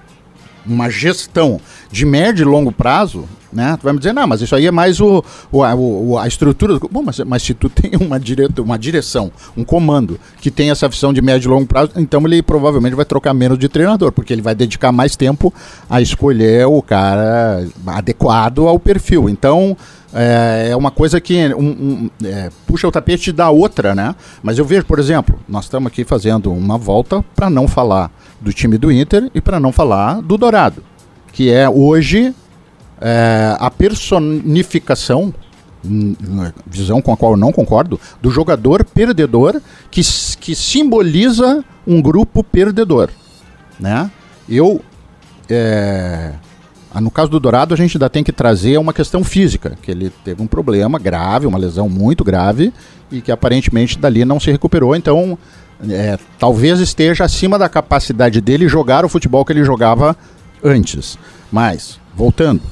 uma 0.65 0.89
gestão 0.89 1.61
de 1.91 2.07
médio 2.07 2.45
e 2.45 2.49
longo 2.49 2.71
prazo, 2.71 3.25
né? 3.53 3.77
Tu 3.81 3.85
vai 3.85 3.93
me 3.93 3.99
dizer, 3.99 4.13
não, 4.13 4.27
mas 4.27 4.41
isso 4.43 4.55
aí 4.55 4.67
é 4.67 4.71
mais 4.71 5.01
o, 5.01 5.25
o, 5.51 5.63
a, 5.65 5.75
o- 5.75 6.19
a 6.19 6.27
estrutura. 6.29 6.79
Bom, 6.91 7.03
mas, 7.03 7.19
mas 7.21 7.43
se 7.43 7.55
tu 7.55 7.69
tem 7.69 7.93
uma, 8.01 8.19
direto, 8.21 8.63
uma 8.63 8.79
direção, 8.79 9.31
um 9.57 9.65
comando 9.65 10.19
que 10.41 10.51
tem 10.51 10.71
essa 10.71 10.89
visão 10.89 11.13
de 11.13 11.21
médio 11.23 11.49
e 11.49 11.51
longo 11.51 11.67
prazo, 11.67 11.93
então 11.97 12.25
ele 12.27 12.43
provavelmente 12.43 12.95
vai 12.95 13.05
trocar 13.05 13.33
menos 13.35 13.59
de 13.59 13.69
treinador, 13.69 14.13
porque 14.13 14.33
ele 14.33 14.43
vai 14.43 14.55
dedicar 14.55 14.93
mais 14.93 15.17
tempo 15.17 15.53
a 15.89 16.01
escolher 16.01 16.67
o 16.67 16.83
cara 16.83 17.67
adequado 17.87 18.67
ao 18.67 18.79
perfil. 18.79 19.29
Então, 19.29 19.77
é, 20.13 20.69
é 20.71 20.77
uma 20.77 20.91
coisa 20.91 21.21
que 21.21 21.37
um- 21.55 21.61
um, 21.61 22.11
é, 22.25 22.51
puxa 22.67 22.89
o 22.89 22.93
tapete 22.93 23.31
da 23.33 23.51
outra, 23.51 23.95
né? 23.95 24.15
Mas 24.43 24.59
eu 24.59 24.65
vejo, 24.65 24.85
por 24.87 24.99
exemplo, 24.99 25.39
nós 25.49 25.65
estamos 25.65 25.87
aqui 25.89 26.05
fazendo 26.05 26.53
uma 26.53 26.79
volta 26.79 27.25
para 27.37 27.51
não 27.51 27.69
falar 27.69 28.11
do 28.41 28.53
time 28.53 28.79
do 28.79 28.91
Inter 28.91 29.31
e 29.35 29.41
para 29.41 29.59
não 29.61 29.73
falar 29.73 30.23
do 30.23 30.39
Dourado, 30.39 30.83
que 31.33 31.51
é 31.51 31.69
hoje 31.69 32.35
é, 33.01 33.57
a 33.59 33.71
personificação, 33.71 35.33
hum, 35.85 36.15
visão 36.67 37.01
com 37.01 37.13
a 37.13 37.17
qual 37.17 37.33
eu 37.33 37.37
não 37.37 37.53
concordo, 37.53 38.01
do 38.21 38.31
jogador 38.31 38.85
perdedor 38.85 39.61
que, 39.91 40.01
que 40.41 40.55
simboliza 40.55 41.65
um 41.87 42.01
grupo 42.01 42.43
perdedor, 42.43 43.11
né? 43.79 44.11
Eu 44.49 44.81
é, 45.49 46.33
ah, 46.93 47.01
no 47.01 47.11
caso 47.11 47.31
do 47.31 47.39
Dourado, 47.39 47.75
a 47.75 47.77
gente 47.77 47.97
ainda 47.97 48.09
tem 48.09 48.25
que 48.25 48.33
trazer 48.33 48.79
uma 48.79 48.93
questão 48.93 49.23
física, 49.23 49.77
que 49.83 49.91
ele 49.91 50.11
teve 50.25 50.43
um 50.43 50.47
problema 50.47 50.99
grave, 50.99 51.47
uma 51.47 51.59
lesão 51.59 51.89
muito 51.89 52.25
grave, 52.25 52.73
e 53.11 53.21
que 53.21 53.31
aparentemente 53.31 53.99
dali 53.99 54.25
não 54.25 54.41
se 54.41 54.51
recuperou. 54.51 54.97
Então, 54.97 55.39
é, 55.89 56.19
talvez 56.39 56.81
esteja 56.81 57.25
acima 57.25 57.59
da 57.59 57.69
capacidade 57.69 58.41
dele 58.41 58.69
jogar 58.69 59.05
o 59.05 59.09
futebol 59.09 59.45
que 59.45 59.53
ele 59.53 59.65
jogava 59.65 60.17
antes. 60.65 61.19
Mas, 61.53 62.01
voltando, 62.17 62.63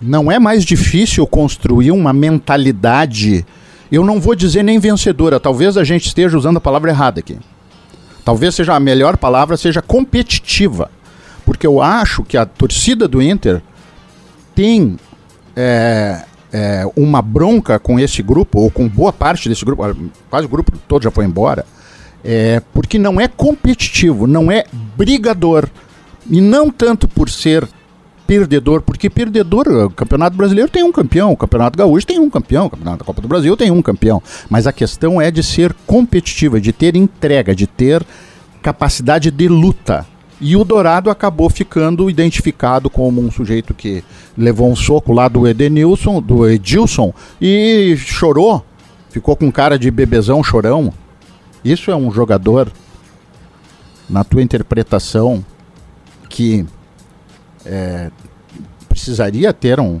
não 0.00 0.30
é 0.30 0.38
mais 0.38 0.64
difícil 0.64 1.26
construir 1.26 1.90
uma 1.90 2.12
mentalidade, 2.12 3.44
eu 3.90 4.04
não 4.04 4.20
vou 4.20 4.34
dizer 4.34 4.62
nem 4.62 4.78
vencedora, 4.78 5.38
talvez 5.38 5.76
a 5.76 5.84
gente 5.84 6.06
esteja 6.06 6.36
usando 6.36 6.56
a 6.56 6.60
palavra 6.60 6.90
errada 6.90 7.20
aqui. 7.20 7.36
Talvez 8.24 8.54
seja 8.54 8.74
a 8.74 8.80
melhor 8.80 9.16
palavra, 9.16 9.56
seja 9.56 9.82
competitiva. 9.82 10.90
Porque 11.44 11.66
eu 11.66 11.82
acho 11.82 12.22
que 12.22 12.36
a 12.36 12.46
torcida 12.46 13.08
do 13.08 13.20
Inter 13.20 13.60
tem 14.54 14.98
é, 15.56 16.22
é, 16.52 16.84
uma 16.96 17.20
bronca 17.20 17.78
com 17.78 17.98
esse 17.98 18.22
grupo, 18.22 18.60
ou 18.60 18.70
com 18.70 18.88
boa 18.88 19.12
parte 19.12 19.48
desse 19.48 19.64
grupo, 19.64 19.82
quase 20.28 20.46
o 20.46 20.48
grupo 20.48 20.72
todo 20.86 21.02
já 21.02 21.10
foi 21.10 21.24
embora, 21.24 21.64
é, 22.24 22.62
porque 22.72 22.98
não 22.98 23.20
é 23.20 23.26
competitivo, 23.26 24.26
não 24.26 24.50
é 24.50 24.64
brigador. 24.96 25.68
E 26.30 26.40
não 26.40 26.70
tanto 26.70 27.08
por 27.08 27.28
ser 27.28 27.66
perdedor, 28.30 28.80
porque 28.80 29.10
perdedor, 29.10 29.66
o 29.66 29.90
Campeonato 29.90 30.36
Brasileiro 30.36 30.70
tem 30.70 30.84
um 30.84 30.92
campeão, 30.92 31.32
o 31.32 31.36
Campeonato 31.36 31.76
Gaúcho 31.76 32.06
tem 32.06 32.20
um 32.20 32.30
campeão, 32.30 32.66
o 32.66 32.70
Campeonato 32.70 32.98
da 32.98 33.04
Copa 33.04 33.20
do 33.20 33.26
Brasil 33.26 33.56
tem 33.56 33.72
um 33.72 33.82
campeão. 33.82 34.22
Mas 34.48 34.68
a 34.68 34.72
questão 34.72 35.20
é 35.20 35.32
de 35.32 35.42
ser 35.42 35.74
competitiva, 35.84 36.60
de 36.60 36.72
ter 36.72 36.94
entrega, 36.94 37.56
de 37.56 37.66
ter 37.66 38.06
capacidade 38.62 39.32
de 39.32 39.48
luta. 39.48 40.06
E 40.40 40.56
o 40.56 40.62
Dourado 40.62 41.10
acabou 41.10 41.50
ficando 41.50 42.08
identificado 42.08 42.88
como 42.88 43.20
um 43.20 43.32
sujeito 43.32 43.74
que 43.74 44.04
levou 44.38 44.70
um 44.70 44.76
soco 44.76 45.12
lá 45.12 45.26
do 45.26 45.48
Edenilson, 45.48 46.22
do 46.22 46.48
Edilson, 46.48 47.12
e 47.40 47.96
chorou. 47.98 48.64
Ficou 49.10 49.34
com 49.34 49.50
cara 49.50 49.76
de 49.76 49.90
bebezão 49.90 50.44
chorão. 50.44 50.94
Isso 51.64 51.90
é 51.90 51.96
um 51.96 52.12
jogador, 52.12 52.70
na 54.08 54.22
tua 54.22 54.40
interpretação, 54.40 55.44
que 56.28 56.64
é, 57.64 58.10
precisaria 58.88 59.52
ter 59.52 59.78
um, 59.80 60.00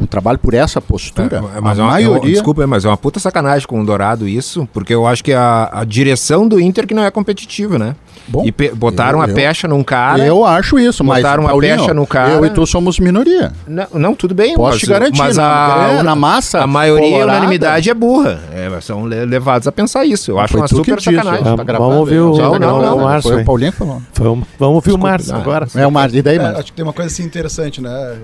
um 0.00 0.06
trabalho 0.06 0.38
por 0.38 0.54
essa 0.54 0.80
postura. 0.80 1.42
É, 1.56 1.60
mas 1.60 1.78
a 1.78 1.82
é 1.82 1.84
uma- 1.84 1.90
é 2.00 2.04
maioria. 2.04 2.32
desculpa, 2.32 2.66
mas 2.66 2.84
é 2.84 2.88
uma 2.88 2.96
puta 2.96 3.18
sacanagem 3.20 3.66
com 3.66 3.80
o 3.80 3.84
Dourado 3.86 4.26
isso, 4.28 4.68
porque 4.72 4.94
eu 4.94 5.06
acho 5.06 5.22
que 5.24 5.32
a, 5.32 5.68
a 5.72 5.84
direção 5.84 6.46
do 6.46 6.60
Inter 6.60 6.86
que 6.86 6.94
não 6.94 7.02
é 7.04 7.10
competitiva, 7.10 7.78
né? 7.78 7.94
Bom, 8.30 8.44
e 8.44 8.52
pe- 8.52 8.70
botaram 8.74 9.20
eu- 9.20 9.24
a 9.24 9.28
eu- 9.28 9.34
pecha 9.34 9.66
num 9.66 9.82
cara. 9.82 10.22
eu 10.24 10.44
acho 10.44 10.78
isso, 10.78 11.02
mas 11.02 11.22
botaram 11.22 11.44
uma 11.44 11.48
Paulinho, 11.50 11.76
pecha 11.78 11.94
no 11.94 12.06
cara. 12.06 12.32
Eu 12.34 12.44
e 12.44 12.50
tu 12.50 12.66
somos 12.66 12.98
minoria. 13.00 13.52
Não, 13.66 13.86
não, 13.94 14.14
tudo 14.14 14.34
bem. 14.34 14.54
Posso 14.54 14.72
mas, 14.72 14.80
te 14.80 14.86
garantir, 14.86 15.18
Mas 15.18 15.36
na- 15.38 15.74
a, 15.86 15.92
é, 15.94 16.02
na 16.02 16.14
massa 16.14 16.60
a 16.60 16.66
maioria, 16.66 17.08
colorada- 17.10 17.32
a 17.32 17.36
unanimidade 17.38 17.88
é 17.88 17.94
burra. 17.94 18.38
É, 18.52 18.80
são 18.82 19.06
le- 19.06 19.24
levados 19.24 19.66
a 19.66 19.72
pensar 19.72 20.04
isso. 20.04 20.30
Eu 20.30 20.38
acho 20.38 20.52
Foi 20.52 20.60
uma 20.60 20.68
super 20.68 21.00
sacanagem. 21.00 21.40
Ah, 21.40 21.56
tá 21.56 21.64
gravado 21.64 21.84
vamos 21.90 21.96
ouvir 22.00 22.18
o- 22.20 22.36
Não, 22.36 22.52
não, 22.52 22.58
não, 22.58 22.82
não, 22.82 22.98
Márcio 23.04 23.32
foi 23.32 23.42
o 23.42 23.44
Paulinho 23.46 23.72
que 23.72 23.78
falou. 23.78 24.02
Vamos, 24.14 24.46
vamos 24.58 24.74
ouvir 24.74 24.92
o 24.92 24.98
Márcio 24.98 25.34
agora. 25.34 25.66
É 25.74 25.86
o 25.86 25.90
Márcio, 25.90 26.18
e 26.18 26.22
daí, 26.22 26.36
É, 26.36 26.42
mano? 26.42 26.58
acho 26.58 26.66
que 26.66 26.72
tem 26.72 26.84
uma 26.84 26.92
coisa 26.92 27.10
assim 27.10 27.22
interessante, 27.24 27.80
né? 27.80 28.16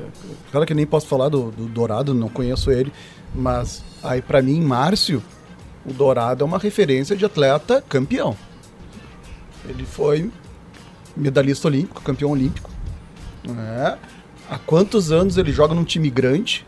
Claro 0.55 0.65
que 0.69 0.73
nem 0.73 0.87
posso 0.87 1.09
falar 1.09 1.29
do, 1.31 1.51
do 1.51 1.65
Dourado, 1.67 2.15
não 2.15 2.29
conheço 2.29 2.71
ele, 2.71 2.93
mas 3.35 3.83
aí 4.05 4.23
pra 4.23 4.41
mim, 4.41 4.61
Márcio, 4.61 5.21
o 5.85 5.93
Dourado 5.93 6.45
é 6.45 6.47
uma 6.47 6.59
referência 6.61 7.17
de 7.17 7.25
atleta 7.25 7.83
campeão. 7.89 8.37
Ele 9.69 9.85
foi 9.85 10.31
medalhista 11.17 11.67
olímpico, 11.67 12.01
campeão 12.03 12.31
olímpico. 12.31 12.71
né? 13.43 13.99
Há 14.49 14.57
quantos 14.59 15.11
anos 15.11 15.37
ele 15.37 15.51
joga 15.51 15.75
num 15.75 15.83
time 15.83 16.09
grande? 16.09 16.65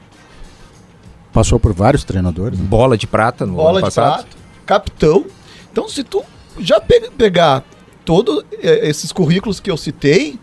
Passou 1.33 1.61
por 1.61 1.73
vários 1.73 2.03
treinadores. 2.03 2.59
né? 2.59 2.65
Bola 2.69 2.99
de 2.99 3.07
prata 3.07 3.47
no 3.47 3.55
bola 3.55 3.69
ano 3.69 3.79
de 3.79 3.83
passado. 3.85 4.25
prata, 4.25 4.37
capitão. 4.67 5.27
Então, 5.71 5.89
se 5.89 6.03
tu 6.03 6.25
já 6.59 6.81
pe- 6.81 7.09
pegar 7.17 7.63
todos 8.05 8.43
esses 8.61 9.13
currículos 9.13 9.61
que 9.61 9.71
eu 9.71 9.77
citei, 9.77 10.41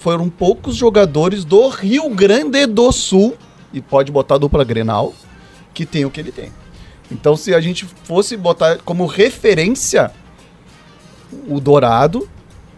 foram 0.00 0.30
poucos 0.30 0.74
jogadores 0.74 1.44
do 1.44 1.68
Rio 1.68 2.08
Grande 2.08 2.66
do 2.66 2.90
Sul, 2.90 3.36
e 3.70 3.82
pode 3.82 4.10
botar 4.10 4.36
a 4.36 4.38
dupla 4.38 4.64
Grenal, 4.64 5.12
que 5.74 5.84
tem 5.84 6.06
o 6.06 6.10
que 6.10 6.18
ele 6.18 6.32
tem. 6.32 6.50
Então, 7.12 7.36
se 7.36 7.54
a 7.54 7.60
gente 7.60 7.84
fosse 7.84 8.34
botar 8.34 8.78
como 8.78 9.04
referência 9.04 10.10
o 11.46 11.60
Dourado, 11.60 12.26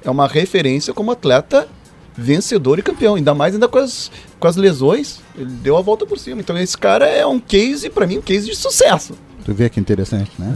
é 0.04 0.10
uma 0.10 0.26
referência 0.26 0.92
como 0.92 1.12
atleta 1.12 1.68
vencedor 2.16 2.78
e 2.78 2.82
campeão, 2.82 3.14
ainda 3.14 3.34
mais 3.34 3.54
ainda 3.54 3.68
com 3.68 3.78
as, 3.78 4.10
com 4.38 4.46
as 4.48 4.56
lesões, 4.56 5.20
ele 5.36 5.50
deu 5.50 5.76
a 5.76 5.80
volta 5.82 6.04
por 6.06 6.18
cima. 6.18 6.40
Então 6.40 6.56
esse 6.58 6.76
cara 6.76 7.06
é 7.06 7.26
um 7.26 7.38
case, 7.40 7.88
pra 7.90 8.06
mim, 8.06 8.18
um 8.18 8.22
case 8.22 8.46
de 8.48 8.56
sucesso. 8.56 9.14
Tu 9.44 9.52
vê 9.52 9.68
que 9.68 9.80
interessante, 9.80 10.30
né? 10.38 10.54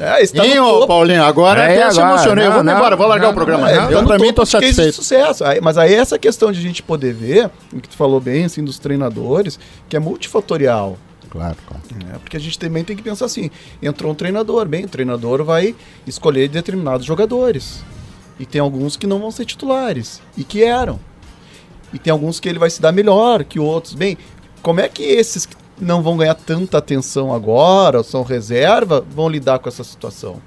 É, 0.00 0.16
É, 0.18 0.22
está 0.22 0.42
ô, 0.42 0.46
topo. 0.80 0.86
Paulinho, 0.86 1.22
agora 1.22 1.64
É, 1.64 1.82
até 1.82 1.90
se 1.92 2.00
emocionei. 2.00 2.44
não, 2.46 2.52
Vamos 2.52 2.66
não, 2.66 2.76
embora, 2.76 2.96
vou 2.96 3.06
largar 3.06 3.26
não, 3.26 3.32
o 3.32 3.34
programa. 3.34 3.70
É, 3.70 3.74
eu, 3.92 4.06
tá 4.06 4.16
topo 4.16 4.32
tô 4.32 4.42
dos 4.42 4.50
cases 4.52 4.68
de 4.70 4.74
satisfeito. 4.74 4.94
sucesso. 4.94 5.44
Aí- 5.44 5.60
mas 5.60 5.76
aí 5.76 5.92
essa 5.92 6.18
questão 6.18 6.50
de 6.50 6.58
a 6.58 6.62
gente 6.62 6.82
poder 6.82 7.12
ver, 7.12 7.50
o 7.70 7.78
que 7.80 7.88
tu 7.90 7.94
falou 7.96 8.20
bem, 8.20 8.44
assim, 8.46 8.64
dos 8.64 8.78
treinadores, 8.78 9.58
que 9.86 9.94
é 9.96 9.98
multifatorial. 10.00 10.96
Claro, 11.28 11.56
claro. 11.66 11.82
né? 12.06 12.14
Porque 12.22 12.38
a 12.38 12.40
gente 12.40 12.58
também 12.58 12.82
tem 12.82 12.96
que 12.96 13.02
pensar 13.02 13.26
assim, 13.26 13.50
entrou 13.82 14.10
um 14.12 14.14
treinador, 14.14 14.66
bem, 14.66 14.86
o 14.86 14.88
treinador 14.88 15.44
vai 15.44 15.74
escolher 16.06 16.48
determinados 16.48 17.04
jogadores. 17.04 17.84
E 18.38 18.46
tem 18.46 18.60
alguns 18.60 18.96
que 18.96 19.06
não 19.06 19.18
vão 19.18 19.30
ser 19.30 19.44
titulares, 19.44 20.22
e 20.36 20.44
que 20.44 20.62
eram. 20.62 21.00
E 21.92 21.98
tem 21.98 22.12
alguns 22.12 22.38
que 22.38 22.48
ele 22.48 22.58
vai 22.58 22.70
se 22.70 22.80
dar 22.80 22.92
melhor 22.92 23.44
que 23.44 23.58
outros. 23.58 23.94
Bem, 23.94 24.16
como 24.62 24.80
é 24.80 24.88
que 24.88 25.02
esses 25.02 25.46
que 25.46 25.56
não 25.80 26.02
vão 26.02 26.16
ganhar 26.16 26.34
tanta 26.34 26.78
atenção 26.78 27.32
agora, 27.32 27.98
ou 27.98 28.04
são 28.04 28.22
reserva, 28.22 29.04
vão 29.10 29.28
lidar 29.28 29.58
com 29.58 29.68
essa 29.68 29.84
situação? 29.84 30.40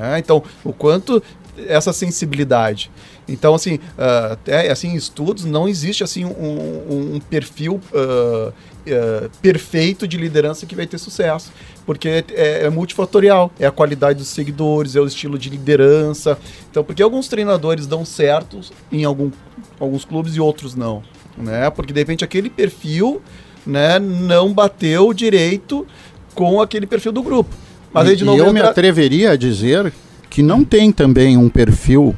É, 0.00 0.18
então, 0.18 0.42
o 0.64 0.72
quanto 0.72 1.22
essa 1.66 1.92
sensibilidade. 1.92 2.90
Então, 3.28 3.54
assim, 3.54 3.74
uh, 3.74 4.32
até, 4.32 4.70
assim, 4.70 4.94
estudos 4.94 5.44
não 5.44 5.68
existe 5.68 6.02
assim 6.02 6.24
um, 6.24 7.16
um, 7.16 7.20
perfil 7.20 7.80
uh, 7.92 8.48
uh, 8.48 9.30
perfeito 9.42 10.08
de 10.08 10.16
liderança 10.16 10.64
que 10.64 10.74
vai 10.74 10.86
ter 10.86 10.98
sucesso, 10.98 11.52
porque 11.84 12.08
é, 12.08 12.64
é, 12.64 12.70
multifatorial, 12.70 13.52
é 13.58 13.66
a 13.66 13.70
qualidade 13.70 14.18
dos 14.18 14.28
seguidores, 14.28 14.96
é 14.96 15.00
o 15.00 15.06
estilo 15.06 15.38
de 15.38 15.50
liderança. 15.50 16.38
Então, 16.70 16.82
porque 16.82 17.02
alguns 17.02 17.28
treinadores 17.28 17.86
dão 17.86 18.04
certo 18.04 18.60
em 18.90 19.04
algum, 19.04 19.30
alguns 19.78 20.04
clubes 20.04 20.34
e 20.34 20.40
outros 20.40 20.74
não, 20.74 21.02
né? 21.36 21.68
Porque 21.70 21.92
de 21.92 22.00
repente 22.00 22.24
aquele 22.24 22.48
perfil, 22.48 23.20
né, 23.66 23.98
não 23.98 24.54
bateu 24.54 25.12
direito 25.12 25.86
com 26.34 26.62
aquele 26.62 26.86
perfil 26.86 27.12
do 27.12 27.22
grupo. 27.22 27.54
Mas 27.92 28.08
aí, 28.08 28.16
de 28.16 28.24
novo, 28.24 28.38
eu 28.38 28.52
me 28.52 28.60
atreveria 28.60 29.32
a 29.32 29.36
dizer 29.36 29.92
que 30.30 30.42
não 30.42 30.64
tem 30.64 30.92
também 30.92 31.36
um 31.36 31.48
perfil 31.48 32.16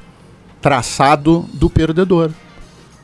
traçado 0.60 1.46
do 1.54 1.70
perdedor. 1.70 2.30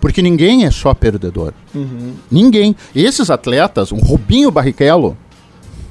Porque 0.00 0.20
ninguém 0.20 0.66
é 0.66 0.70
só 0.70 0.94
perdedor. 0.94 1.52
Uhum. 1.74 2.14
Ninguém. 2.30 2.76
Esses 2.94 3.30
atletas, 3.30 3.92
um 3.92 3.98
Rubinho 3.98 4.50
Barrichello, 4.50 5.16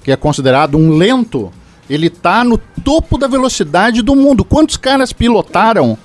que 0.04 0.12
é 0.12 0.16
considerado 0.16 0.78
um 0.78 0.96
lento, 0.96 1.52
ele 1.90 2.10
tá 2.10 2.44
no 2.44 2.58
topo 2.58 3.18
da 3.18 3.28
velocidade 3.28 4.02
do 4.02 4.16
mundo. 4.16 4.46
Quantos 4.46 4.78
caras 4.78 5.12
pilotaram 5.12 5.98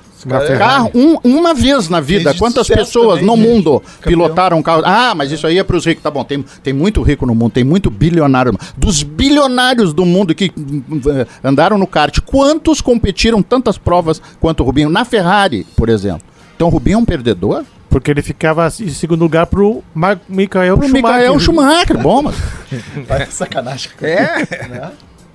Carro, 0.58 0.90
um, 0.94 1.16
uma 1.22 1.54
vez 1.54 1.88
na 1.88 2.00
vida. 2.00 2.34
Quantas 2.34 2.68
pessoas 2.68 3.20
também, 3.20 3.26
no 3.26 3.36
mundo 3.36 3.80
campeão. 3.80 4.00
pilotaram 4.04 4.62
carro? 4.62 4.82
Ah, 4.84 5.14
mas 5.14 5.30
isso 5.32 5.46
aí 5.46 5.58
é 5.58 5.64
para 5.64 5.76
os 5.76 5.84
ricos. 5.84 6.02
Tá 6.02 6.10
bom, 6.10 6.24
tem, 6.24 6.44
tem 6.62 6.72
muito 6.72 7.02
rico 7.02 7.26
no 7.26 7.34
mundo, 7.34 7.52
tem 7.52 7.64
muito 7.64 7.90
bilionário. 7.90 8.56
Dos 8.76 9.02
bilionários 9.02 9.92
do 9.92 10.04
mundo 10.04 10.34
que 10.34 10.46
uh, 10.46 11.26
andaram 11.42 11.78
no 11.78 11.86
kart, 11.86 12.18
quantos 12.20 12.80
competiram 12.80 13.42
tantas 13.42 13.78
provas 13.78 14.20
quanto 14.40 14.60
o 14.60 14.66
Rubinho? 14.66 14.90
Na 14.90 15.04
Ferrari, 15.04 15.66
por 15.76 15.88
exemplo. 15.88 16.22
Então 16.54 16.68
o 16.68 16.70
Rubinho 16.70 16.96
é 16.96 16.98
um 16.98 17.04
perdedor? 17.04 17.64
Porque 17.88 18.10
ele 18.10 18.22
ficava 18.22 18.68
em 18.68 18.90
segundo 18.90 19.22
lugar 19.22 19.46
pro 19.46 19.82
Mar 19.92 20.20
Michael 20.28 20.78
pro 20.78 20.86
Schumacher. 20.86 21.12
Michael 21.12 21.40
Schumacher, 21.40 21.98
bom, 21.98 22.22
mas... 22.22 22.36
Vai 23.08 23.26
sacanagem. 23.26 23.90
É. 24.00 24.68
Né? 24.68 24.90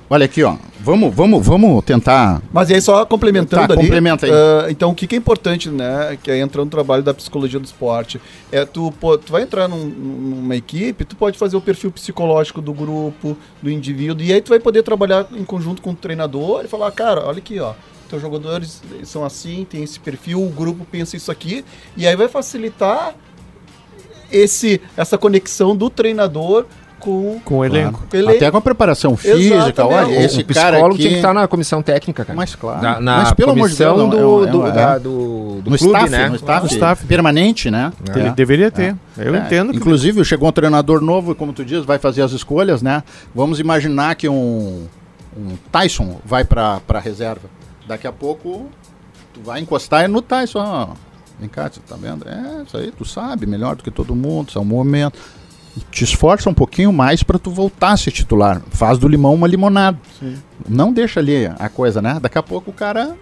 Olha 0.08 0.26
aqui, 0.26 0.44
ó. 0.44 0.56
Vamos, 0.80 1.16
vamos, 1.16 1.44
vamos 1.44 1.84
tentar. 1.84 2.40
Mas 2.54 2.70
aí 2.70 2.80
só 2.80 3.04
complementando 3.06 3.68
tá, 3.68 3.74
ali. 3.74 3.82
Complementa 3.82 4.28
aí. 4.28 4.32
Uh, 4.32 4.70
então, 4.70 4.92
o 4.92 4.96
que, 4.96 5.08
que, 5.08 5.16
é 5.16 5.18
importante, 5.18 5.70
né? 5.70 6.16
Que 6.22 6.30
é 6.30 6.38
entrar 6.40 6.64
no 6.64 6.70
trabalho 6.70 7.02
da 7.02 7.12
psicologia 7.12 7.60
do 7.60 7.66
esporte. 7.66 8.22
É 8.52 8.66
tu, 8.66 8.94
tu 9.26 9.32
vai 9.32 9.42
entrar 9.42 9.68
num, 9.68 9.84
numa 9.84 10.56
equipe, 10.56 11.04
tu 11.04 11.16
pode 11.16 11.40
fazer 11.40 11.58
o 11.58 11.62
perfil 11.62 11.92
psicológico 11.92 12.62
do 12.62 12.72
grupo, 12.72 13.36
do 13.64 13.72
indivíduo, 13.72 14.24
e 14.24 14.32
aí 14.32 14.42
tu 14.42 14.50
vai 14.50 14.60
poder 14.60 14.84
trabalhar 14.84 15.26
em 15.32 15.44
conjunto 15.44 15.82
com 15.82 15.90
o 15.90 15.96
treinador 15.96 16.64
e 16.64 16.68
falar, 16.68 16.92
cara, 16.92 17.26
olha 17.26 17.40
aqui, 17.40 17.60
ó. 17.60 17.74
Teus 18.08 18.22
jogadores 18.22 18.84
são 19.04 19.26
assim, 19.26 19.66
tem 19.68 19.82
esse 19.82 20.00
perfil, 20.00 20.44
o 20.44 20.50
grupo 20.50 20.86
pensa 20.86 21.18
isso 21.18 21.32
aqui, 21.32 21.66
e 21.98 22.06
aí 22.06 22.16
vai 22.16 22.28
facilitar 22.28 23.16
esse, 24.32 24.80
essa 24.96 25.18
conexão 25.18 25.76
do 25.76 25.90
treinador 25.90 26.68
com, 27.06 27.40
com 27.46 27.58
o 27.60 27.66
elenco. 27.66 28.04
Claro. 28.10 28.30
Até 28.30 28.50
com 28.50 28.58
a 28.58 28.62
preparação 28.62 29.16
física, 29.16 29.86
olha, 29.86 30.24
esse 30.24 30.42
o 30.42 30.46
psicólogo 30.46 30.88
aqui... 30.88 30.98
tinha 30.98 31.10
que 31.10 31.16
estar 31.18 31.34
na 31.36 31.48
comissão 31.48 31.84
técnica, 31.84 32.26
cara. 32.26 32.36
Mas 32.36 32.56
claro. 32.56 32.82
Na, 32.82 33.00
na 33.00 33.18
Mas 33.18 33.34
pelo 33.34 33.54
comissão 33.54 33.94
amor 33.94 34.10
de 34.10 34.18
Deus, 34.18 34.40
do, 34.40 34.48
é, 34.48 34.52
do, 34.52 34.68
é, 34.68 34.72
da, 34.72 34.98
do, 34.98 35.62
do 35.62 35.70
no 35.70 35.78
clube, 35.78 35.94
staff, 35.94 36.10
né? 36.10 36.30
No 36.30 36.36
staff, 36.36 36.62
no 36.64 36.72
staff 36.72 37.06
permanente, 37.06 37.70
né? 37.70 37.94
É. 38.10 38.20
Ele 38.20 38.32
deveria 38.32 38.72
ter. 38.72 38.96
É. 39.18 39.28
Eu 39.28 39.36
entendo. 39.36 39.72
Que... 39.72 39.78
Inclusive, 39.78 40.26
chegou 40.26 40.50
um 40.50 40.52
treinador 40.52 41.00
novo, 41.00 41.36
como 41.36 41.54
tu 41.54 41.64
diz, 41.64 41.86
vai 41.86 42.00
fazer 42.00 42.24
as 42.24 42.32
escolhas, 42.32 42.82
né? 42.82 43.04
Vamos 43.36 43.60
imaginar 43.60 44.16
que 44.16 44.28
um, 44.28 44.88
um 45.38 45.56
Tyson 45.72 46.18
vai 46.26 46.44
para 46.44 46.82
a 46.90 47.00
reserva. 47.00 47.48
Daqui 47.88 48.08
a 48.08 48.12
pouco, 48.12 48.66
tu 49.32 49.42
vai 49.42 49.62
encostar 49.62 50.10
no 50.10 50.24
Tyson. 50.24 50.96
Vem 51.40 51.50
cá, 51.50 51.70
você 51.70 51.82
tá 51.88 51.96
vendo? 51.96 52.28
É, 52.28 52.64
isso 52.66 52.76
aí 52.78 52.92
tu 52.92 53.06
sabe 53.06 53.46
melhor 53.46 53.76
do 53.76 53.84
que 53.84 53.92
todo 53.92 54.16
mundo, 54.16 54.50
isso 54.50 54.58
é 54.58 54.62
um 54.62 54.66
momento 54.66 55.20
te 55.92 56.04
esforça 56.04 56.50
um 56.50 56.54
pouquinho 56.54 56.92
mais 56.92 57.24
para 57.24 57.40
tu 57.40 57.50
voltar 57.50 57.92
a 57.92 57.98
ser 57.98 58.12
titular. 58.12 58.62
Faz 58.70 58.98
do 58.98 59.08
limão 59.08 59.34
uma 59.34 59.48
limonada. 59.48 59.98
Sim. 60.20 60.36
Não 60.68 60.94
deixa 60.94 61.20
ali 61.20 61.48
a 61.60 61.70
coisa, 61.70 62.02
né? 62.02 62.18
Daqui 62.22 62.38
a 62.38 62.44
pouco 62.44 62.72
o 62.72 62.74
cara, 62.74 63.16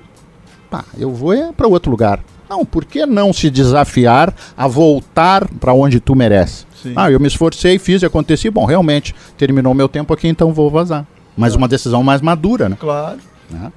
pá, 0.69 0.85
eu 0.97 1.11
vou 1.11 1.33
é 1.33 1.51
para 1.51 1.67
outro 1.67 1.89
lugar. 1.89 2.23
Não, 2.49 2.65
por 2.65 2.85
que 2.85 3.05
não 3.05 3.33
se 3.33 3.49
desafiar 3.49 4.33
a 4.55 4.67
voltar 4.67 5.47
para 5.59 5.73
onde 5.73 5.99
tu 5.99 6.15
merece? 6.15 6.65
Sim. 6.81 6.93
Ah, 6.95 7.09
eu 7.09 7.19
me 7.19 7.27
esforcei, 7.27 7.79
fiz 7.79 8.01
e 8.01 8.05
aconteci. 8.05 8.49
Bom, 8.49 8.65
realmente, 8.65 9.15
terminou 9.37 9.73
meu 9.73 9.89
tempo 9.89 10.13
aqui, 10.13 10.27
então 10.27 10.53
vou 10.53 10.69
vazar. 10.69 11.05
Mas 11.35 11.55
uma 11.55 11.67
decisão 11.67 12.03
mais 12.03 12.21
madura, 12.21 12.69
né? 12.69 12.77
Claro. 12.79 13.17
Né? 13.49 13.71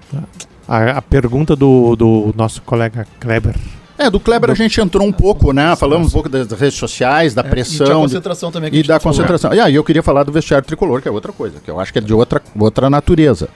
A, 0.69 0.99
a, 0.99 1.03
pergunta 1.03 1.55
do, 1.55 1.97
do 1.97 2.35
nosso 2.37 2.61
colega 2.63 3.07
Kleber 3.21 3.57
é, 3.99 4.11
do 4.11 4.21
Kleber 4.21 4.51
a 4.51 4.55
gente 4.55 4.79
entrou 4.81 5.07
um 5.07 5.13
pouco, 5.13 5.53
né? 5.53 5.75
Falamos 5.75 6.09
um 6.09 6.11
pouco 6.11 6.29
das 6.29 6.47
redes 6.53 6.79
sociais, 6.79 7.35
da 7.35 7.43
pressão. 7.43 7.87
É, 7.87 7.91
e 7.91 7.93
da 7.93 8.01
concentração 8.01 8.53
também. 8.53 8.75
e 8.75 8.83
da 8.83 9.01
concentração. 9.01 9.55
E 9.55 9.61
aí 9.61 9.75
eu 9.75 9.83
queria 9.83 10.03
falar 10.03 10.23
do 10.23 10.33
vestiário 10.33 10.67
tricolor, 10.67 11.01
que 11.01 11.09
é 11.09 11.11
outra 11.11 11.33
coisa, 11.33 11.61
que 11.65 11.71
eu 11.71 11.81
acho 11.81 11.93
que 11.93 11.99
é 11.99 12.03
de 12.03 12.13
outra, 12.13 12.43
outra 12.59 12.91
natureza. 12.91 13.49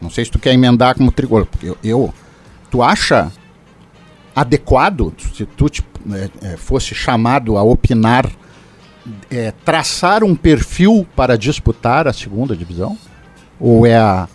Não 0.00 0.10
sei 0.10 0.24
se 0.24 0.30
tu 0.30 0.38
quer 0.38 0.52
emendar 0.52 0.94
como 0.94 1.10
tricolor. 1.10 1.46
Eu, 1.62 1.78
eu 1.82 2.14
tu 2.70 2.82
acha 2.82 3.32
adequado, 4.36 5.12
se 5.34 5.46
tu 5.46 5.70
te, 5.70 5.82
é, 6.12 6.52
é, 6.52 6.56
fosse 6.58 6.94
chamado 6.94 7.56
a 7.56 7.62
opinar, 7.62 8.30
é, 9.30 9.52
traçar 9.64 10.22
um 10.22 10.34
perfil 10.34 11.06
para 11.16 11.38
disputar 11.38 12.06
a 12.06 12.12
segunda 12.12 12.54
divisão? 12.54 12.98
Ou 13.58 13.86
é 13.86 13.96
a. 13.96 14.28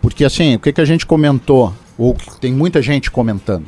Porque 0.00 0.24
assim, 0.24 0.54
o 0.54 0.58
que, 0.60 0.72
que 0.72 0.80
a 0.80 0.84
gente 0.84 1.04
comentou, 1.04 1.74
ou 1.98 2.14
que 2.14 2.40
tem 2.40 2.54
muita 2.54 2.80
gente 2.80 3.10
comentando 3.10 3.66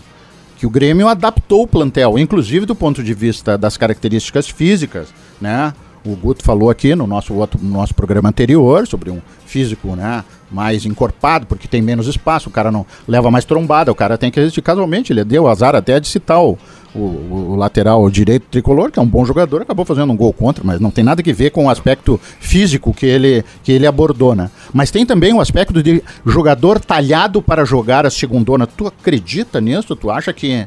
que 0.61 0.67
o 0.67 0.71
Grêmio 0.71 1.09
adaptou 1.09 1.63
o 1.63 1.67
plantel, 1.67 2.19
inclusive 2.19 2.67
do 2.67 2.75
ponto 2.75 3.03
de 3.03 3.15
vista 3.15 3.57
das 3.57 3.79
características 3.79 4.47
físicas, 4.47 5.09
né? 5.41 5.73
O 6.05 6.17
Guto 6.17 6.43
falou 6.43 6.71
aqui 6.71 6.95
no 6.95 7.07
nosso, 7.07 7.35
outro, 7.35 7.61
no 7.63 7.71
nosso 7.71 7.95
programa 7.95 8.31
anterior 8.31 8.87
sobre 8.87 9.11
um 9.11 9.21
físico 9.45 9.95
né, 9.95 10.25
mais 10.51 10.87
encorpado, 10.87 11.45
porque 11.47 11.69
tem 11.69 11.83
menos 11.83 12.07
espaço, 12.07 12.49
o 12.49 12.53
cara 12.53 12.73
não 12.73 12.87
leva 13.07 13.31
mais 13.31 13.45
trombada, 13.45 13.93
o 13.93 13.95
cara 13.95 14.17
tem 14.17 14.31
que 14.31 14.41
resistir. 14.41 14.63
Casualmente, 14.63 15.13
ele 15.13 15.25
deu 15.25 15.47
azar 15.47 15.75
até 15.75 16.01
de 16.01 16.09
citar 16.09 16.43
o, 16.43 16.59
o, 16.95 16.99
o, 16.99 17.57
lateral 17.57 18.09
direito 18.09 18.47
tricolor, 18.51 18.91
que 18.91 18.99
é 18.99 19.03
um 19.03 19.07
bom 19.07 19.27
jogador, 19.27 19.61
acabou 19.61 19.85
fazendo 19.85 20.11
um 20.11 20.17
gol 20.17 20.33
contra, 20.33 20.65
mas 20.65 20.81
não 20.81 20.91
tem 20.91 21.05
nada 21.05 21.23
que 21.23 21.35
ver 21.35 21.51
com 21.51 21.67
o 21.67 21.71
aspecto 21.71 22.19
físico 22.41 22.95
que 22.95 23.05
ele, 23.05 23.45
que 23.63 23.71
ele 23.71 23.87
abordou, 23.87 24.35
né? 24.35 24.51
Mas 24.73 24.91
tem 24.91 25.05
também 25.05 25.35
o 25.35 25.41
aspecto 25.41 25.83
de 25.83 26.03
jogador 26.25 26.81
talhado 26.81 27.43
para 27.43 27.65
jogar 27.65 28.07
a 28.07 28.11
segundona. 28.11 28.67
Tu 28.67 28.87
acredita 28.87 29.61
nisso? 29.61 29.95
Tu 29.95 30.11
acha 30.11 30.33
que 30.33 30.67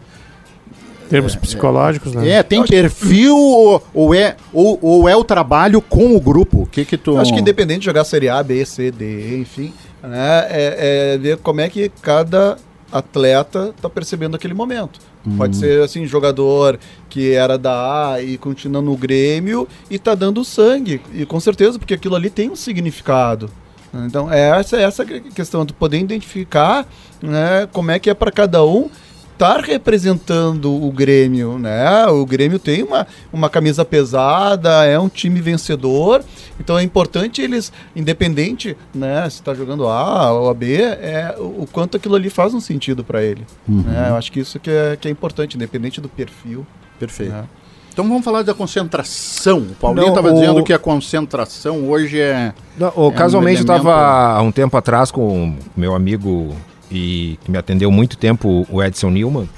termos 1.14 1.36
é, 1.36 1.38
psicológicos, 1.38 2.14
né? 2.14 2.28
É, 2.28 2.44
tem 2.44 2.66
perfil 2.66 3.38
ou, 3.38 3.84
ou, 3.94 4.16
é, 4.16 4.36
ou, 4.52 4.80
ou, 4.82 5.08
é 5.08 5.16
o 5.16 5.24
trabalho 5.24 5.80
com 5.80 6.16
o 6.16 6.20
grupo? 6.20 6.64
O 6.64 6.66
que 6.66 6.84
que 6.84 6.98
tu... 6.98 7.18
Acho 7.18 7.32
que 7.32 7.40
independente 7.40 7.82
de 7.82 7.86
jogar 7.86 8.04
Série 8.04 8.30
A, 8.30 8.42
B, 8.42 8.66
C, 8.66 8.90
D, 8.90 9.38
enfim, 9.38 9.72
né, 10.02 10.48
é, 10.50 11.14
é 11.14 11.18
ver 11.20 11.38
como 11.38 11.62
é 11.62 11.70
que 11.70 11.90
cada 12.02 12.58
atleta 12.92 13.74
está 13.76 13.88
percebendo 13.88 14.36
aquele 14.36 14.56
momento. 14.56 15.00
Hum. 15.26 15.38
Pode 15.38 15.56
ser 15.56 15.84
assim, 15.84 16.06
jogador 16.08 16.80
que 17.10 17.32
era 17.32 17.60
da 17.60 18.14
A 18.14 18.22
e 18.22 18.36
continua 18.36 18.82
no 18.82 18.98
Grêmio 18.98 19.68
e 19.92 20.00
tá 20.00 20.16
dando 20.16 20.44
sangue. 20.44 21.00
E 21.14 21.28
com 21.28 21.40
certeza, 21.40 21.78
porque 21.78 21.94
aquilo 21.94 22.16
ali 22.16 22.32
tem 22.32 22.50
um 22.50 22.56
significado. 22.56 23.52
Então, 23.94 24.32
é 24.32 24.60
essa, 24.60 24.78
essa 24.78 25.06
questão, 25.06 25.64
tu 25.64 25.76
poder 25.76 26.00
identificar 26.00 26.88
né, 27.22 27.68
como 27.72 27.92
é 27.92 28.00
que 28.00 28.10
é 28.10 28.16
para 28.16 28.32
cada 28.32 28.66
um 28.66 28.90
estar 29.34 29.60
representando 29.60 30.72
o 30.72 30.92
Grêmio, 30.92 31.60
né? 31.60 32.06
O 32.08 32.26
Grêmio 32.26 32.58
tem 32.58 32.84
uma, 32.84 33.06
uma 33.32 33.50
camisa 33.50 33.84
pesada, 33.84 34.86
é 34.86 34.98
um 34.98 35.10
time 35.10 35.42
vencedor, 35.42 36.24
então 36.60 36.78
é 36.78 36.84
importante 36.84 37.42
eles, 37.42 37.74
independente, 37.96 38.78
né? 38.94 39.30
Se 39.30 39.38
está 39.38 39.54
jogando 39.54 39.88
A 39.88 40.32
ou 40.32 40.50
a 40.50 40.54
B, 40.54 40.76
é 40.82 41.36
o, 41.38 41.68
quanto 41.72 41.98
aquilo 41.98 42.16
ali 42.16 42.30
faz 42.30 42.54
um 42.54 42.60
sentido 42.60 43.04
para 43.04 43.22
ele. 43.24 43.46
Uhum. 43.68 43.82
Né? 43.82 44.08
Eu 44.10 44.16
acho 44.16 44.32
que 44.32 44.40
isso 44.40 44.60
que 44.60 44.70
é, 44.70 44.98
que 45.00 45.08
é 45.08 45.12
importante, 45.12 45.56
independente 45.56 46.00
do 46.00 46.08
perfil. 46.08 46.66
Perfeito. 47.00 47.34
Né? 47.34 47.44
Então 47.92 48.08
vamos 48.08 48.24
falar 48.24 48.42
da 48.42 48.56
concentração. 48.56 49.60
O 49.60 49.76
Paulinho 49.76 50.10
estava 50.10 50.32
o... 50.32 50.34
dizendo 50.34 50.64
que 50.64 50.74
a 50.74 50.80
concentração 50.80 51.88
hoje 51.90 52.20
é. 52.20 52.52
Não, 52.78 52.92
o, 52.96 53.10
é 53.10 53.14
casualmente 53.14 53.62
um 53.62 53.66
elemento... 53.66 53.72
eu 53.72 53.92
estava 53.92 54.38
há 54.38 54.42
um 54.42 54.52
tempo 54.52 54.76
atrás 54.76 55.12
com 55.12 55.56
meu 55.78 55.94
amigo 55.94 56.56
e 56.94 57.40
que 57.44 57.52
me 57.52 57.58
atendeu 57.58 57.92
muito 57.92 58.18
tempo, 58.18 58.66
o 58.70 58.84
Edson 58.84 59.10
Newman, 59.10 59.50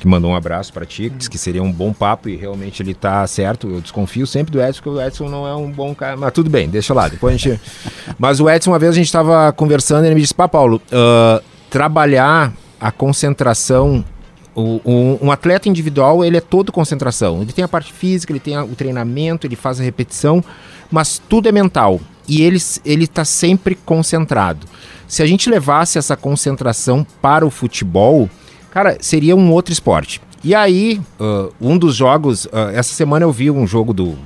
que 0.00 0.08
mandou 0.08 0.30
um 0.30 0.34
abraço 0.34 0.72
para 0.72 0.86
ti, 0.86 1.10
disse 1.10 1.28
que 1.28 1.36
seria 1.36 1.62
um 1.62 1.70
bom 1.70 1.92
papo 1.92 2.28
e 2.28 2.34
realmente 2.34 2.82
ele 2.82 2.94
tá 2.94 3.24
certo. 3.26 3.68
Eu 3.68 3.80
desconfio 3.80 4.26
sempre 4.26 4.50
do 4.50 4.60
Edson, 4.60 4.82
porque 4.82 4.88
o 4.88 5.00
Edson 5.00 5.28
não 5.28 5.46
é 5.46 5.54
um 5.54 5.70
bom 5.70 5.94
cara. 5.94 6.16
Mas 6.16 6.32
tudo 6.32 6.48
bem, 6.48 6.68
deixa 6.68 6.94
lá. 6.94 7.06
Depois 7.06 7.34
a 7.34 7.36
gente. 7.36 7.60
mas 8.18 8.40
o 8.40 8.48
Edson, 8.48 8.70
uma 8.70 8.78
vez 8.78 8.92
a 8.92 8.94
gente 8.94 9.06
estava 9.06 9.52
conversando 9.52 10.04
e 10.04 10.08
ele 10.08 10.14
me 10.14 10.22
disse: 10.22 10.34
Pá, 10.34 10.48
Paulo, 10.48 10.80
uh, 10.90 11.44
trabalhar 11.68 12.52
a 12.80 12.90
concentração. 12.90 14.04
O, 14.52 14.80
o, 14.84 15.18
um 15.22 15.30
atleta 15.30 15.68
individual, 15.68 16.24
ele 16.24 16.36
é 16.36 16.40
todo 16.40 16.72
concentração. 16.72 17.40
Ele 17.42 17.52
tem 17.52 17.64
a 17.64 17.68
parte 17.68 17.92
física, 17.92 18.32
ele 18.32 18.40
tem 18.40 18.58
o 18.58 18.74
treinamento, 18.74 19.46
ele 19.46 19.54
faz 19.54 19.80
a 19.80 19.84
repetição, 19.84 20.42
mas 20.90 21.22
tudo 21.28 21.48
é 21.48 21.52
mental. 21.52 22.00
E 22.30 22.42
ele 22.42 23.04
está 23.04 23.24
sempre 23.24 23.74
concentrado. 23.74 24.66
Se 25.08 25.22
a 25.22 25.26
gente 25.26 25.50
levasse 25.50 25.98
essa 25.98 26.16
concentração 26.16 27.04
para 27.20 27.44
o 27.44 27.50
futebol, 27.50 28.30
Cara, 28.70 28.96
seria 29.00 29.34
um 29.34 29.50
outro 29.52 29.72
esporte. 29.72 30.20
E 30.42 30.54
aí, 30.54 31.00
uh, 31.18 31.52
um 31.60 31.76
dos 31.76 31.96
jogos, 31.96 32.44
uh, 32.46 32.70
essa 32.72 32.94
semana 32.94 33.24
eu 33.24 33.32
vi 33.32 33.50
um 33.50 33.66
jogo 33.66 33.92
do 33.92 34.16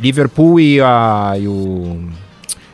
Liverpool 0.00 0.60
e, 0.60 0.80
a, 0.80 1.34
e 1.38 1.48
o 1.48 1.98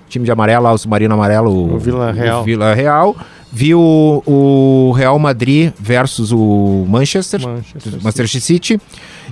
time 0.09 0.25
de 0.25 0.31
amarelo, 0.31 0.69
o 0.69 0.79
submarino 0.79 1.15
amarelo, 1.15 1.75
O 1.75 1.79
Vila 1.79 2.13
Real. 2.13 2.43
o 2.43 2.45
Vila 2.45 2.75
Real. 2.75 3.17
Vi 3.51 3.75
o, 3.75 4.23
o 4.27 4.93
Real 4.93 5.19
Madrid 5.19 5.73
versus 5.79 6.33
o 6.33 6.87
Manchester, 6.89 7.41
Manchester 7.41 7.93
Manchester 8.03 8.41
City. 8.41 8.81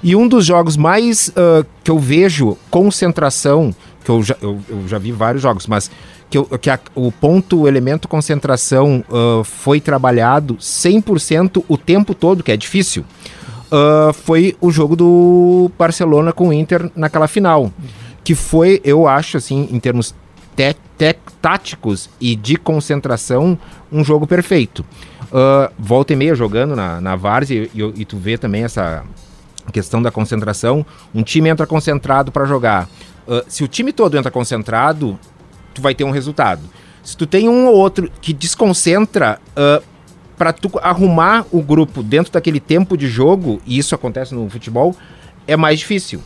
E 0.02 0.14
um 0.14 0.28
dos 0.28 0.44
jogos 0.44 0.76
mais 0.76 1.32
ah, 1.36 1.64
que 1.82 1.90
eu 1.90 1.98
vejo 1.98 2.56
concentração, 2.70 3.74
que 4.04 4.10
eu 4.10 4.22
já, 4.22 4.36
eu, 4.40 4.58
eu 4.68 4.88
já 4.88 4.98
vi 4.98 5.12
vários 5.12 5.42
jogos, 5.42 5.66
mas 5.66 5.90
que, 6.30 6.38
eu- 6.38 6.44
que 6.58 6.70
a- 6.70 6.78
o 6.94 7.10
ponto, 7.12 7.62
o 7.62 7.68
elemento 7.68 8.08
concentração 8.08 9.04
ah, 9.10 9.42
foi 9.44 9.80
trabalhado 9.80 10.56
100% 10.56 11.64
o 11.68 11.76
tempo 11.76 12.14
todo, 12.14 12.42
que 12.42 12.52
é 12.52 12.56
difícil, 12.56 13.04
ah, 13.70 14.10
foi 14.12 14.56
o 14.60 14.70
jogo 14.70 14.96
do 14.96 15.70
Barcelona 15.78 16.32
com 16.32 16.48
o 16.48 16.52
Inter 16.52 16.90
naquela 16.96 17.28
final. 17.28 17.72
Que 18.22 18.34
foi, 18.34 18.80
eu 18.84 19.08
acho, 19.08 19.36
assim, 19.38 19.68
em 19.72 19.80
termos 19.80 20.14
te- 20.54 20.76
te- 20.98 21.16
táticos 21.40 22.10
e 22.20 22.36
de 22.36 22.56
concentração, 22.56 23.58
um 23.90 24.04
jogo 24.04 24.26
perfeito. 24.26 24.84
Ah, 25.32 25.70
volta 25.78 26.12
e 26.12 26.16
meia 26.16 26.34
jogando 26.34 26.74
na, 26.76 27.00
na 27.00 27.16
Várzea 27.16 27.68
e, 27.74 27.80
e- 27.80 27.92
e 28.02 28.04
tu 28.04 28.16
vê 28.18 28.36
também 28.38 28.62
essa 28.64 29.02
questão 29.72 30.02
da 30.02 30.10
concentração. 30.10 30.84
Um 31.14 31.22
time 31.22 31.48
entra 31.48 31.66
concentrado 31.66 32.30
para 32.32 32.44
jogar. 32.44 32.88
Ah, 33.30 33.44
se 33.46 33.62
o 33.62 33.68
time 33.68 33.92
todo 33.92 34.18
entra 34.18 34.30
concentrado, 34.30 35.16
tu 35.72 35.80
vai 35.80 35.94
ter 35.94 36.02
um 36.02 36.10
resultado. 36.10 36.62
Se 37.00 37.16
tu 37.16 37.26
tem 37.26 37.48
um 37.48 37.66
ou 37.66 37.76
outro 37.76 38.10
que 38.20 38.32
desconcentra, 38.32 39.40
para 40.36 40.52
tu 40.52 40.70
arrumar 40.82 41.46
o 41.52 41.62
grupo 41.62 42.02
dentro 42.02 42.32
daquele 42.32 42.58
tempo 42.58 42.96
de 42.96 43.06
jogo, 43.06 43.62
e 43.64 43.78
isso 43.78 43.94
acontece 43.94 44.34
no 44.34 44.50
futebol, 44.50 44.94
é 45.46 45.56
mais 45.56 45.78
difícil. 45.78 46.20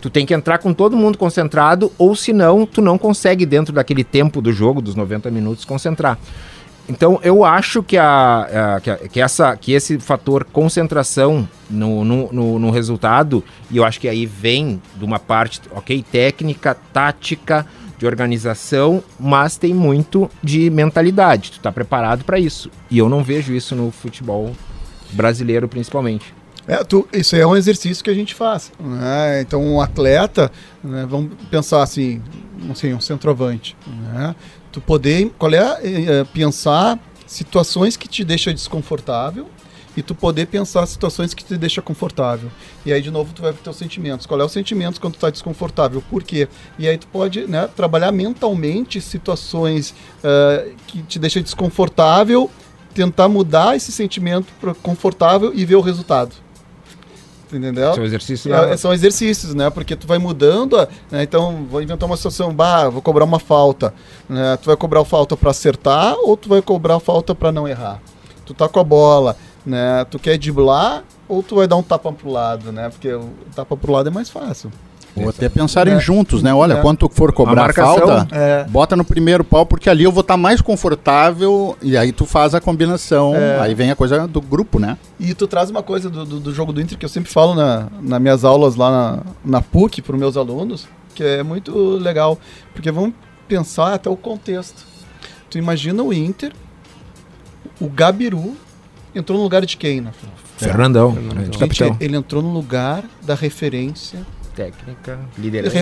Tu 0.00 0.10
tem 0.10 0.26
que 0.26 0.34
entrar 0.34 0.58
com 0.58 0.72
todo 0.72 0.96
mundo 0.96 1.18
concentrado, 1.18 1.92
ou 1.98 2.16
senão 2.16 2.66
tu 2.66 2.80
não 2.80 2.96
consegue, 2.98 3.46
dentro 3.46 3.72
daquele 3.72 4.02
tempo 4.02 4.40
do 4.40 4.52
jogo, 4.52 4.80
dos 4.80 4.94
90 4.94 5.30
minutos, 5.30 5.64
concentrar. 5.64 6.18
Então 6.88 7.18
eu 7.22 7.44
acho 7.44 7.82
que, 7.82 7.96
a, 7.96 8.76
a- 8.76 8.80
que, 8.80 8.90
a- 8.90 8.96
que 8.96 9.20
essa, 9.20 9.56
que 9.56 9.72
esse 9.72 9.98
fator 9.98 10.44
concentração 10.44 11.48
no, 11.68 12.04
no, 12.04 12.32
no- 12.32 12.58
no 12.58 12.70
resultado, 12.70 13.42
e 13.70 13.76
eu 13.76 13.84
acho 13.84 14.00
que 14.00 14.08
aí 14.08 14.24
vem 14.24 14.80
de 14.96 15.04
uma 15.04 15.18
parte, 15.18 15.60
ok, 15.72 16.04
técnica, 16.10 16.76
tática, 16.92 17.66
de 17.98 18.06
organização, 18.06 19.02
mas 19.18 19.56
tem 19.56 19.72
muito 19.72 20.30
de 20.42 20.68
mentalidade. 20.68 21.52
Tu 21.52 21.60
tá 21.60 21.72
preparado 21.72 22.24
para 22.24 22.38
isso. 22.38 22.70
E 22.90 22.98
eu 22.98 23.08
não 23.08 23.24
vejo 23.24 23.54
isso 23.54 23.74
no 23.74 23.90
futebol 23.90 24.52
brasileiro, 25.12 25.66
principalmente. 25.66 26.34
É, 26.68 26.82
tu- 26.82 27.06
isso 27.12 27.36
é 27.36 27.46
um 27.46 27.54
exercício 27.56 28.02
que 28.02 28.10
a 28.10 28.14
gente 28.14 28.34
faz. 28.34 28.72
né? 28.80 29.40
Então, 29.40 29.62
um 29.64 29.80
atleta, 29.80 30.50
né, 30.82 31.06
vamos 31.08 31.32
pensar 31.50 31.82
assim, 31.82 32.20
assim, 32.70 32.92
um 32.92 33.00
centroavante. 33.00 33.76
né? 33.86 34.34
Tu 34.72 34.80
poder, 34.80 35.30
qual 35.38 35.52
é, 35.54 35.58
é, 35.82 36.24
pensar 36.24 36.98
situações 37.26 37.96
que 37.96 38.06
te 38.08 38.24
deixam 38.24 38.52
desconfortável 38.52 39.48
e 39.96 40.02
tu 40.02 40.14
poder 40.14 40.46
pensar 40.46 40.84
situações 40.86 41.32
que 41.32 41.42
te 41.42 41.56
deixam 41.56 41.82
confortável. 41.82 42.50
E 42.84 42.92
aí, 42.92 43.00
de 43.00 43.10
novo, 43.10 43.32
tu 43.32 43.40
vai 43.40 43.52
para 43.54 43.70
os 43.70 43.76
sentimentos. 43.78 44.26
Qual 44.26 44.38
é 44.38 44.44
os 44.44 44.52
sentimentos 44.52 44.98
quando 44.98 45.14
tu 45.14 45.20
tá 45.20 45.30
desconfortável? 45.30 46.02
Por 46.10 46.22
quê? 46.22 46.46
E 46.78 46.86
aí 46.86 46.98
tu 46.98 47.06
pode 47.06 47.46
né, 47.46 47.66
trabalhar 47.74 48.12
mentalmente 48.12 49.00
situações 49.00 49.94
eh, 50.22 50.72
que 50.86 51.00
te 51.02 51.18
deixam 51.18 51.42
desconfortável, 51.42 52.50
tentar 52.94 53.28
mudar 53.28 53.74
esse 53.76 53.90
sentimento 53.90 54.48
para 54.60 54.74
confortável 54.74 55.52
e 55.54 55.64
ver 55.64 55.76
o 55.76 55.80
resultado. 55.80 56.34
Entendeu? 57.52 57.90
Esse 57.90 57.98
é 57.98 58.02
o 58.02 58.06
exercício 58.06 58.54
É, 58.54 58.70
da... 58.70 58.76
são 58.76 58.92
exercícios, 58.92 59.54
né? 59.54 59.70
Porque 59.70 59.94
tu 59.94 60.06
vai 60.06 60.18
mudando, 60.18 60.76
né? 61.10 61.22
então 61.22 61.64
vou 61.70 61.80
inventar 61.80 62.08
uma 62.08 62.16
situação, 62.16 62.52
bah, 62.52 62.88
vou 62.88 63.00
cobrar 63.00 63.24
uma 63.24 63.38
falta, 63.38 63.94
né? 64.28 64.56
Tu 64.56 64.66
vai 64.66 64.76
cobrar 64.76 65.04
falta 65.04 65.36
para 65.36 65.50
acertar 65.50 66.16
ou 66.18 66.36
tu 66.36 66.48
vai 66.48 66.60
cobrar 66.60 66.98
falta 66.98 67.34
para 67.34 67.52
não 67.52 67.68
errar? 67.68 68.00
Tu 68.44 68.52
tá 68.52 68.68
com 68.68 68.80
a 68.80 68.84
bola, 68.84 69.36
né? 69.64 70.04
Tu 70.10 70.18
quer 70.18 70.36
driblar 70.38 71.04
ou 71.28 71.42
tu 71.42 71.56
vai 71.56 71.66
dar 71.66 71.76
um 71.76 71.82
tapa 71.82 72.12
pro 72.12 72.30
lado, 72.30 72.72
né? 72.72 72.88
Porque 72.88 73.12
o 73.12 73.30
tapa 73.54 73.76
pro 73.76 73.92
lado 73.92 74.08
é 74.08 74.12
mais 74.12 74.28
fácil. 74.28 74.70
Ou 75.16 75.28
até 75.30 75.48
pensarem 75.48 75.94
É. 75.94 76.00
juntos, 76.00 76.42
né? 76.42 76.52
Olha, 76.52 76.74
É. 76.74 76.80
quando 76.82 76.98
tu 76.98 77.08
for 77.08 77.32
cobrar 77.32 77.62
marcação, 77.62 78.06
falta, 78.06 78.28
é. 78.36 78.64
bota 78.64 78.94
no 78.94 79.04
primeiro 79.04 79.42
pau, 79.42 79.64
porque 79.64 79.88
ali 79.88 80.04
eu 80.04 80.12
vou 80.12 80.20
estar 80.20 80.36
mais 80.36 80.60
confortável 80.60 81.76
e 81.80 81.96
aí 81.96 82.12
tu 82.12 82.26
faz 82.26 82.54
a 82.54 82.60
combinação. 82.60 83.34
É. 83.34 83.58
Aí 83.60 83.74
vem 83.74 83.90
a 83.90 83.96
coisa 83.96 84.28
do 84.28 84.40
grupo, 84.40 84.78
né? 84.78 84.98
E 85.18 85.32
tu 85.34 85.46
traz 85.46 85.70
uma 85.70 85.82
coisa 85.82 86.10
do, 86.10 86.24
do, 86.24 86.40
do 86.40 86.52
jogo 86.54 86.72
do 86.72 86.80
Inter 86.80 86.98
que 86.98 87.04
eu 87.04 87.08
sempre 87.08 87.30
falo 87.30 87.54
na, 87.54 87.88
nas 88.00 88.20
minhas 88.20 88.44
aulas 88.44 88.76
lá 88.76 88.90
na, 88.90 89.22
na 89.44 89.62
PUC 89.62 90.02
para 90.02 90.14
os 90.14 90.18
meus 90.20 90.36
alunos, 90.36 90.86
que 91.14 91.24
é 91.24 91.42
muito 91.42 91.96
legal, 91.96 92.38
porque 92.74 92.90
vamos 92.90 93.14
pensar 93.48 93.94
até 93.94 94.10
o 94.10 94.16
contexto. 94.16 94.84
Tu 95.48 95.56
imagina 95.58 96.02
o 96.02 96.12
Inter, 96.12 96.52
o 97.80 97.88
Gabiru 97.88 98.56
entrou 99.14 99.38
no 99.38 99.44
lugar 99.44 99.64
de 99.64 99.76
quem, 99.76 100.00
né? 100.00 100.10
Fernandão, 100.56 101.12
Fernandão. 101.12 101.44
Gente, 101.44 101.58
capitão. 101.58 101.96
ele 102.00 102.16
entrou 102.16 102.42
no 102.42 102.50
lugar 102.52 103.04
da 103.22 103.34
referência, 103.34 104.20
Técnica, 104.56 105.20
liderança. 105.38 105.76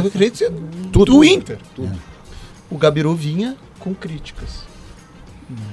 Tudo. 0.92 1.12
do 1.12 1.24
Inter. 1.24 1.58
O 2.70 2.76
Gabiru 2.76 3.14
vinha 3.14 3.56
com 3.78 3.94
críticas. 3.94 4.64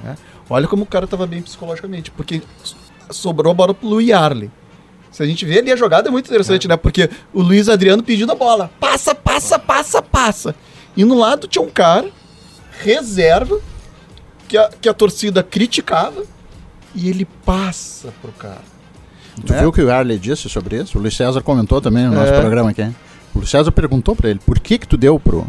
né? 0.04 0.16
Olha 0.48 0.68
como 0.68 0.84
o 0.84 0.86
cara 0.86 1.04
estava 1.04 1.26
bem 1.26 1.42
psicologicamente, 1.42 2.10
porque 2.12 2.40
sobrou 3.10 3.50
a 3.50 3.54
bola 3.54 3.74
pro 3.74 3.88
Luiz 3.88 4.10
Arley. 4.12 4.50
Se 5.10 5.22
a 5.22 5.26
gente 5.26 5.44
vê 5.44 5.58
ali 5.58 5.70
a 5.72 5.76
jogada 5.76 6.08
é 6.08 6.10
muito 6.12 6.26
interessante, 6.26 6.66
né? 6.66 6.76
Porque 6.76 7.10
o 7.34 7.42
Luiz 7.42 7.68
Adriano 7.68 8.02
pedindo 8.02 8.32
a 8.32 8.34
bola. 8.34 8.70
Passa, 8.80 9.14
passa, 9.14 9.58
passa, 9.58 10.00
passa. 10.00 10.54
E 10.96 11.04
no 11.04 11.18
lado 11.18 11.46
tinha 11.46 11.62
um 11.62 11.68
cara, 11.68 12.08
reserva, 12.80 13.60
que 14.48 14.56
a, 14.56 14.70
que 14.80 14.88
a 14.88 14.94
torcida 14.94 15.42
criticava, 15.42 16.24
e 16.94 17.08
ele 17.08 17.24
passa 17.44 18.12
pro 18.22 18.32
cara. 18.32 18.71
Tu 19.44 19.52
né? 19.52 19.60
viu 19.60 19.68
o 19.70 19.72
que 19.72 19.80
o 19.82 19.90
Arley 19.90 20.18
disse 20.18 20.48
sobre 20.48 20.76
isso? 20.82 20.98
O 20.98 21.00
Luiz 21.00 21.16
César 21.16 21.40
comentou 21.42 21.80
também 21.80 22.04
no 22.06 22.12
nosso 22.14 22.32
É. 22.32 22.40
programa 22.40 22.70
aqui. 22.70 22.82
O 23.34 23.38
Luiz 23.38 23.48
César 23.50 23.72
perguntou 23.72 24.14
pra 24.14 24.28
ele, 24.30 24.40
por 24.44 24.58
que 24.58 24.78
que 24.78 24.86
tu 24.86 24.96
deu 24.96 25.18
pro, 25.18 25.46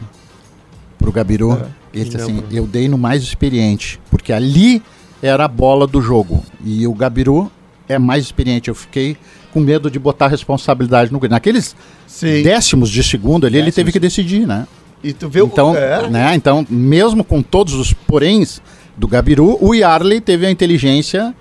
pro 0.97 1.11
Gabiru? 1.11 1.53
É. 1.53 1.65
Ele 1.93 2.05
disse 2.05 2.17
assim, 2.17 2.37
pro- 2.41 2.55
eu 2.55 2.65
dei 2.65 2.87
no 2.87 2.97
mais 2.97 3.21
experiente, 3.23 3.99
porque 4.09 4.31
ali 4.31 4.81
era 5.21 5.45
a 5.45 5.47
bola 5.47 5.85
do 5.85 6.01
jogo. 6.01 6.43
E 6.63 6.87
o 6.87 6.93
Gabiru 6.93 7.51
é 7.87 7.99
mais 7.99 8.23
experiente. 8.23 8.69
Eu 8.69 8.75
fiquei 8.75 9.17
com 9.51 9.59
medo 9.59 9.91
de 9.91 9.99
botar 9.99 10.25
a 10.25 10.29
responsabilidade 10.29 11.11
no 11.11 11.19
Naqueles 11.29 11.75
Sim. 12.07 12.41
décimos 12.41 12.89
de 12.89 13.03
segundo 13.03 13.45
ali, 13.45 13.57
ele 13.57 13.65
Décimos. 13.65 13.75
teve 13.75 13.91
que 13.91 13.99
decidir, 13.99 14.47
né? 14.47 14.65
E 15.03 15.11
tu 15.13 15.27
o- 15.27 15.45
Então, 15.45 15.75
é, 15.75 16.09
né, 16.09 16.33
então, 16.33 16.65
mesmo 16.69 17.23
com 17.23 17.41
todos 17.41 17.73
os 17.73 17.91
poréns 17.93 18.61
do 18.97 19.07
Gabiru, 19.07 19.57
o 19.61 19.73
Yarley 19.75 20.21
teve 20.21 20.45
a 20.45 20.51
inteligência 20.51 21.35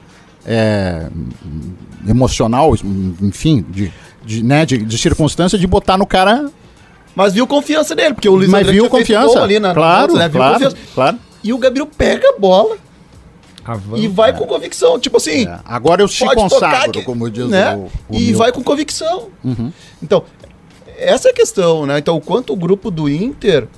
é, 0.45 1.07
emocional, 2.07 2.75
enfim, 3.21 3.65
de, 3.69 3.93
de, 4.25 4.43
né, 4.43 4.65
de, 4.67 4.79
de 4.79 4.99
circunstância 4.99 5.59
de 5.59 5.67
botar 5.67 5.97
no 5.97 6.07
cara. 6.07 6.51
Mas 7.15 7.35
viu 7.35 7.47
confiança 7.47 7.95
nele, 7.95 8.15
porque 8.15 8.29
o 8.29 8.35
Luiz 8.35 8.49
mas 8.51 8.67
viu 8.67 8.89
confiança. 8.89 9.43
ali 9.43 9.59
na, 9.59 9.75
claro, 9.75 10.15
né? 10.15 10.29
Viu 10.29 10.39
claro, 10.39 10.55
confiança. 10.55 10.77
claro. 10.95 11.19
E 11.45 11.53
o 11.53 11.59
Gabriel 11.59 11.87
pega 11.87 12.29
a 12.31 12.39
bola 12.39 12.77
Avança. 13.65 14.03
e 14.03 14.09
vai 14.09 14.33
com 14.33 14.47
convicção. 14.47 14.99
Tipo 14.99 15.19
assim, 15.19 15.47
É, 15.47 15.59
Agora 15.65 16.03
eu 16.03 16.09
tocar 16.09 16.35
consagro, 16.35 16.93
que- 16.93 17.03
como 17.03 17.31
diz 17.31 17.49
né? 17.49 17.75
o, 17.77 17.81
o 17.81 17.91
E 18.17 18.19
Milton. 18.21 18.39
vai 18.39 18.53
com 18.53 18.63
convicção. 18.63 19.29
Uhum. 19.45 19.71
Então, 20.03 20.25
essa 20.97 21.29
é 21.29 21.31
a 21.33 21.35
questão, 21.35 21.85
né? 21.85 21.99
Então, 21.99 22.17
o 22.17 22.21
quanto 22.21 22.53
o 22.53 22.57
grupo 22.57 22.91
do 22.91 23.09
Inter. 23.09 23.69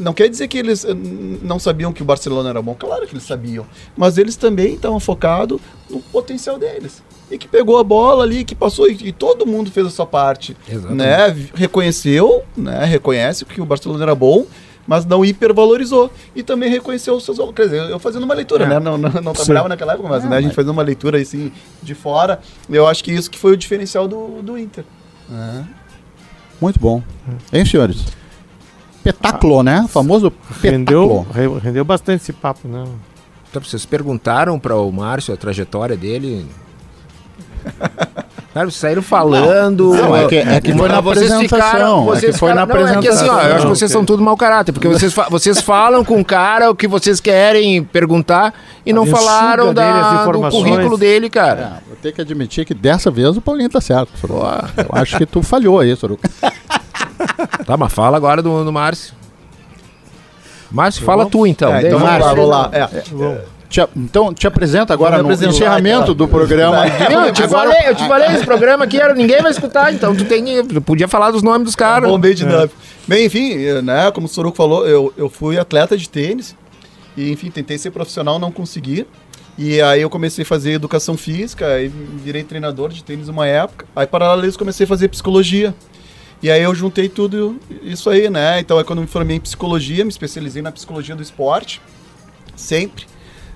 Não 0.00 0.14
quer 0.14 0.28
dizer 0.28 0.48
que 0.48 0.56
eles 0.58 0.84
eh, 0.84 0.94
não 1.42 1.58
sabiam 1.58 1.92
que 1.92 2.00
o 2.02 2.04
Barcelona 2.04 2.48
era 2.50 2.62
bom. 2.62 2.74
Claro 2.74 3.06
que 3.06 3.12
eles 3.12 3.24
sabiam. 3.24 3.66
Mas 3.96 4.16
eles 4.16 4.34
também 4.34 4.74
estavam 4.74 4.98
focados 4.98 5.60
no 5.90 6.00
potencial 6.00 6.58
deles. 6.58 7.02
E 7.30 7.36
que 7.38 7.46
pegou 7.46 7.78
a 7.78 7.84
bola 7.84 8.24
ali, 8.24 8.42
que 8.42 8.54
passou, 8.54 8.88
e, 8.88 9.08
e 9.08 9.12
todo 9.12 9.46
mundo 9.46 9.70
fez 9.70 9.86
a 9.86 9.90
sua 9.90 10.06
parte. 10.06 10.56
Exatamente. 10.68 10.96
Né? 10.96 11.48
Reconheceu, 11.54 12.42
né? 12.56 12.84
Reconhece 12.86 13.44
que 13.44 13.60
o 13.60 13.64
Barcelona 13.66 14.02
era 14.02 14.14
bom, 14.14 14.46
mas 14.86 15.04
não 15.04 15.24
hipervalorizou. 15.24 16.10
E 16.34 16.42
também 16.42 16.70
reconheceu 16.70 17.14
os 17.14 17.24
seus. 17.24 17.38
Quer 17.54 17.64
dizer, 17.64 17.90
eu 17.90 17.98
fazendo 17.98 18.24
uma 18.24 18.34
leitura, 18.34 18.64
É. 18.64 18.68
né? 18.68 18.80
Não, 18.80 18.96
não, 18.98 19.10
não 19.10 19.32
trabalhava 19.34 19.68
naquela 19.68 19.92
época, 19.92 20.08
mas 20.08 20.24
né? 20.24 20.38
a 20.38 20.40
gente 20.40 20.54
fazendo 20.54 20.72
uma 20.72 20.82
leitura 20.82 21.20
assim 21.20 21.52
de 21.82 21.94
fora. 21.94 22.40
Eu 22.68 22.86
acho 22.88 23.04
que 23.04 23.12
isso 23.12 23.30
que 23.30 23.38
foi 23.38 23.52
o 23.52 23.56
diferencial 23.56 24.08
do, 24.08 24.40
do 24.42 24.58
Inter. 24.58 24.84
né? 25.28 25.68
Muito 26.60 26.80
bom. 26.80 27.02
Hein, 27.52 27.64
senhores? 27.64 28.04
Espetáculo, 29.04 29.62
né? 29.62 29.82
O 29.84 29.88
famoso 29.88 30.32
Rendeu, 30.62 31.26
rendeu 31.62 31.84
bastante 31.84 32.22
esse 32.22 32.32
papo, 32.32 32.68
né? 32.68 32.84
Então, 33.50 33.62
vocês 33.62 33.84
perguntaram 33.86 34.58
para 34.58 34.76
o 34.76 34.90
Márcio 34.92 35.34
a 35.34 35.36
trajetória 35.36 35.96
dele? 35.96 36.46
Cara, 38.52 38.66
vocês 38.66 38.74
saíram 38.80 39.00
falando. 39.02 39.94
Não, 39.94 40.16
é 40.16 40.26
que- 40.26 40.34
é 40.36 40.60
que 40.60 40.72
foi 40.74 40.88
na 40.88 40.98
apresentação, 40.98 42.12
é 42.14 42.20
que 42.20 42.32
foi 42.32 42.52
na 42.52 42.66
Não, 42.66 42.86
é 42.88 43.00
que 43.00 43.06
assim, 43.08 43.28
ó, 43.28 43.40
eu 43.42 43.54
acho 43.54 43.62
que 43.66 43.68
vocês 43.70 43.92
são 43.92 44.04
tudo 44.04 44.22
mau 44.24 44.36
caráter, 44.36 44.72
porque 44.72 44.88
vocês, 44.88 45.12
fa- 45.12 45.28
vocês 45.30 45.60
falam 45.60 46.04
com 46.04 46.20
o 46.20 46.24
cara 46.24 46.68
o 46.68 46.74
que 46.74 46.88
vocês 46.88 47.20
querem 47.20 47.84
perguntar 47.84 48.52
e 48.84 48.92
não 48.92 49.06
falaram 49.06 49.66
dele 49.72 49.74
da, 49.76 50.24
do 50.26 50.50
currículo 50.50 50.98
dele, 50.98 51.30
cara. 51.30 51.60
É, 51.60 51.88
vou 51.88 51.96
ter 52.02 52.12
que 52.12 52.20
admitir 52.20 52.64
que 52.64 52.74
dessa 52.74 53.08
vez 53.08 53.36
o 53.36 53.40
Paulinho 53.40 53.68
tá 53.70 53.80
certo. 53.80 54.10
Eu 54.76 54.88
acho 55.00 55.16
que 55.16 55.26
tu 55.26 55.42
falhou 55.42 55.78
aí, 55.78 55.94
Soruca. 55.94 56.28
Tá, 57.66 57.76
mas 57.76 57.92
fala 57.92 58.16
agora 58.16 58.42
do, 58.42 58.64
do 58.64 58.72
Márcio. 58.72 59.14
Márcio, 60.70 61.04
fala 61.04 61.26
tu 61.26 61.46
então. 61.46 61.74
É, 61.74 61.86
então 61.86 61.98
lá, 61.98 62.04
Márcio. 62.18 62.28
vamos 62.36 62.48
lá. 62.50 62.70
É. 62.72 63.60
Te- 63.68 63.88
então, 63.96 64.34
te 64.34 64.46
apresenta 64.48 64.92
agora 64.92 65.22
no 65.22 65.30
encerramento 65.32 66.02
então. 66.02 66.14
do 66.14 66.26
programa. 66.26 66.84
Não, 67.08 67.26
eu 67.26 67.32
te 67.32 67.42
Agora- 67.44 67.70
falei, 67.70 67.88
eu 67.88 67.94
te 67.94 68.08
falei, 68.08 68.28
esse 68.34 68.44
programa 68.44 68.84
aqui 68.84 69.00
era, 69.00 69.14
ninguém 69.14 69.40
vai 69.40 69.52
escutar, 69.52 69.94
então 69.94 70.14
tu 70.14 70.24
tem, 70.24 70.64
tu 70.66 70.80
podia 70.82 71.06
falar 71.06 71.30
dos 71.30 71.40
nomes 71.40 71.64
dos 71.66 71.76
caras. 71.76 72.10
Bom, 72.10 72.18
meio 72.18 72.34
dinâmico. 72.34 72.74
Bem, 73.06 73.26
enfim, 73.26 73.52
eh, 73.64 73.80
né, 73.80 74.10
como 74.10 74.26
o 74.26 74.28
Soruco 74.28 74.56
falou, 74.56 74.86
eu, 74.88 75.12
eu 75.16 75.30
fui 75.30 75.56
atleta 75.56 75.96
de 75.96 76.08
tênis 76.08 76.56
e, 77.16 77.30
enfim, 77.30 77.48
tentei 77.48 77.78
ser 77.78 77.92
profissional, 77.92 78.40
não 78.40 78.50
consegui. 78.50 79.06
E 79.56 79.80
aí 79.82 80.00
eu 80.02 80.10
comecei 80.10 80.42
a 80.42 80.46
fazer 80.46 80.72
educação 80.72 81.16
física, 81.16 81.66
aí 81.66 81.86
virei 81.88 82.42
treinador 82.42 82.88
de 82.88 83.04
tênis 83.04 83.28
uma 83.28 83.46
época. 83.46 83.86
Aí, 83.94 84.06
paralelo 84.06 84.42
a 84.42 84.46
isso, 84.48 84.58
comecei 84.58 84.82
a 84.84 84.88
fazer 84.88 85.06
psicologia. 85.08 85.72
E 86.42 86.50
aí 86.50 86.62
eu 86.62 86.74
juntei 86.74 87.08
tudo 87.08 87.56
isso 87.82 88.08
aí, 88.08 88.30
né? 88.30 88.60
Então, 88.60 88.78
aí 88.78 88.84
quando 88.84 89.00
eu 89.00 89.02
me 89.02 89.08
formei 89.08 89.36
em 89.36 89.40
psicologia, 89.40 90.04
me 90.04 90.10
especializei 90.10 90.62
na 90.62 90.72
psicologia 90.72 91.14
do 91.14 91.22
esporte, 91.22 91.80
sempre. 92.56 93.06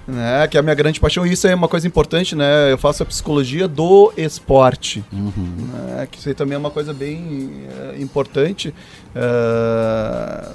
Né, 0.07 0.47
que 0.49 0.59
é 0.59 0.61
a 0.61 0.63
minha 0.63 0.75
grande 0.75 1.01
paixão, 1.01 1.27
e 1.27 1.33
isso 1.33 1.47
é 1.47 1.55
uma 1.55 1.67
coisa 1.67 1.87
importante, 1.87 2.37
né? 2.37 2.71
Eu 2.71 2.77
faço 2.77 3.03
a 3.03 3.07
psicologia 3.07 3.67
do 3.67 4.13
esporte 4.19 5.03
né, 5.11 6.07
que 6.11 6.19
isso 6.19 6.29
aí 6.29 6.35
também 6.35 6.57
é 6.57 6.59
uma 6.59 6.71
coisa 6.71 6.93
bem 6.93 7.65
eh, 7.71 7.97
importante 8.03 8.75
eh, 9.15 10.49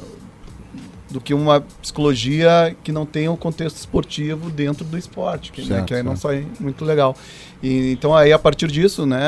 do 1.09 1.19
que 1.19 1.33
uma 1.33 1.61
psicologia 1.81 2.75
que 2.83 2.91
não 2.91 3.05
tenha 3.05 3.31
o 3.31 3.37
contexto 3.37 3.77
esportivo 3.77 4.49
dentro 4.49 4.85
do 4.85 4.97
esporte, 4.97 5.51
que, 5.51 5.61
né, 5.61 5.67
Certo, 5.67 5.87
que 5.87 5.93
aí 5.95 6.03
não 6.03 6.15
sai 6.15 6.45
muito 6.59 6.85
legal. 6.85 7.15
E, 7.61 7.91
então 7.91 8.15
aí 8.15 8.31
a 8.31 8.39
partir 8.39 8.67
disso, 8.67 9.05
né, 9.05 9.19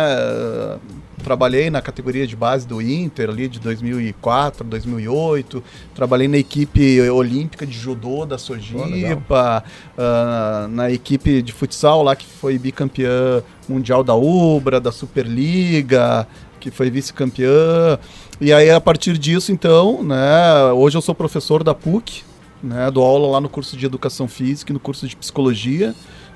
trabalhei 1.23 1.69
na 1.69 1.82
categoria 1.82 2.27
de 2.27 2.36
base 2.36 2.67
do 2.67 2.82
Inter 2.82 3.29
ali 3.29 3.47
de 3.47 3.59
2004, 3.59 4.63
2008, 4.63 5.63
trabalhei 5.95 6.27
na 6.27 6.38
equipe 6.38 7.01
olímpica 7.09 7.65
de 7.65 7.77
judô 7.77 8.25
da 8.25 8.38
Sojipa, 8.38 9.63
ah, 9.97 10.67
na 10.69 10.91
equipe 10.91 11.41
de 11.41 11.51
futsal 11.51 12.03
lá 12.03 12.15
que 12.15 12.25
foi 12.25 12.57
bicampeã 12.57 13.43
mundial 13.67 14.03
da 14.03 14.15
Ubra, 14.15 14.79
da 14.79 14.91
Superliga, 14.91 16.27
que 16.59 16.69
foi 16.69 16.89
vice-campeã. 16.89 17.97
E 18.41 18.51
aí 18.51 18.71
a 18.71 18.81
partir 18.81 19.19
disso, 19.19 19.51
então, 19.51 20.01
né, 20.01 20.71
hoje 20.73 20.97
eu 20.97 21.01
sou 21.01 21.13
professor 21.13 21.63
da 21.63 21.75
PUC, 21.75 22.23
né, 22.63 22.89
dou 22.89 23.05
aula 23.05 23.27
lá 23.33 23.39
no 23.39 23.47
curso 23.47 23.77
de 23.77 23.85
educação 23.85 24.27
física 24.27 24.71
e 24.71 24.73
no 24.73 24.79
curso 24.79 25.07
de 25.07 25.15
psicologia, 25.15 25.93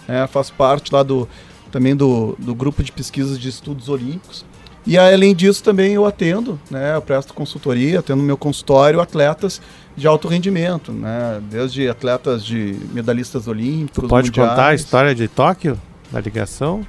né, 0.08 0.28
faço 0.28 0.54
parte 0.54 0.94
lá 0.94 1.02
do 1.02 1.28
também 1.72 1.96
do, 1.96 2.36
do 2.38 2.54
grupo 2.54 2.84
de 2.84 2.92
pesquisas 2.92 3.40
de 3.40 3.50
estudos 3.50 3.90
olímpicos. 3.90 4.46
E 4.86 5.00
aí, 5.00 5.16
além 5.16 5.34
disso, 5.34 5.64
também 5.64 5.94
eu 5.94 6.06
atendo, 6.06 6.60
né, 6.70 6.96
eu 6.96 7.02
presto 7.02 7.34
consultoria, 7.34 8.00
atendo 8.00 8.22
no 8.22 8.24
meu 8.24 8.38
consultório 8.38 9.02
atletas 9.02 9.60
de 9.98 10.06
alto 10.06 10.28
rendimento, 10.28 10.92
né, 10.92 11.42
desde 11.50 11.90
atletas 11.90 12.46
de 12.46 12.78
medalhistas 12.94 13.48
olímpicos, 13.48 14.08
Pode 14.08 14.28
mundiais. 14.28 14.50
contar 14.52 14.68
a 14.68 14.76
história 14.76 15.16
de 15.16 15.28
Tóquio? 15.28 15.82
Da 16.12 16.22
ligação? 16.22 16.86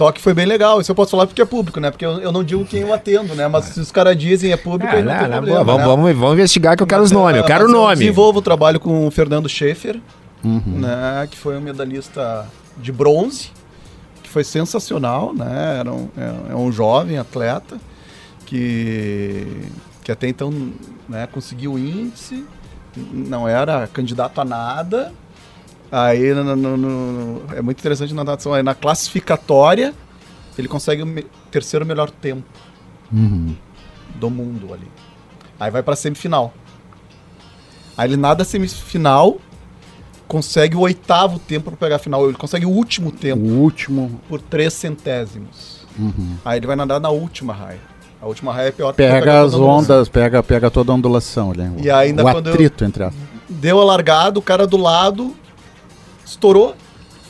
Toque 0.00 0.18
foi 0.18 0.32
bem 0.32 0.46
legal, 0.46 0.80
isso 0.80 0.90
eu 0.90 0.94
posso 0.94 1.10
falar 1.10 1.26
porque 1.26 1.42
é 1.42 1.44
público, 1.44 1.78
né? 1.78 1.90
Porque 1.90 2.06
eu, 2.06 2.12
eu 2.22 2.32
não 2.32 2.42
digo 2.42 2.64
quem 2.64 2.80
eu 2.80 2.94
atendo, 2.94 3.34
né? 3.34 3.46
Mas 3.48 3.66
se 3.66 3.78
os 3.78 3.92
caras 3.92 4.16
dizem 4.16 4.50
é 4.50 4.56
público, 4.56 4.90
aí 4.90 5.02
não 5.02 5.12
não, 5.12 5.20
tem 5.20 5.30
problema, 5.30 5.62
boa, 5.62 5.76
né? 5.76 5.84
vamos, 5.84 5.84
vamos, 5.84 6.16
vamos 6.18 6.34
investigar 6.36 6.74
que 6.74 6.82
eu 6.82 6.86
quero 6.86 7.02
os 7.02 7.12
Mas, 7.12 7.20
nomes, 7.20 7.36
eu 7.36 7.44
quero 7.44 7.66
o 7.66 7.68
nome. 7.70 7.96
desenvolvo 7.96 8.38
o 8.38 8.42
trabalho 8.42 8.80
com 8.80 9.06
o 9.06 9.10
Fernando 9.10 9.46
Schaefer, 9.46 10.00
né? 10.42 11.28
Que 11.30 11.36
foi 11.36 11.58
um 11.58 11.60
medalhista 11.60 12.46
de 12.78 12.90
bronze, 12.90 13.50
que 14.22 14.30
foi 14.30 14.42
sensacional, 14.42 15.34
né? 15.34 15.80
Era 15.80 15.92
um, 15.92 16.08
é, 16.16 16.52
é 16.52 16.56
um 16.56 16.72
jovem 16.72 17.18
atleta 17.18 17.76
que, 18.46 19.46
que 20.02 20.10
até 20.10 20.28
então 20.28 20.50
né, 21.06 21.28
conseguiu 21.30 21.78
índice, 21.78 22.46
não 23.12 23.46
era 23.46 23.86
candidato 23.86 24.40
a 24.40 24.46
nada. 24.46 25.12
Aí 25.90 26.32
no- 26.34 26.54
no- 26.56 26.76
no- 26.76 27.42
é 27.54 27.60
muito 27.60 27.78
interessante 27.80 28.14
na 28.14 28.22
natação, 28.24 28.54
aí 28.54 28.62
na 28.62 28.74
classificatória 28.74 29.92
ele 30.58 30.68
consegue 30.68 31.02
o 31.02 31.06
me- 31.06 31.26
terceiro 31.50 31.84
melhor 31.86 32.10
tempo 32.10 32.44
do 34.14 34.30
mundo 34.30 34.72
ali. 34.72 34.86
Aí 35.58 35.70
vai 35.70 35.82
pra 35.82 35.96
semifinal. 35.96 36.52
Aí 37.96 38.08
ele 38.08 38.16
nada 38.16 38.44
semifinal, 38.44 39.38
consegue 40.28 40.76
o 40.76 40.80
oitavo 40.80 41.38
tempo 41.38 41.70
para 41.70 41.76
pegar 41.76 41.96
a 41.96 41.98
final. 41.98 42.24
Ele 42.28 42.36
consegue 42.36 42.64
o 42.64 42.70
último 42.70 43.10
tempo 43.10 43.42
O 43.42 43.58
último 43.60 44.20
por 44.28 44.40
três 44.40 44.72
centésimos. 44.74 45.86
Aí 46.44 46.58
ele 46.58 46.66
vai 46.66 46.76
nadar 46.76 47.00
na 47.00 47.10
última 47.10 47.52
raia. 47.52 47.80
A 48.22 48.26
última 48.26 48.52
raia 48.52 48.68
é 48.68 48.70
pior 48.70 48.92
pega 48.94 49.42
as 49.42 49.54
ondas, 49.54 50.08
pega, 50.08 50.42
pega 50.42 50.70
toda 50.70 50.92
a 50.92 50.94
ondulação 50.94 51.50
ali. 51.50 51.62
E 51.82 51.90
ainda 51.90 52.22
o 52.22 52.30
quando 52.30 52.46
eu- 52.46 52.52
atrito 52.52 52.84
entre 52.84 53.02
as. 53.04 53.14
Deu 53.48 53.80
a 53.80 53.84
largada, 53.84 54.38
o 54.38 54.42
cara 54.42 54.66
do 54.66 54.76
lado 54.76 55.34
estourou, 56.30 56.74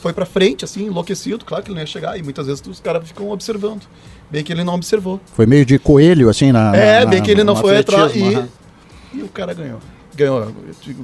foi 0.01 0.13
pra 0.13 0.25
frente, 0.25 0.65
assim, 0.65 0.85
enlouquecido. 0.87 1.45
Claro 1.45 1.63
que 1.63 1.69
ele 1.69 1.75
não 1.75 1.81
ia 1.81 1.87
chegar. 1.87 2.17
E 2.17 2.23
muitas 2.23 2.47
vezes 2.47 2.63
os 2.65 2.79
caras 2.79 3.07
ficam 3.07 3.29
observando. 3.29 3.83
Bem 4.29 4.43
que 4.43 4.51
ele 4.51 4.63
não 4.63 4.75
observou. 4.75 5.19
Foi 5.33 5.45
meio 5.45 5.65
de 5.65 5.77
coelho, 5.77 6.29
assim, 6.29 6.51
na. 6.51 6.75
é, 6.75 7.03
na- 7.03 7.11
bem 7.11 7.21
que 7.21 7.29
ele 7.29 7.43
não 7.43 7.55
foi 7.55 7.77
atrás. 7.77 8.15
E, 8.15 8.43
e 9.13 9.21
o 9.21 9.27
cara 9.27 9.53
ganhou. 9.53 9.79
Ganhou, 10.15 10.51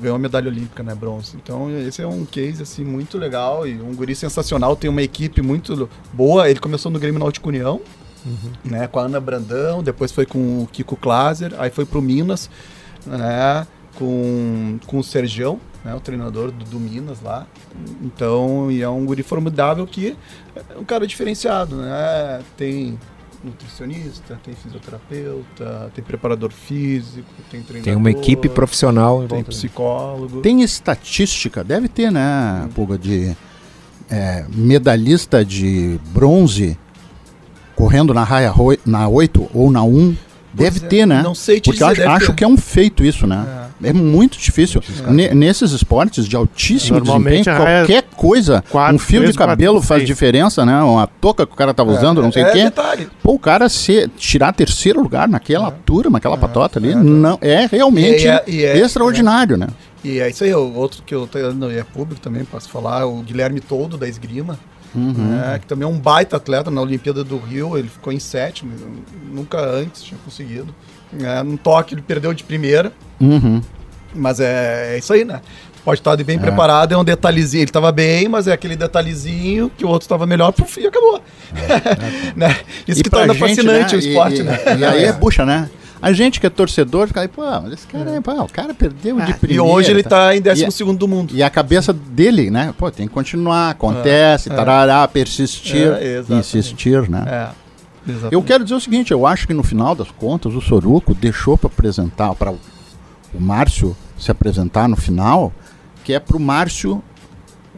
ganhou 0.02 0.16
a 0.16 0.20
medalha 0.20 0.50
olímpica, 0.50 0.84
né, 0.84 0.94
bronze. 0.96 1.36
Então, 1.42 1.70
esse 1.80 2.02
é 2.02 2.08
um 2.08 2.26
case, 2.26 2.62
assim, 2.64 2.84
muito 2.84 3.18
legal 3.18 3.66
e 3.68 3.80
um 3.82 3.94
guri 3.96 4.14
sensacional. 4.16 4.76
Tem 4.76 4.90
uma 4.90 5.02
equipe 5.02 5.42
muito 5.42 5.90
boa. 6.14 6.50
Ele 6.50 6.60
começou 6.60 6.92
no 6.92 7.00
Grêmio 7.00 7.20
Náutico 7.20 7.48
União, 7.50 7.80
né, 8.66 8.88
com 8.88 9.00
a 9.00 9.04
Ana 9.04 9.20
Brandão, 9.20 9.82
depois 9.82 10.12
foi 10.12 10.26
com 10.26 10.64
o 10.64 10.68
Kiko 10.72 10.98
Klaser, 10.98 11.54
aí 11.58 11.70
foi 11.70 11.86
pro 11.86 12.02
Minas, 12.02 12.50
né, 13.06 13.66
com, 13.96 14.78
com 14.86 15.00
o 15.00 15.04
Sergião, 15.04 15.60
né, 15.88 15.96
o 15.96 16.02
treinador 16.02 16.52
do, 16.52 16.66
do 16.66 16.80
Minas 16.80 17.22
lá. 17.22 17.48
Então, 18.02 18.70
e 18.70 18.82
é 18.82 18.90
um 18.90 19.06
guri 19.06 19.24
formidável 19.24 19.88
que 19.88 20.18
é 20.54 20.78
um 20.78 20.84
cara 20.84 21.08
diferenciado, 21.08 21.78
né? 21.78 22.42
Tem 22.58 23.00
nutricionista, 23.42 24.38
tem 24.44 24.54
fisioterapeuta, 24.54 25.90
tem 25.96 26.04
preparador 26.04 26.52
físico, 26.52 27.28
tem 27.50 27.62
treinador. 27.62 27.84
Tem 27.86 27.96
uma 27.96 28.12
equipe 28.12 28.50
profissional 28.50 29.24
em 29.24 29.28
Tem 29.28 29.38
volta. 29.38 29.50
psicólogo. 29.52 30.42
Tem 30.42 30.62
estatística, 30.62 31.64
deve 31.64 31.88
ter, 31.88 32.12
né, 32.12 32.68
Puga, 32.76 32.98
de 32.98 33.34
é, 34.10 34.46
medalhista 34.54 35.46
de 35.46 35.98
bronze 36.10 36.78
correndo 37.76 38.14
na 38.14 38.24
raia 38.26 38.50
roi- 38.50 38.80
na 38.86 39.08
8 39.08 39.50
ou 39.54 39.72
na 39.72 39.84
1. 39.84 40.18
Deve 40.52 40.84
é, 40.86 40.90
ter, 40.90 41.06
né? 41.06 41.22
não 41.22 41.36
sei 41.36 41.62
te 41.62 41.70
Porque 41.70 41.84
eu 41.84 41.88
dizer, 41.90 42.08
acho, 42.08 42.26
acho 42.26 42.34
que 42.34 42.44
é 42.44 42.48
um 42.48 42.58
feito 42.58 43.06
isso, 43.06 43.26
né? 43.28 43.46
É, 43.48 43.67
muito 43.94 44.38
difícil. 44.40 44.82
Ne- 45.08 45.34
nesses 45.34 45.72
esportes 45.72 46.28
de 46.28 46.36
altíssimo 46.36 47.00
desempenho, 47.00 47.44
qualquer 47.44 48.04
coisa, 48.16 48.64
quatro, 48.70 48.96
um 48.96 49.00
fio 49.00 49.20
três, 49.20 49.34
de 49.34 49.38
cabelo 49.38 49.76
quatro, 49.76 49.88
faz 49.88 50.00
seis. 50.00 50.08
diferença, 50.08 50.66
né? 50.66 50.82
Uma 50.82 51.06
touca 51.06 51.46
que 51.46 51.54
o 51.54 51.56
cara 51.56 51.74
tava 51.74 51.92
usando, 51.92 52.22
não 52.22 52.32
sei 52.32 52.44
o 52.44 52.48
é 52.48 52.52
quê. 52.52 52.64
detalhe. 52.64 53.08
Pô, 53.22 53.34
o 53.34 53.40
cara 53.40 53.70
se, 53.70 54.08
tirar 54.18 54.52
terceiro 54.54 55.02
lugar 55.02 55.28
naquela 55.28 55.70
turma, 55.72 56.12
naquela 56.14 56.38
patota 56.38 56.80
ali, 56.80 56.96
não, 56.96 57.38
é 57.42 57.68
realmente 57.68 58.24
E 58.24 58.28
é- 58.28 58.44
e 58.48 58.64
é- 58.66 58.78
extraordinário, 58.80 59.58
né? 59.58 59.68
E 60.04 60.20
é 60.20 60.30
isso 60.30 60.44
aí, 60.44 60.54
o 60.54 60.74
outro 60.76 61.04
que 61.04 61.14
eu 61.14 61.28
tenho, 61.28 61.48
é 61.72 61.84
público 61.84 62.22
também, 62.22 62.44
posso 62.46 62.70
falar, 62.70 63.06
o 63.06 63.22
Guilherme 63.22 63.60
Todo, 63.60 63.98
da 63.98 64.08
Esgrima, 64.08 64.58
né, 64.96 65.60
que 65.60 65.68
também 65.68 65.88
é 65.88 65.92
um 65.92 66.00
baita 66.00 66.38
atleta 66.38 66.72
na 66.72 66.82
Olimpíada 66.82 67.24
do 67.24 67.38
Rio, 67.38 67.78
ele 67.78 67.90
ficou 67.90 68.12
em 68.12 68.20
sétimo, 68.20 68.72
nunca 69.32 69.60
antes 69.60 70.02
tinha 70.02 70.18
conseguido. 70.24 70.74
É, 71.22 71.44
no 71.44 71.58
toque 71.58 71.94
ele 71.96 72.02
perdeu 72.02 72.34
de 72.34 72.44
primeira, 72.44 72.92
Uhum. 73.20 73.62
mas 74.14 74.40
é, 74.40 74.96
é 74.96 74.98
isso 75.00 75.14
aí, 75.14 75.24
né? 75.26 75.42
Pode 75.86 76.02
estar 76.02 76.18
bem 76.22 76.38
preparado, 76.38 76.94
é 76.94 76.98
um 76.98 77.04
detalhezinho. 77.04 77.62
Ele 77.62 77.70
estava 77.70 77.94
bem, 77.94 78.28
mas 78.28 78.46
é 78.46 78.52
aquele 78.52 78.76
detalhezinho 78.76 79.72
que 79.78 79.86
o 79.86 79.88
outro 79.88 80.04
estava 80.04 80.26
melhor, 80.26 80.52
puf, 80.52 80.82
e 80.82 80.86
acabou. 80.86 81.22
né? 82.36 82.58
Isso 82.86 83.00
E 83.00 83.04
que 83.04 83.10
torna 83.10 83.34
gente, 83.34 83.40
fascinante 83.40 83.96
né, 83.96 84.02
o 84.02 84.06
esporte, 84.06 84.42
e, 84.42 84.44
né? 84.44 84.60
E, 84.76 84.80
e 84.80 84.86
aí 84.86 85.04
é 85.06 85.14
bucha, 85.14 85.46
né? 85.46 85.70
A 86.02 86.12
gente 86.12 86.40
que 86.42 86.46
é 86.46 86.50
torcedor, 86.50 87.08
fica 87.08 87.22
aí, 87.22 87.28
pô, 87.30 87.42
mas 87.62 87.72
esse 87.74 87.88
cara, 87.88 88.12
é, 88.12 88.20
pô, 88.22 88.32
o 88.34 88.48
cara 88.52 88.74
perdeu 88.74 89.16
de 89.16 89.22
Ah, 89.22 89.30
E 89.30 89.34
primeira. 89.34 89.64
hoje 89.64 89.90
ele 89.92 90.04
tá? 90.04 90.36
está 90.36 90.36
em 90.36 90.42
12 90.42 90.66
E- 90.68 90.72
segundo 90.72 91.00
do 91.00 91.08
mundo. 91.08 91.34
E 91.34 91.42
a 91.42 91.50
cabeça 91.50 91.92
dele, 91.94 92.52
né? 92.52 92.74
Pô, 92.78 92.92
tem 92.92 93.08
que 93.08 93.14
continuar, 93.14 93.70
acontece, 93.72 94.50
tarará, 94.50 95.08
persistir, 95.08 95.88
É, 96.00 96.22
insistir, 96.38 97.10
né? 97.10 97.24
É, 97.28 97.48
exatamente. 98.08 98.34
Eu 98.34 98.42
quero 98.44 98.64
dizer 98.64 98.76
o 98.76 98.80
seguinte, 98.80 99.12
eu 99.12 99.26
acho 99.28 99.48
que 99.48 99.54
no 99.54 99.64
final 99.64 99.94
das 99.96 100.10
contas 100.12 100.54
o 100.54 100.62
Soruco 100.62 101.14
deixou 101.14 101.58
para 101.58 101.68
apresentar, 101.68 102.34
para 102.36 102.52
o, 102.52 102.58
Márcio 103.40 103.96
se 104.18 104.32
apresentar 104.32 104.88
no 104.88 104.96
final, 104.96 105.52
que 106.04 106.14
é 106.14 106.20
para 106.20 106.38
o 106.38 106.40
Márcio 106.40 107.02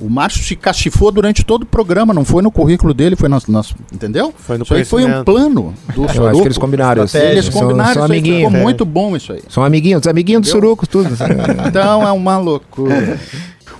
O 0.02 0.10
Márcio 0.10 0.42
se 0.42 0.56
cachifou 0.56 1.12
durante 1.12 1.44
todo 1.44 1.64
o 1.64 1.66
programa, 1.66 2.14
não 2.14 2.24
foi 2.24 2.42
no 2.42 2.50
currículo 2.50 2.94
dele, 2.94 3.18
foi 3.18 3.28
nas. 3.28 3.46
nas- 3.48 3.76
entendeu? 3.92 4.34
Foi 4.38 4.58
no 4.58 4.64
isso 4.64 4.74
aí 4.74 4.86
foi 4.86 5.04
um 5.04 5.26
plano 5.26 5.74
do 5.94 6.04
Eu 6.04 6.06
acho 6.06 6.14
Soruco. 6.16 6.42
que 6.42 6.48
eles 6.48 6.58
combinaram. 6.58 7.04
isso. 7.04 7.18
Eles 7.18 7.46
São- 7.46 7.54
combinaram 7.62 7.94
são 7.96 8.04
isso 8.06 8.14
aí, 8.14 8.20
amiguinhos. 8.20 8.40
ficou 8.44 8.52
né? 8.52 8.62
muito 8.64 8.86
bom 8.86 9.18
isso 9.18 9.34
aí. 9.34 9.42
São 9.50 9.62
amiguinhos, 9.62 10.08
amiguinhos 10.08 10.44
dos 10.44 10.52
surucos, 10.52 10.88
tudo. 10.88 11.10
Então 11.68 12.08
é 12.08 12.12
uma 12.14 12.38
loucura. 12.38 13.20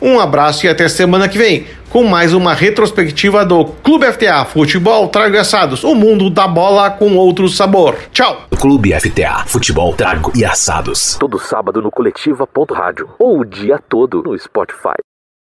Um 0.02 0.20
abraço 0.20 0.66
e 0.66 0.70
até 0.70 0.90
semana 0.90 1.30
que 1.30 1.38
vem 1.38 1.66
com 1.90 2.04
mais 2.04 2.34
uma 2.34 2.54
retrospectiva 2.54 3.44
do 3.44 3.66
Clube 3.66 4.06
FTA 4.12 4.46
Futebol 4.46 5.08
Trago 5.08 5.36
e 5.36 5.40
Assados, 5.40 5.84
o 5.84 5.96
mundo 5.96 6.30
da 6.30 6.48
bola 6.48 6.92
com 6.92 7.16
outro 7.16 7.48
sabor. 7.50 7.96
Tchau! 8.12 8.44
Clube 8.60 8.94
FTA, 9.00 9.46
futebol, 9.46 9.94
trago 9.94 10.32
e 10.36 10.46
assados. 10.46 11.18
Todo 11.20 11.40
sábado 11.40 11.82
no 11.82 11.90
coletiva.rádio 11.90 13.10
ou 13.18 13.40
o 13.40 13.46
dia 13.46 13.80
todo 13.90 14.22
no 14.22 14.38
Spotify. 14.38 15.09